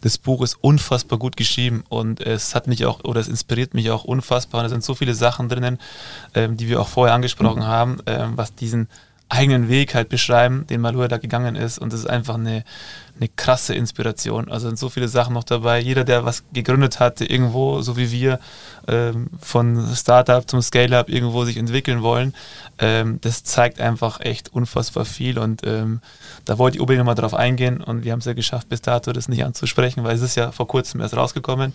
Das 0.00 0.16
Buch 0.16 0.40
ist 0.42 0.56
unfassbar 0.62 1.18
gut 1.18 1.36
geschrieben 1.36 1.84
und 1.90 2.20
es 2.22 2.54
hat 2.54 2.66
mich 2.68 2.86
auch, 2.86 3.04
oder 3.04 3.20
es 3.20 3.28
inspiriert 3.28 3.74
mich 3.74 3.90
auch 3.90 4.04
unfassbar. 4.04 4.60
Und 4.60 4.64
da 4.64 4.70
sind 4.70 4.82
so 4.82 4.94
viele 4.94 5.12
Sachen 5.14 5.50
drinnen, 5.50 5.78
ähm, 6.34 6.56
die 6.56 6.68
wir 6.70 6.80
auch 6.80 6.88
vorher 6.88 7.14
angesprochen 7.14 7.66
haben, 7.66 7.98
ähm, 8.06 8.32
was 8.36 8.54
diesen 8.54 8.88
eigenen 9.28 9.68
Weg 9.68 9.94
halt 9.94 10.08
beschreiben, 10.08 10.66
den 10.68 10.80
Malua 10.80 11.08
da 11.08 11.18
gegangen 11.18 11.54
ist. 11.54 11.78
Und 11.78 11.92
das 11.92 12.00
ist 12.00 12.10
einfach 12.10 12.36
eine, 12.36 12.64
eine 13.16 13.28
krasse 13.28 13.74
Inspiration. 13.74 14.50
Also 14.50 14.68
sind 14.68 14.78
so 14.78 14.88
viele 14.88 15.08
Sachen 15.08 15.34
noch 15.34 15.44
dabei. 15.44 15.80
Jeder, 15.80 16.04
der 16.04 16.24
was 16.24 16.44
gegründet 16.52 16.98
hatte, 16.98 17.26
irgendwo, 17.26 17.82
so 17.82 17.96
wie 17.96 18.10
wir, 18.10 18.40
ähm, 18.86 19.28
von 19.40 19.94
Startup 19.94 20.48
zum 20.48 20.62
Scale-Up 20.62 21.10
irgendwo 21.10 21.44
sich 21.44 21.58
entwickeln 21.58 22.02
wollen, 22.02 22.34
ähm, 22.78 23.18
das 23.20 23.44
zeigt 23.44 23.80
einfach 23.80 24.20
echt 24.20 24.52
unfassbar 24.52 25.04
viel. 25.04 25.38
Und 25.38 25.60
ähm, 25.66 26.00
da 26.46 26.56
wollte 26.56 26.76
ich 26.76 26.80
unbedingt 26.80 27.00
nochmal 27.00 27.14
drauf 27.14 27.34
eingehen. 27.34 27.82
Und 27.82 28.04
wir 28.04 28.12
haben 28.12 28.20
es 28.20 28.24
ja 28.24 28.32
geschafft, 28.32 28.70
bis 28.70 28.80
dato 28.80 29.12
das 29.12 29.28
nicht 29.28 29.44
anzusprechen, 29.44 30.04
weil 30.04 30.16
es 30.16 30.22
ist 30.22 30.36
ja 30.36 30.52
vor 30.52 30.68
kurzem 30.68 31.00
erst 31.00 31.16
rausgekommen 31.16 31.74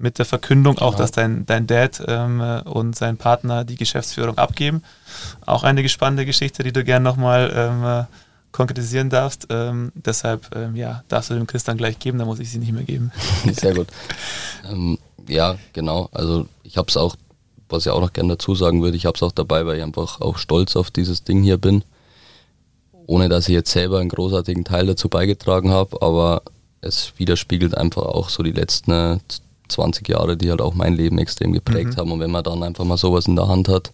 mit 0.00 0.18
der 0.18 0.24
Verkündung 0.24 0.78
auch, 0.78 0.92
Genau. 0.92 0.98
dass 1.02 1.12
dein, 1.12 1.46
dein 1.46 1.66
Dad 1.66 2.02
ähm, 2.08 2.40
äh, 2.40 2.60
und 2.62 2.96
sein 2.96 3.16
Partner 3.16 3.64
die 3.64 3.76
Geschäftsführung 3.76 4.38
abgeben. 4.38 4.82
Auch 5.46 5.62
eine 5.62 5.86
spannende 5.88 6.24
Geschichte, 6.26 6.62
die 6.62 6.72
du 6.72 6.82
gerne 6.84 7.04
nochmal 7.04 7.52
ähm, 7.54 7.84
äh, 7.84 8.04
konkretisieren 8.52 9.10
darfst. 9.10 9.46
Ähm, 9.50 9.92
deshalb, 9.94 10.54
ähm, 10.56 10.74
ja, 10.74 11.04
darfst 11.08 11.30
du 11.30 11.34
dem 11.34 11.46
Chris 11.46 11.64
dann 11.64 11.76
gleich 11.76 11.98
geben, 11.98 12.18
dann 12.18 12.26
muss 12.26 12.40
ich 12.40 12.50
sie 12.50 12.58
nicht 12.58 12.72
mehr 12.72 12.82
geben. 12.82 13.12
Sehr 13.52 13.74
gut. 13.74 13.88
Ähm, 14.68 14.98
ja, 15.28 15.56
genau. 15.72 16.08
Also 16.12 16.46
ich 16.64 16.76
habe 16.76 16.88
es 16.88 16.96
auch, 16.96 17.14
was 17.68 17.86
ich 17.86 17.92
auch 17.92 18.00
noch 18.00 18.12
gerne 18.12 18.30
dazu 18.30 18.54
sagen 18.54 18.82
würde, 18.82 18.96
ich 18.96 19.06
habe 19.06 19.16
es 19.16 19.22
auch 19.22 19.32
dabei, 19.32 19.66
weil 19.66 19.76
ich 19.76 19.82
einfach 19.82 20.20
auch 20.20 20.38
stolz 20.38 20.76
auf 20.76 20.90
dieses 20.90 21.22
Ding 21.24 21.42
hier 21.42 21.58
bin. 21.58 21.84
Ohne 23.06 23.28
dass 23.28 23.48
ich 23.48 23.54
jetzt 23.54 23.70
selber 23.72 23.98
einen 23.98 24.08
großartigen 24.08 24.64
Teil 24.64 24.86
dazu 24.86 25.08
beigetragen 25.08 25.70
habe, 25.70 26.00
aber 26.00 26.42
es 26.80 27.12
widerspiegelt 27.18 27.76
einfach 27.76 28.02
auch 28.02 28.28
so 28.28 28.42
die 28.42 28.52
letzten 28.52 28.92
äh, 28.92 29.18
20 29.70 30.08
Jahre, 30.08 30.36
die 30.36 30.50
halt 30.50 30.60
auch 30.60 30.74
mein 30.74 30.94
Leben 30.94 31.18
extrem 31.18 31.52
geprägt 31.52 31.96
haben. 31.96 32.12
Und 32.12 32.20
wenn 32.20 32.30
man 32.30 32.44
dann 32.44 32.62
einfach 32.62 32.84
mal 32.84 32.96
sowas 32.96 33.26
in 33.26 33.36
der 33.36 33.48
Hand 33.48 33.68
hat, 33.68 33.92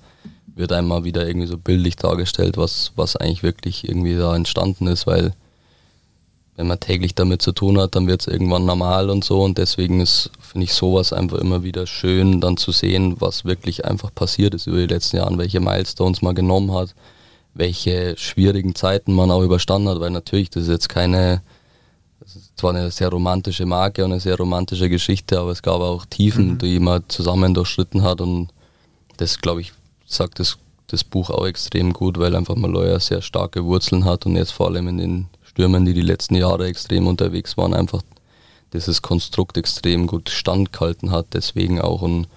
wird 0.55 0.73
einem 0.73 0.89
mal 0.89 1.05
wieder 1.05 1.27
irgendwie 1.27 1.47
so 1.47 1.59
bildlich 1.59 1.97
dargestellt, 1.97 2.57
was, 2.57 2.93
was 2.97 3.17
eigentlich 3.17 3.43
wirklich 3.43 3.87
irgendwie 3.87 4.17
da 4.17 4.35
entstanden 4.35 4.87
ist, 4.87 5.07
weil 5.07 5.35
wenn 6.57 6.67
man 6.67 6.81
täglich 6.81 7.15
damit 7.15 7.43
zu 7.43 7.53
tun 7.53 7.79
hat, 7.79 7.95
dann 7.95 8.07
wird 8.07 8.23
es 8.23 8.27
irgendwann 8.27 8.65
normal 8.65 9.11
und 9.11 9.23
so. 9.25 9.43
Und 9.43 9.59
deswegen 9.59 10.01
ist, 10.01 10.31
finde 10.41 10.65
ich, 10.65 10.73
sowas 10.73 11.13
einfach 11.13 11.39
immer 11.39 11.63
wieder 11.63 11.87
schön, 11.87 12.41
dann 12.41 12.57
zu 12.57 12.73
sehen, 12.73 13.17
was 13.19 13.45
wirklich 13.45 13.85
einfach 13.85 14.15
passiert 14.15 14.55
ist 14.55 14.67
über 14.67 14.79
die 14.79 14.87
letzten 14.87 15.19
Jahre, 15.19 15.37
welche 15.37 15.61
Milestones 15.61 16.23
man 16.23 16.35
genommen 16.35 16.73
hat, 16.73 16.95
welche 17.53 18.17
schwierigen 18.17 18.75
Zeiten 18.75 19.13
man 19.13 19.31
auch 19.31 19.43
überstanden 19.43 19.89
hat, 19.89 20.01
weil 20.01 20.11
natürlich, 20.11 20.49
das 20.49 20.65
ist 20.65 20.71
jetzt 20.71 20.89
keine, 20.89 21.43
zwar 22.57 22.75
eine 22.75 22.91
sehr 22.91 23.09
romantische 23.09 23.67
Marke 23.67 24.05
und 24.05 24.13
eine 24.13 24.21
sehr 24.21 24.37
romantische 24.37 24.89
Geschichte, 24.89 25.39
aber 25.39 25.51
es 25.51 25.63
gab 25.63 25.81
auch 25.81 26.05
Tiefen, 26.07 26.59
die 26.59 26.81
man 26.81 27.05
zusammen 27.09 27.55
durchschritten 27.55 28.03
hat 28.03 28.21
und 28.21 28.49
das, 29.17 29.41
glaube 29.41 29.61
ich, 29.61 29.73
sagt 30.07 30.39
das, 30.39 30.59
das 30.87 31.05
Buch 31.05 31.31
auch 31.31 31.47
extrem 31.47 31.93
gut, 31.93 32.19
weil 32.19 32.35
einfach 32.35 32.55
Maloya 32.55 33.01
sehr 33.01 33.23
starke 33.23 33.65
Wurzeln 33.65 34.05
hat 34.05 34.27
und 34.27 34.37
jetzt 34.37 34.53
vor 34.53 34.67
allem 34.69 34.89
in 34.89 34.99
den 34.99 35.27
Stürmen, 35.43 35.85
die 35.85 35.95
die 35.95 36.03
letzten 36.03 36.35
Jahre 36.35 36.67
extrem 36.67 37.07
unterwegs 37.07 37.57
waren, 37.57 37.75
einfach 37.75 38.03
dieses 38.73 39.03
Konstrukt 39.03 39.57
extrem 39.57 40.07
gut 40.07 40.29
standgehalten 40.29 41.11
hat. 41.11 41.29
Deswegen 41.33 41.81
auch 41.81 42.03
und 42.03 42.29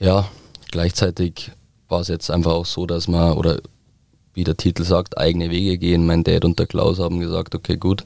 ja, 0.00 0.26
gleichzeitig 0.70 1.52
war 1.88 2.00
es 2.00 2.08
jetzt 2.08 2.30
einfach 2.30 2.52
auch 2.52 2.66
so, 2.66 2.86
dass 2.86 3.06
man, 3.06 3.34
oder 3.34 3.60
wie 4.34 4.44
der 4.44 4.56
Titel 4.56 4.82
sagt, 4.84 5.18
eigene 5.18 5.50
Wege 5.50 5.78
gehen. 5.78 6.06
Mein 6.06 6.24
Dad 6.24 6.44
und 6.44 6.58
der 6.58 6.66
Klaus 6.66 6.98
haben 6.98 7.20
gesagt, 7.20 7.54
okay, 7.54 7.76
gut, 7.76 8.04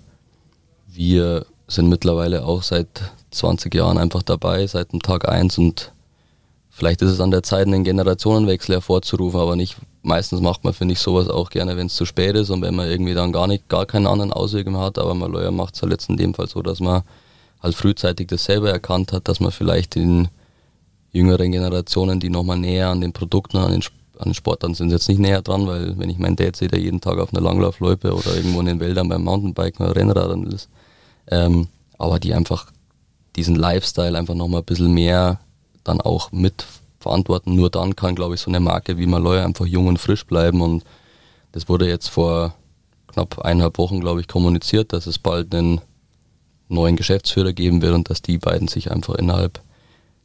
wir 0.97 1.47
sind 1.69 1.89
mittlerweile 1.89 2.45
auch 2.45 2.63
seit 2.63 2.89
20 3.31 3.75
Jahren 3.75 3.99
einfach 3.99 4.23
dabei, 4.23 4.67
seit 4.67 4.93
dem 4.93 5.03
Tag 5.03 5.29
1 5.29 5.59
und 5.59 5.93
vielleicht 6.71 7.03
ist 7.03 7.11
es 7.11 7.21
an 7.21 7.31
der 7.31 7.43
Zeit, 7.43 7.67
einen 7.67 7.85
Generationenwechsel 7.85 8.77
hervorzurufen, 8.77 9.41
aber 9.41 9.57
nicht, 9.57 9.77
meistens 10.03 10.41
macht 10.41 10.65
man, 10.65 10.73
finde 10.73 10.93
ich, 10.93 11.01
sowas 11.01 11.29
auch 11.29 11.51
gerne, 11.51 11.77
wenn 11.77 11.87
es 11.87 11.97
zu 11.97 12.05
spät 12.05 12.37
ist 12.37 12.51
und 12.51 12.63
wenn 12.63 12.75
man 12.75 12.89
irgendwie 12.89 13.15
dann 13.15 13.33
gar 13.33 13.47
nicht, 13.47 13.69
gar 13.69 13.87
keinen 13.87 14.07
anderen 14.07 14.33
Ausweg 14.33 14.67
mehr 14.69 14.81
hat, 14.81 14.99
aber 14.99 15.15
Maloya 15.15 15.51
macht 15.51 15.75
es 15.75 15.83
halt 15.83 15.93
jetzt 15.93 16.09
in 16.09 16.17
dem 16.17 16.35
Fall 16.35 16.49
so, 16.49 16.63
dass 16.63 16.81
man 16.81 17.03
halt 17.63 17.75
frühzeitig 17.75 18.29
das 18.29 18.45
selber 18.45 18.71
erkannt 18.71 19.13
hat, 19.13 19.29
dass 19.29 19.41
man 19.41 19.51
vielleicht 19.51 19.95
den 19.95 20.29
jüngeren 21.13 21.51
Generationen, 21.51 22.21
die 22.21 22.31
nochmal 22.31 22.59
näher 22.59 22.91
an 22.91 23.01
den 23.01 23.13
Produkten, 23.13 23.57
an 23.57 23.73
den, 23.73 23.83
an 24.19 24.27
den 24.27 24.35
Sportarten 24.35 24.75
sind, 24.75 24.91
jetzt 24.91 25.09
nicht 25.09 25.19
näher 25.19 25.43
dran, 25.43 25.67
weil 25.67 25.99
wenn 25.99 26.11
ich 26.11 26.19
meinen 26.19 26.37
Dad 26.37 26.57
sehe, 26.57 26.69
der 26.69 26.79
jeden 26.79 27.01
Tag 27.01 27.19
auf 27.19 27.33
einer 27.33 27.43
Langlaufloipe 27.43 28.15
oder 28.15 28.37
irgendwo 28.37 28.61
in 28.61 28.67
den 28.67 28.81
Wäldern 28.81 29.09
beim 29.09 29.25
Mountainbiken 29.25 29.85
oder 29.85 29.97
Rennradern 29.97 30.45
ist, 30.45 30.69
ähm, 31.31 31.69
aber 31.99 32.19
die 32.19 32.35
einfach 32.35 32.67
diesen 33.37 33.57
Lifestyle 33.57 34.17
einfach 34.17 34.35
nochmal 34.35 34.63
ein 34.63 34.67
bisschen 34.67 34.93
mehr 34.93 35.41
dann 35.85 36.01
auch 36.01 36.33
mit 36.33 36.65
verantworten. 36.99 37.55
Nur 37.55 37.71
dann 37.71 37.95
kann, 37.95 38.15
glaube 38.15 38.35
ich, 38.35 38.41
so 38.41 38.51
eine 38.51 38.61
Marke 38.61 38.99
wie 38.99 39.07
Maloya 39.07 39.45
einfach 39.45 39.67
jung 39.67 39.87
und 39.87 39.99
frisch 39.99 40.27
bleiben 40.27 40.61
und 40.61 40.85
das 41.53 41.69
wurde 41.69 41.89
jetzt 41.89 42.09
vor 42.09 42.55
knapp 43.09 43.39
eineinhalb 43.39 43.79
Wochen, 43.79 44.01
glaube 44.01 44.21
ich, 44.21 44.29
kommuniziert, 44.29 44.93
dass 44.93 45.07
es 45.07 45.19
bald 45.19 45.55
einen 45.55 45.81
neuen 46.69 46.97
Geschäftsführer 46.97 47.53
geben 47.53 47.81
wird 47.81 47.95
und 47.95 48.11
dass 48.11 48.21
die 48.23 48.39
beiden 48.39 48.69
sich 48.69 48.91
einfach 48.91 49.15
innerhalb 49.15 49.61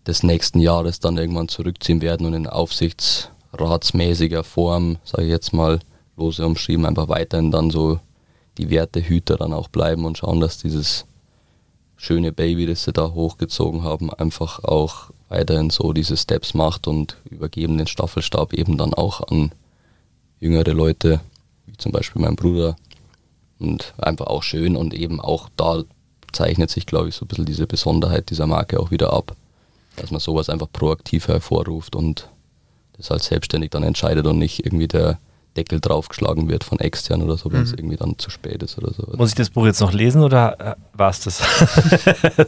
des 0.08 0.24
nächsten 0.24 0.60
Jahres 0.60 1.00
dann 1.00 1.18
irgendwann 1.18 1.48
zurückziehen 1.48 2.02
werden 2.02 2.26
und 2.26 2.34
in 2.34 2.48
aufsichtsratsmäßiger 2.48 4.44
Form, 4.44 4.98
sage 5.04 5.26
ich 5.26 5.30
jetzt 5.30 5.54
mal, 5.54 5.80
lose 6.18 6.46
umschrieben, 6.46 6.86
einfach 6.86 7.08
weiterhin 7.08 7.52
dann 7.52 7.70
so 7.70 8.00
die 8.58 8.70
Wertehüter 8.70 9.38
dann 9.38 9.54
auch 9.54 9.68
bleiben 9.68 10.06
und 10.06 10.18
schauen, 10.18 10.40
dass 10.40 10.58
dieses 10.58 11.06
schöne 11.98 12.32
Baby, 12.32 12.66
das 12.66 12.84
sie 12.84 12.94
da 12.94 13.12
hochgezogen 13.12 13.84
haben, 13.84 14.12
einfach 14.12 14.64
auch 14.64 15.12
weiterhin 15.30 15.70
so 15.70 15.94
diese 15.94 16.18
Steps 16.18 16.54
macht 16.54 16.88
und 16.88 17.18
übergeben 17.30 17.78
den 17.78 17.88
Staffelstab 17.88 18.54
eben 18.54 18.78
dann 18.78 18.94
auch 18.94 19.22
an 19.30 19.52
jüngere 20.40 20.74
Leute, 20.74 21.22
wie 21.68 21.78
zum 21.78 21.92
Beispiel 21.92 22.22
mein 22.22 22.36
Bruder. 22.36 22.76
Und 23.60 23.94
einfach 24.00 24.26
auch 24.26 24.42
schön 24.42 24.76
und 24.76 24.96
eben 24.96 25.22
auch 25.22 25.48
da 25.56 25.84
zeichnet 26.32 26.72
sich, 26.72 26.88
glaube 26.88 27.10
ich, 27.10 27.16
so 27.16 27.26
ein 27.26 27.28
bisschen 27.28 27.46
diese 27.46 27.68
Besonderheit 27.68 28.32
dieser 28.32 28.48
Marke 28.48 28.80
auch 28.80 28.90
wieder 28.90 29.14
ab, 29.14 29.36
dass 29.98 30.10
man 30.10 30.20
sowas 30.20 30.50
einfach 30.50 30.72
proaktiv 30.72 31.28
hervorruft 31.28 31.96
und 31.96 32.28
das 32.94 33.12
halt 33.12 33.22
selbstständig 33.22 33.70
dann 33.70 33.84
entscheidet 33.84 34.26
und 34.26 34.40
nicht 34.40 34.66
irgendwie 34.66 34.88
der 34.88 35.20
Deckel 35.58 35.80
draufgeschlagen 35.82 36.48
wird 36.50 36.64
von 36.64 36.80
extern 36.80 37.22
oder 37.22 37.36
so, 37.38 37.52
wenn 37.52 37.64
es 37.64 37.74
irgendwie 37.74 37.98
dann 37.98 38.18
zu 38.18 38.30
spät 38.30 38.64
ist 38.64 38.78
oder 38.78 38.94
so. 38.94 39.06
Muss 39.18 39.30
ich 39.30 39.36
das 39.36 39.50
Buch 39.50 39.66
jetzt 39.66 39.82
noch 39.82 39.92
lesen 39.92 40.24
oder 40.24 40.60
äh, 40.60 40.76
war 40.94 41.10
es 41.10 41.20
das? 41.22 41.42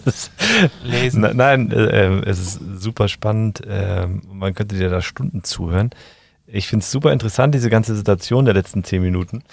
das 0.05 0.31
Lesen. 0.83 1.21
Ne- 1.21 1.33
Nein, 1.33 1.71
äh, 1.71 2.07
äh, 2.07 2.21
es 2.29 2.39
ist 2.39 2.59
super 2.77 3.07
spannend. 3.07 3.61
und 3.61 4.37
man 4.37 4.53
könnte 4.55 4.75
dir 4.77 4.89
da 4.89 5.01
Stunden 5.01 5.43
zuhören. 5.43 5.89
Ich 6.45 6.67
finde 6.67 6.83
es 6.83 6.91
super 6.91 7.11
interessant, 7.13 7.55
diese 7.55 7.69
ganze 7.69 7.95
Situation 7.95 8.45
der 8.45 8.53
letzten 8.53 8.83
zehn 8.83 9.01
Minuten, 9.01 9.43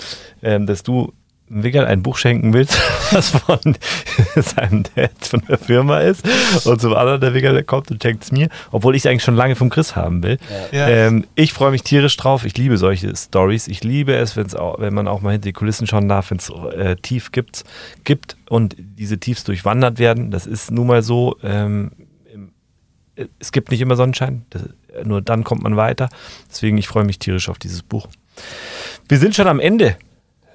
ähm, 0.42 0.66
dass 0.66 0.82
du 0.82 1.12
Wiggal 1.50 1.84
ein 1.84 2.02
Buch 2.02 2.16
schenken 2.16 2.52
willst, 2.52 2.80
was 3.10 3.30
von 3.30 3.58
seinem 4.36 4.84
Dad 4.94 5.10
von 5.20 5.42
der 5.48 5.58
Firma 5.58 5.98
ist 5.98 6.24
und 6.66 6.80
zum 6.80 6.94
anderen 6.94 7.20
der 7.20 7.32
der 7.32 7.64
kommt 7.64 7.90
und 7.90 8.02
schenkt 8.02 8.24
es 8.24 8.32
mir, 8.32 8.48
obwohl 8.70 8.94
ich 8.94 9.02
es 9.02 9.06
eigentlich 9.06 9.24
schon 9.24 9.34
lange 9.34 9.56
vom 9.56 9.68
Chris 9.68 9.96
haben 9.96 10.22
will. 10.22 10.38
Ja. 10.70 10.88
Ähm, 10.88 11.26
ich 11.34 11.52
freue 11.52 11.72
mich 11.72 11.82
tierisch 11.82 12.16
drauf. 12.16 12.44
Ich 12.44 12.56
liebe 12.56 12.78
solche 12.78 13.14
Stories. 13.16 13.66
Ich 13.68 13.82
liebe 13.82 14.14
es, 14.14 14.36
wenn's 14.36 14.54
auch, 14.54 14.78
wenn 14.78 14.94
man 14.94 15.08
auch 15.08 15.20
mal 15.20 15.32
hinter 15.32 15.46
die 15.46 15.52
Kulissen 15.52 15.86
schauen 15.86 16.08
darf, 16.08 16.30
wenn 16.30 16.38
es 16.38 16.50
äh, 16.50 16.96
tief 16.96 17.32
gibt, 17.32 17.64
gibt 18.04 18.36
und 18.48 18.76
diese 18.78 19.18
Tiefs 19.18 19.44
durchwandert 19.44 19.98
werden. 19.98 20.30
Das 20.30 20.46
ist 20.46 20.70
nun 20.70 20.86
mal 20.86 21.02
so. 21.02 21.36
Ähm, 21.42 21.90
äh, 23.16 23.26
es 23.40 23.50
gibt 23.50 23.70
nicht 23.70 23.80
immer 23.80 23.96
Sonnenschein. 23.96 24.46
Das, 24.50 24.62
nur 25.04 25.20
dann 25.20 25.44
kommt 25.44 25.62
man 25.62 25.76
weiter. 25.76 26.08
Deswegen, 26.48 26.78
ich 26.78 26.86
freue 26.88 27.04
mich 27.04 27.18
tierisch 27.18 27.48
auf 27.48 27.58
dieses 27.58 27.82
Buch. 27.82 28.06
Wir 29.08 29.18
sind 29.18 29.34
schon 29.34 29.48
am 29.48 29.60
Ende, 29.60 29.96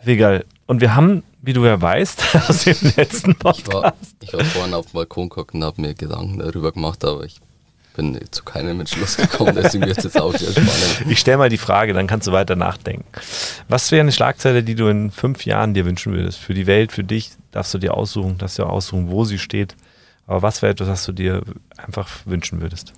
Wigal. 0.05 0.45
Und 0.67 0.81
wir 0.81 0.95
haben, 0.95 1.23
wie 1.41 1.53
du 1.53 1.65
ja 1.65 1.79
weißt, 1.79 2.35
aus 2.49 2.63
dem 2.63 2.75
letzten 2.95 3.31
Ich 3.31 3.43
war, 3.43 3.53
Podcast. 3.53 4.15
ich 4.21 4.33
war 4.33 4.43
vorhin 4.45 4.73
auf 4.73 4.87
dem 4.87 4.93
Balkon 4.93 5.29
geguckt 5.29 5.53
und 5.53 5.63
habe 5.63 5.81
mir 5.81 5.93
Gedanken 5.93 6.39
darüber 6.39 6.71
gemacht, 6.71 7.03
aber 7.05 7.23
ich 7.23 7.39
bin 7.95 8.19
zu 8.31 8.43
keinem 8.43 8.81
Entschluss 8.81 9.15
gekommen, 9.15 9.55
deswegen 9.55 9.85
wird 9.85 9.97
es 9.97 10.03
jetzt 10.03 10.19
auch 10.19 10.35
sehr 10.35 10.51
spannend. 10.51 11.05
Ich 11.09 11.19
stelle 11.19 11.37
mal 11.37 11.49
die 11.49 11.57
Frage, 11.57 11.93
dann 11.93 12.07
kannst 12.07 12.27
du 12.27 12.33
weiter 12.33 12.55
nachdenken. 12.55 13.05
Was 13.69 13.91
wäre 13.91 14.01
eine 14.01 14.11
Schlagzeile, 14.11 14.63
die 14.63 14.75
du 14.75 14.87
in 14.87 15.11
fünf 15.11 15.45
Jahren 15.45 15.73
dir 15.73 15.85
wünschen 15.85 16.13
würdest? 16.13 16.39
Für 16.39 16.53
die 16.53 16.67
Welt, 16.67 16.91
für 16.91 17.05
dich, 17.05 17.31
darfst 17.51 17.73
du 17.73 17.77
dir 17.77 17.93
aussuchen, 17.93 18.37
darfst 18.37 18.59
du 18.59 18.63
dir 18.63 18.69
aussuchen, 18.69 19.09
wo 19.09 19.23
sie 19.23 19.39
steht. 19.39 19.75
Aber 20.27 20.41
was 20.41 20.61
wäre 20.61 20.71
etwas, 20.73 20.89
was 20.89 21.05
du 21.05 21.13
dir 21.13 21.41
einfach 21.77 22.09
wünschen 22.25 22.59
würdest? 22.59 22.91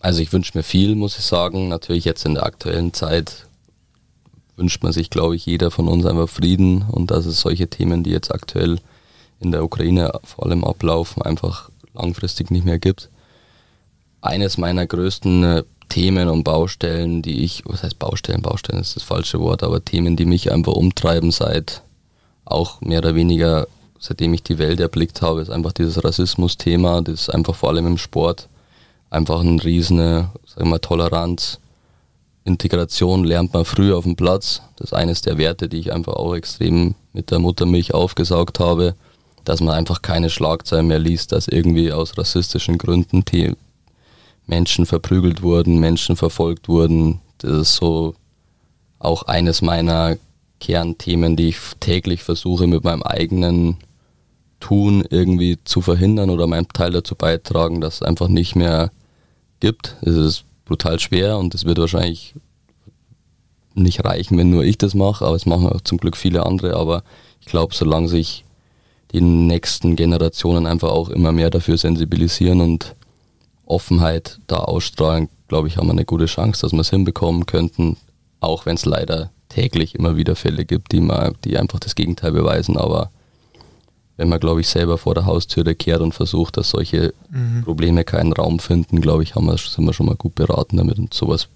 Also 0.00 0.20
ich 0.20 0.32
wünsche 0.32 0.56
mir 0.56 0.64
viel, 0.64 0.94
muss 0.94 1.18
ich 1.18 1.24
sagen. 1.24 1.68
Natürlich 1.68 2.04
jetzt 2.04 2.24
in 2.24 2.34
der 2.34 2.44
aktuellen 2.44 2.92
Zeit 2.94 3.46
wünscht 4.58 4.82
man 4.82 4.92
sich, 4.92 5.08
glaube 5.08 5.36
ich, 5.36 5.46
jeder 5.46 5.70
von 5.70 5.88
uns 5.88 6.04
einfach 6.04 6.28
Frieden 6.28 6.82
und 6.90 7.10
dass 7.10 7.26
es 7.26 7.40
solche 7.40 7.68
Themen, 7.68 8.02
die 8.02 8.10
jetzt 8.10 8.34
aktuell 8.34 8.78
in 9.40 9.52
der 9.52 9.64
Ukraine 9.64 10.12
vor 10.24 10.46
allem 10.46 10.64
ablaufen, 10.64 11.22
einfach 11.22 11.70
langfristig 11.94 12.50
nicht 12.50 12.64
mehr 12.64 12.78
gibt. 12.78 13.08
Eines 14.20 14.58
meiner 14.58 14.86
größten 14.86 15.44
äh, 15.44 15.62
Themen 15.88 16.28
und 16.28 16.44
Baustellen, 16.44 17.22
die 17.22 17.44
ich, 17.44 17.62
was 17.64 17.82
heißt 17.82 17.98
Baustellen, 17.98 18.42
Baustellen 18.42 18.80
ist 18.80 18.96
das 18.96 19.04
falsche 19.04 19.40
Wort, 19.40 19.62
aber 19.62 19.84
Themen, 19.84 20.16
die 20.16 20.26
mich 20.26 20.52
einfach 20.52 20.72
umtreiben 20.72 21.30
seit 21.30 21.82
auch 22.44 22.80
mehr 22.80 22.98
oder 22.98 23.14
weniger, 23.14 23.68
seitdem 23.98 24.34
ich 24.34 24.42
die 24.42 24.58
Welt 24.58 24.80
erblickt 24.80 25.22
habe, 25.22 25.40
ist 25.40 25.50
einfach 25.50 25.72
dieses 25.72 26.02
Rassismus-Thema, 26.02 27.02
das 27.02 27.22
ist 27.22 27.30
einfach 27.30 27.54
vor 27.54 27.70
allem 27.70 27.86
im 27.86 27.98
Sport 27.98 28.48
einfach 29.10 29.40
ein 29.40 29.60
riesen, 29.60 29.98
sagen 29.98 30.32
wir 30.56 30.64
mal, 30.66 30.78
Toleranz, 30.78 31.58
Integration 32.44 33.24
lernt 33.24 33.52
man 33.52 33.64
früh 33.64 33.92
auf 33.92 34.04
dem 34.04 34.16
Platz. 34.16 34.62
Das 34.76 34.88
ist 34.88 34.94
eines 34.94 35.22
der 35.22 35.38
Werte, 35.38 35.68
die 35.68 35.78
ich 35.78 35.92
einfach 35.92 36.14
auch 36.14 36.34
extrem 36.34 36.94
mit 37.12 37.30
der 37.30 37.38
Muttermilch 37.38 37.94
aufgesaugt 37.94 38.60
habe, 38.60 38.94
dass 39.44 39.60
man 39.60 39.74
einfach 39.74 40.02
keine 40.02 40.30
Schlagzeilen 40.30 40.86
mehr 40.86 40.98
liest, 40.98 41.32
dass 41.32 41.48
irgendwie 41.48 41.92
aus 41.92 42.16
rassistischen 42.16 42.78
Gründen 42.78 43.24
Menschen 44.46 44.86
verprügelt 44.86 45.42
wurden, 45.42 45.78
Menschen 45.78 46.16
verfolgt 46.16 46.68
wurden. 46.68 47.20
Das 47.38 47.52
ist 47.52 47.74
so 47.76 48.14
auch 48.98 49.24
eines 49.24 49.62
meiner 49.62 50.16
Kernthemen, 50.60 51.36
die 51.36 51.50
ich 51.50 51.58
täglich 51.80 52.22
versuche 52.22 52.66
mit 52.66 52.82
meinem 52.82 53.02
eigenen 53.02 53.76
Tun 54.60 55.04
irgendwie 55.08 55.58
zu 55.64 55.80
verhindern 55.80 56.30
oder 56.30 56.46
meinen 56.46 56.68
Teil 56.68 56.90
dazu 56.90 57.14
beitragen, 57.14 57.80
dass 57.80 57.96
es 57.96 58.02
einfach 58.02 58.28
nicht 58.28 58.56
mehr 58.56 58.90
gibt. 59.60 59.96
Es 60.02 60.14
ist 60.14 60.44
brutal 60.68 61.00
schwer 61.00 61.38
und 61.38 61.54
es 61.54 61.64
wird 61.64 61.78
wahrscheinlich 61.78 62.34
nicht 63.74 64.04
reichen, 64.04 64.38
wenn 64.38 64.50
nur 64.50 64.64
ich 64.64 64.78
das 64.78 64.94
mache, 64.94 65.24
aber 65.24 65.36
es 65.36 65.46
machen 65.46 65.68
auch 65.68 65.80
zum 65.80 65.98
Glück 65.98 66.16
viele 66.16 66.44
andere. 66.44 66.76
Aber 66.76 67.02
ich 67.40 67.46
glaube, 67.46 67.74
solange 67.74 68.08
sich 68.08 68.44
die 69.12 69.20
nächsten 69.20 69.96
Generationen 69.96 70.66
einfach 70.66 70.90
auch 70.90 71.08
immer 71.08 71.32
mehr 71.32 71.50
dafür 71.50 71.78
sensibilisieren 71.78 72.60
und 72.60 72.94
Offenheit 73.64 74.40
da 74.46 74.58
ausstrahlen, 74.58 75.28
glaube 75.48 75.68
ich, 75.68 75.76
haben 75.76 75.86
wir 75.86 75.92
eine 75.92 76.04
gute 76.04 76.26
Chance, 76.26 76.62
dass 76.62 76.72
wir 76.72 76.80
es 76.80 76.90
hinbekommen 76.90 77.46
könnten, 77.46 77.96
auch 78.40 78.66
wenn 78.66 78.74
es 78.74 78.84
leider 78.84 79.30
täglich 79.48 79.94
immer 79.94 80.16
wieder 80.16 80.36
Fälle 80.36 80.64
gibt, 80.64 80.92
die, 80.92 81.00
mal, 81.00 81.32
die 81.44 81.56
einfach 81.56 81.78
das 81.78 81.94
Gegenteil 81.94 82.32
beweisen. 82.32 82.76
Aber 82.76 83.10
wenn 84.18 84.28
man, 84.28 84.40
glaube 84.40 84.60
ich, 84.60 84.68
selber 84.68 84.98
vor 84.98 85.14
der 85.14 85.24
Haustüre 85.26 85.76
kehrt 85.76 86.00
und 86.00 86.12
versucht, 86.12 86.56
dass 86.56 86.70
solche 86.70 87.14
mhm. 87.30 87.62
Probleme 87.62 88.04
keinen 88.04 88.32
Raum 88.32 88.58
finden, 88.58 89.00
glaube 89.00 89.22
ich, 89.22 89.36
haben 89.36 89.46
wir, 89.46 89.56
sind 89.56 89.84
wir 89.84 89.94
schon 89.94 90.06
mal 90.06 90.16
gut 90.16 90.34
beraten 90.34 90.76
damit. 90.76 90.98
Und 90.98 91.14
sowas 91.14 91.48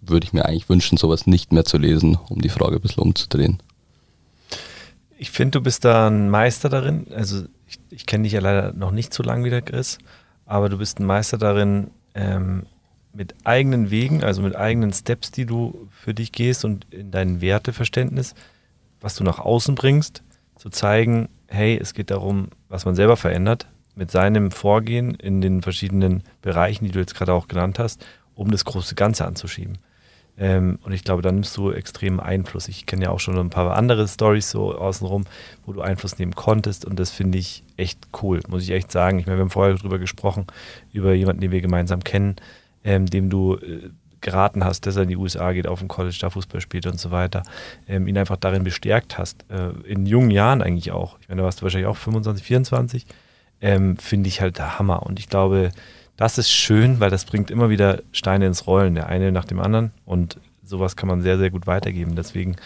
würde 0.00 0.26
ich 0.26 0.32
mir 0.32 0.44
eigentlich 0.44 0.68
wünschen, 0.68 0.98
sowas 0.98 1.28
nicht 1.28 1.52
mehr 1.52 1.64
zu 1.64 1.78
lesen, 1.78 2.18
um 2.28 2.42
die 2.42 2.48
Frage 2.48 2.76
ein 2.76 2.82
bisschen 2.82 3.04
umzudrehen. 3.04 3.62
Ich 5.18 5.30
finde, 5.30 5.58
du 5.58 5.62
bist 5.62 5.84
da 5.84 6.08
ein 6.08 6.28
Meister 6.28 6.68
darin. 6.68 7.06
Also 7.14 7.44
ich, 7.68 7.78
ich 7.90 8.06
kenne 8.06 8.24
dich 8.24 8.32
ja 8.32 8.40
leider 8.40 8.72
noch 8.72 8.90
nicht 8.90 9.14
so 9.14 9.22
lange 9.22 9.44
wie 9.44 9.50
der 9.50 9.62
Chris, 9.62 9.98
aber 10.46 10.68
du 10.68 10.78
bist 10.78 10.98
ein 10.98 11.06
Meister 11.06 11.38
darin, 11.38 11.92
ähm, 12.14 12.66
mit 13.12 13.36
eigenen 13.44 13.90
Wegen, 13.90 14.24
also 14.24 14.42
mit 14.42 14.56
eigenen 14.56 14.92
Steps, 14.92 15.30
die 15.30 15.46
du 15.46 15.88
für 15.90 16.12
dich 16.12 16.32
gehst 16.32 16.64
und 16.64 16.86
in 16.90 17.12
dein 17.12 17.40
Werteverständnis, 17.40 18.34
was 19.00 19.14
du 19.14 19.22
nach 19.22 19.38
außen 19.38 19.76
bringst, 19.76 20.22
zu 20.56 20.70
zeigen, 20.70 21.28
hey, 21.48 21.78
es 21.80 21.94
geht 21.94 22.10
darum, 22.10 22.48
was 22.68 22.84
man 22.84 22.94
selber 22.94 23.16
verändert, 23.16 23.66
mit 23.94 24.10
seinem 24.10 24.52
Vorgehen 24.52 25.14
in 25.14 25.40
den 25.40 25.62
verschiedenen 25.62 26.22
Bereichen, 26.40 26.84
die 26.84 26.92
du 26.92 27.00
jetzt 27.00 27.14
gerade 27.14 27.32
auch 27.32 27.48
genannt 27.48 27.78
hast, 27.78 28.06
um 28.34 28.50
das 28.50 28.64
große 28.64 28.94
Ganze 28.94 29.26
anzuschieben. 29.26 29.78
Ähm, 30.38 30.78
und 30.84 30.92
ich 30.92 31.02
glaube, 31.02 31.22
da 31.22 31.32
nimmst 31.32 31.56
du 31.56 31.72
extremen 31.72 32.20
Einfluss. 32.20 32.68
Ich 32.68 32.86
kenne 32.86 33.06
ja 33.06 33.10
auch 33.10 33.18
schon 33.18 33.36
ein 33.38 33.50
paar 33.50 33.74
andere 33.74 34.06
Stories 34.06 34.50
so 34.50 34.72
außenrum, 34.76 35.24
wo 35.66 35.72
du 35.72 35.80
Einfluss 35.80 36.18
nehmen 36.18 36.36
konntest 36.36 36.84
und 36.84 36.98
das 37.00 37.10
finde 37.10 37.38
ich 37.38 37.64
echt 37.76 37.98
cool, 38.22 38.40
muss 38.48 38.62
ich 38.62 38.70
echt 38.70 38.92
sagen. 38.92 39.18
Ich 39.18 39.26
meine, 39.26 39.38
wir 39.38 39.42
haben 39.42 39.50
vorher 39.50 39.74
darüber 39.74 39.98
gesprochen, 39.98 40.46
über 40.92 41.12
jemanden, 41.12 41.40
den 41.40 41.50
wir 41.50 41.60
gemeinsam 41.60 42.04
kennen, 42.04 42.36
ähm, 42.84 43.06
dem 43.06 43.30
du 43.30 43.56
äh, 43.56 43.90
geraten 44.20 44.64
hast, 44.64 44.86
dass 44.86 44.96
er 44.96 45.02
in 45.02 45.08
die 45.08 45.16
USA 45.16 45.52
geht, 45.52 45.66
auf 45.66 45.78
dem 45.78 45.88
College 45.88 46.16
da 46.20 46.30
Fußball 46.30 46.60
spielt 46.60 46.86
und 46.86 46.98
so 46.98 47.10
weiter, 47.10 47.42
ähm, 47.86 48.06
ihn 48.08 48.18
einfach 48.18 48.36
darin 48.36 48.64
bestärkt 48.64 49.18
hast, 49.18 49.44
äh, 49.50 49.70
in 49.86 50.06
jungen 50.06 50.30
Jahren 50.30 50.62
eigentlich 50.62 50.92
auch. 50.92 51.18
Ich 51.20 51.28
meine, 51.28 51.40
da 51.40 51.44
warst 51.44 51.60
du 51.60 51.62
wahrscheinlich 51.64 51.88
auch 51.88 51.96
25, 51.96 52.44
24, 52.44 53.06
ähm, 53.60 53.96
finde 53.96 54.28
ich 54.28 54.40
halt 54.40 54.58
der 54.58 54.78
Hammer. 54.78 55.04
Und 55.04 55.18
ich 55.18 55.28
glaube, 55.28 55.70
das 56.16 56.38
ist 56.38 56.50
schön, 56.50 57.00
weil 57.00 57.10
das 57.10 57.24
bringt 57.24 57.50
immer 57.50 57.70
wieder 57.70 58.02
Steine 58.12 58.46
ins 58.46 58.66
Rollen, 58.66 58.94
der 58.94 59.08
eine 59.08 59.32
nach 59.32 59.44
dem 59.44 59.60
anderen. 59.60 59.92
Und 60.04 60.38
sowas 60.64 60.96
kann 60.96 61.08
man 61.08 61.22
sehr, 61.22 61.38
sehr 61.38 61.50
gut 61.50 61.66
weitergeben. 61.66 62.16
Deswegen 62.16 62.56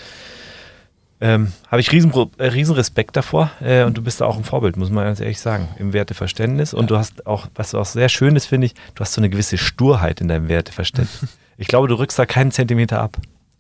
ähm, 1.21 1.53
habe 1.69 1.81
ich 1.81 1.93
riesen, 1.93 2.13
äh, 2.39 2.47
riesen 2.47 2.75
Respekt 2.75 3.15
davor 3.15 3.51
äh, 3.61 3.85
und 3.85 3.97
du 3.97 4.03
bist 4.03 4.21
da 4.21 4.27
auch 4.27 4.37
ein 4.37 4.43
Vorbild, 4.43 4.77
muss 4.77 4.91
man 4.91 5.05
ganz 5.05 5.21
ehrlich 5.21 5.39
sagen, 5.39 5.69
im 5.79 5.93
Werteverständnis. 5.93 6.75
Und 6.75 6.91
du 6.91 6.97
hast 6.97 7.27
auch, 7.27 7.47
was 7.55 7.75
auch 7.75 7.87
sehr 7.87 8.09
schön 8.09 8.35
ist, 8.35 8.47
finde 8.47 8.67
ich, 8.67 8.75
du 8.95 9.01
hast 9.01 9.13
so 9.13 9.21
eine 9.21 9.31
gewisse 9.31 9.57
Sturheit 9.57 10.21
in 10.21 10.29
deinem 10.29 10.49
Werteverständnis. 10.49 11.39
Ich 11.63 11.69
glaube, 11.69 11.89
du 11.89 11.95
rückst 11.95 12.19
da 12.19 12.27
keinen 12.27 12.51
Zentimeter 12.51 13.01
ab. 13.01 13.17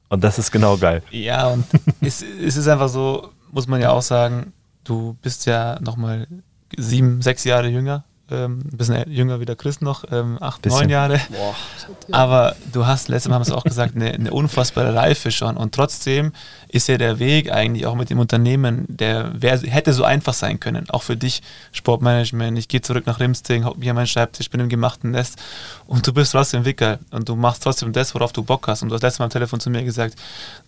Und 0.08 0.22
das 0.22 0.38
ist 0.38 0.50
genau 0.50 0.76
geil. 0.76 1.02
Ja, 1.10 1.46
und 1.46 1.64
es, 2.00 2.22
es 2.22 2.56
ist 2.56 2.68
einfach 2.68 2.88
so, 2.88 3.30
muss 3.50 3.66
man 3.66 3.80
ja 3.80 3.90
auch 3.92 4.02
sagen, 4.02 4.52
du 4.84 5.16
bist 5.22 5.46
ja 5.46 5.78
nochmal 5.80 6.26
sieben, 6.76 7.22
sechs 7.22 7.44
Jahre 7.44 7.68
jünger 7.68 8.04
ähm, 8.32 8.60
ein 8.64 8.76
bisschen 8.76 9.10
jünger 9.10 9.40
wie 9.40 9.44
der 9.44 9.56
Chris 9.56 9.80
noch, 9.80 10.04
ähm, 10.10 10.38
acht, 10.40 10.62
bisschen. 10.62 10.80
neun 10.80 10.90
Jahre. 10.90 11.20
Boah, 11.30 11.54
Aber 12.10 12.56
du 12.72 12.86
hast, 12.86 13.08
letztes 13.08 13.28
Mal 13.28 13.36
haben 13.36 13.46
wir 13.46 13.52
es 13.52 13.56
auch 13.56 13.64
gesagt, 13.64 13.94
eine, 13.94 14.10
eine, 14.12 14.30
unfassbare 14.30 14.94
Reife 14.94 15.30
schon. 15.30 15.56
Und 15.56 15.74
trotzdem 15.74 16.32
ist 16.68 16.88
ja 16.88 16.96
der 16.96 17.18
Weg 17.18 17.52
eigentlich 17.52 17.86
auch 17.86 17.94
mit 17.94 18.10
dem 18.10 18.18
Unternehmen, 18.18 18.86
der 18.88 19.30
wär, 19.40 19.58
hätte 19.58 19.92
so 19.92 20.04
einfach 20.04 20.34
sein 20.34 20.58
können. 20.58 20.88
Auch 20.90 21.02
für 21.02 21.16
dich, 21.16 21.42
Sportmanagement. 21.72 22.58
Ich 22.58 22.68
gehe 22.68 22.80
zurück 22.80 23.06
nach 23.06 23.20
Rimsting, 23.20 23.64
hau 23.64 23.74
mich 23.74 23.88
an 23.90 23.96
meinen 23.96 24.06
Schreibtisch, 24.06 24.48
bin 24.48 24.60
im 24.60 24.68
gemachten 24.68 25.10
Nest 25.10 25.38
und 25.86 26.06
du 26.06 26.12
bist 26.12 26.32
trotzdem 26.32 26.64
Wicker 26.64 26.98
und 27.10 27.28
du 27.28 27.36
machst 27.36 27.62
trotzdem 27.62 27.92
das, 27.92 28.14
worauf 28.14 28.32
du 28.32 28.42
Bock 28.42 28.66
hast. 28.68 28.82
Und 28.82 28.88
du 28.88 28.94
hast 28.94 29.02
letztes 29.02 29.18
Mal 29.18 29.26
am 29.26 29.30
Telefon 29.30 29.60
zu 29.60 29.68
mir 29.68 29.84
gesagt, 29.84 30.16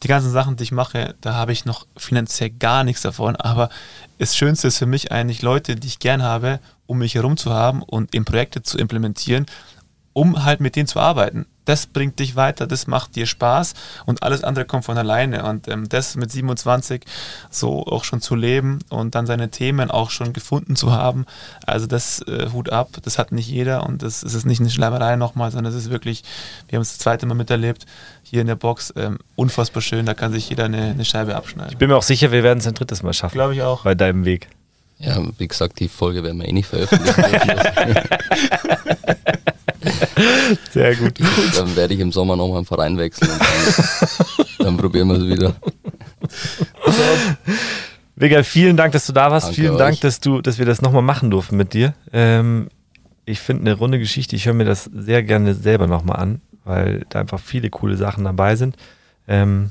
die 0.03 0.09
ganzen 0.09 0.31
Sachen, 0.31 0.57
die 0.57 0.65
ich 0.65 0.73
mache, 0.73 1.15
da 1.21 1.35
habe 1.35 1.53
ich 1.53 1.65
noch 1.65 1.87
finanziell 1.97 2.51
gar 2.51 2.85
nichts 2.85 3.03
davon. 3.03 3.37
Aber 3.37 3.71
das 4.19 4.37
Schönste 4.37 4.69
ist 4.69 4.79
für 4.79 4.87
mich 4.87 5.11
eigentlich 5.11 5.43
Leute, 5.43 5.77
die 5.77 5.87
ich 5.87 5.99
gern 5.99 6.23
habe 6.23 6.61
um 6.87 6.99
mich 6.99 7.15
herum 7.15 7.37
zu 7.37 7.53
haben 7.53 7.83
und 7.83 8.15
in 8.15 8.25
Projekte 8.25 8.63
zu 8.63 8.79
implementieren, 8.79 9.47
um 10.15 10.45
halt 10.45 10.61
mit 10.61 10.77
denen 10.77 10.87
zu 10.87 11.01
arbeiten. 11.01 11.47
Das 11.65 11.87
bringt 11.87 12.19
dich 12.19 12.37
weiter, 12.37 12.67
das 12.67 12.87
macht 12.87 13.17
dir 13.17 13.27
Spaß 13.27 13.75
und 14.05 14.23
alles 14.23 14.45
andere 14.45 14.65
kommt 14.65 14.85
von 14.85 14.99
alleine. 14.99 15.45
Und 15.45 15.67
ähm, 15.67 15.89
das 15.89 16.15
mit 16.15 16.31
27 16.31 17.05
so 17.51 17.85
auch 17.87 18.05
schon 18.05 18.21
zu 18.21 18.35
leben 18.35 18.81
und 18.91 19.15
dann 19.15 19.27
seine 19.27 19.51
Themen 19.51 19.91
auch 19.91 20.11
schon 20.11 20.33
gefunden 20.33 20.77
zu 20.77 20.93
haben, 20.93 21.25
also 21.67 21.87
das 21.87 22.21
äh, 22.23 22.51
Hut 22.53 22.71
ab, 22.71 22.91
das 23.03 23.19
hat 23.19 23.33
nicht 23.33 23.49
jeder 23.49 23.87
und 23.87 24.03
das, 24.03 24.21
das 24.21 24.35
ist 24.35 24.45
nicht 24.45 24.61
eine 24.61 24.71
Schleimerei 24.71 25.17
nochmal, 25.17 25.51
sondern 25.51 25.73
es 25.73 25.79
ist 25.79 25.91
wirklich, 25.91 26.23
wir 26.69 26.77
haben 26.77 26.83
es 26.83 26.91
das 26.91 26.99
zweite 26.99 27.27
Mal 27.27 27.35
miterlebt, 27.35 27.87
hier 28.23 28.43
in 28.43 28.47
der 28.47 28.57
Box, 28.57 28.93
ähm, 28.97 29.19
unfassbar 29.35 29.83
schön, 29.83 30.07
da 30.07 30.15
kann 30.15 30.33
sich 30.33 30.49
jeder 30.49 30.67
eine, 30.67 30.91
eine 30.91 31.05
Scheibe 31.05 31.35
abschneiden. 31.35 31.73
Ich 31.73 31.79
bin 31.79 31.89
mir 31.89 31.97
auch 31.97 32.03
sicher, 32.03 32.31
wir 32.31 32.43
werden 32.43 32.59
es 32.59 32.67
ein 32.67 32.75
drittes 32.75 33.03
Mal 33.03 33.15
schaffen. 33.15 33.35
Glaube 33.35 33.55
ich 33.55 33.63
auch. 33.63 33.85
Bei 33.85 33.95
deinem 33.95 34.25
Weg. 34.25 34.49
Ja, 34.99 35.23
wie 35.39 35.49
gesagt, 35.49 35.81
die 35.81 35.89
Folge 35.89 36.23
werden 36.23 36.41
wir 36.41 36.49
eh 36.49 36.53
nicht 36.53 36.69
veröffentlichen. 36.69 37.15
Sehr 40.71 40.95
gut. 40.97 41.19
Dann 41.57 41.77
werde 41.77 41.95
ich 41.95 42.01
im 42.01 42.13
Sommer 42.13 42.37
nochmal 42.37 42.59
einen 42.59 42.67
Verein 42.67 42.99
wechseln 42.99 43.31
und 43.31 43.41
dann, 43.41 44.47
dann 44.59 44.77
probieren 44.77 45.09
wir 45.09 45.17
es 45.17 45.27
wieder. 45.27 45.55
Vega, 48.17 48.43
vielen 48.43 48.77
Dank, 48.77 48.93
dass 48.93 49.07
du 49.07 49.13
da 49.13 49.31
warst. 49.31 49.47
Danke 49.47 49.61
vielen 49.61 49.73
euch. 49.73 49.79
Dank, 49.79 50.01
dass, 50.01 50.21
du, 50.21 50.41
dass 50.41 50.59
wir 50.59 50.67
das 50.67 50.83
nochmal 50.83 51.03
machen 51.03 51.31
durften 51.31 51.57
mit 51.57 51.75
dir. 51.75 51.95
Ähm, 52.13 52.69
ich 53.27 53.41
finde 53.41 53.63
eine 53.63 53.75
runde 53.75 53.99
Geschichte. 53.99 54.37
Ich 54.37 54.47
höre 54.47 54.55
mir 54.55 54.65
das 54.65 54.85
sehr 54.85 55.23
gerne 55.23 55.55
selber 55.55 55.87
nochmal 55.87 56.17
an, 56.17 56.41
weil 56.65 57.07
da 57.09 57.21
einfach 57.21 57.41
viele 57.41 57.71
coole 57.71 57.97
Sachen 57.97 58.25
dabei 58.25 58.57
sind. 58.57 58.77
Ähm, 59.27 59.71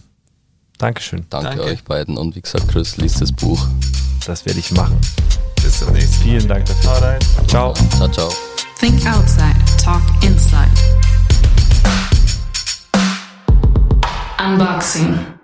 Dankeschön. 0.78 1.26
Danke, 1.30 1.49
Danke 1.49 1.63
euch 1.63 1.84
beiden 1.84 2.17
und 2.17 2.36
wie 2.36 2.41
gesagt, 2.41 2.67
Chris, 2.67 2.97
liest 2.97 3.21
das 3.21 3.32
Buch. 3.32 3.67
Das 4.26 4.45
werde 4.45 4.59
ich 4.59 4.71
machen. 4.71 4.99
Bis 5.61 5.80
zum 5.80 5.91
nächsten 5.93 6.19
Mal. 6.19 6.24
Vielen 6.24 6.47
Dank 6.47 6.65
dafür. 6.65 7.19
Ciao. 7.47 7.74
Ciao. 7.74 7.88
Ciao, 7.97 8.07
ciao. 8.07 8.34
Think 8.80 9.05
outside, 9.05 9.55
talk 9.78 10.01
inside. 10.21 10.69
Unboxing. 14.39 15.43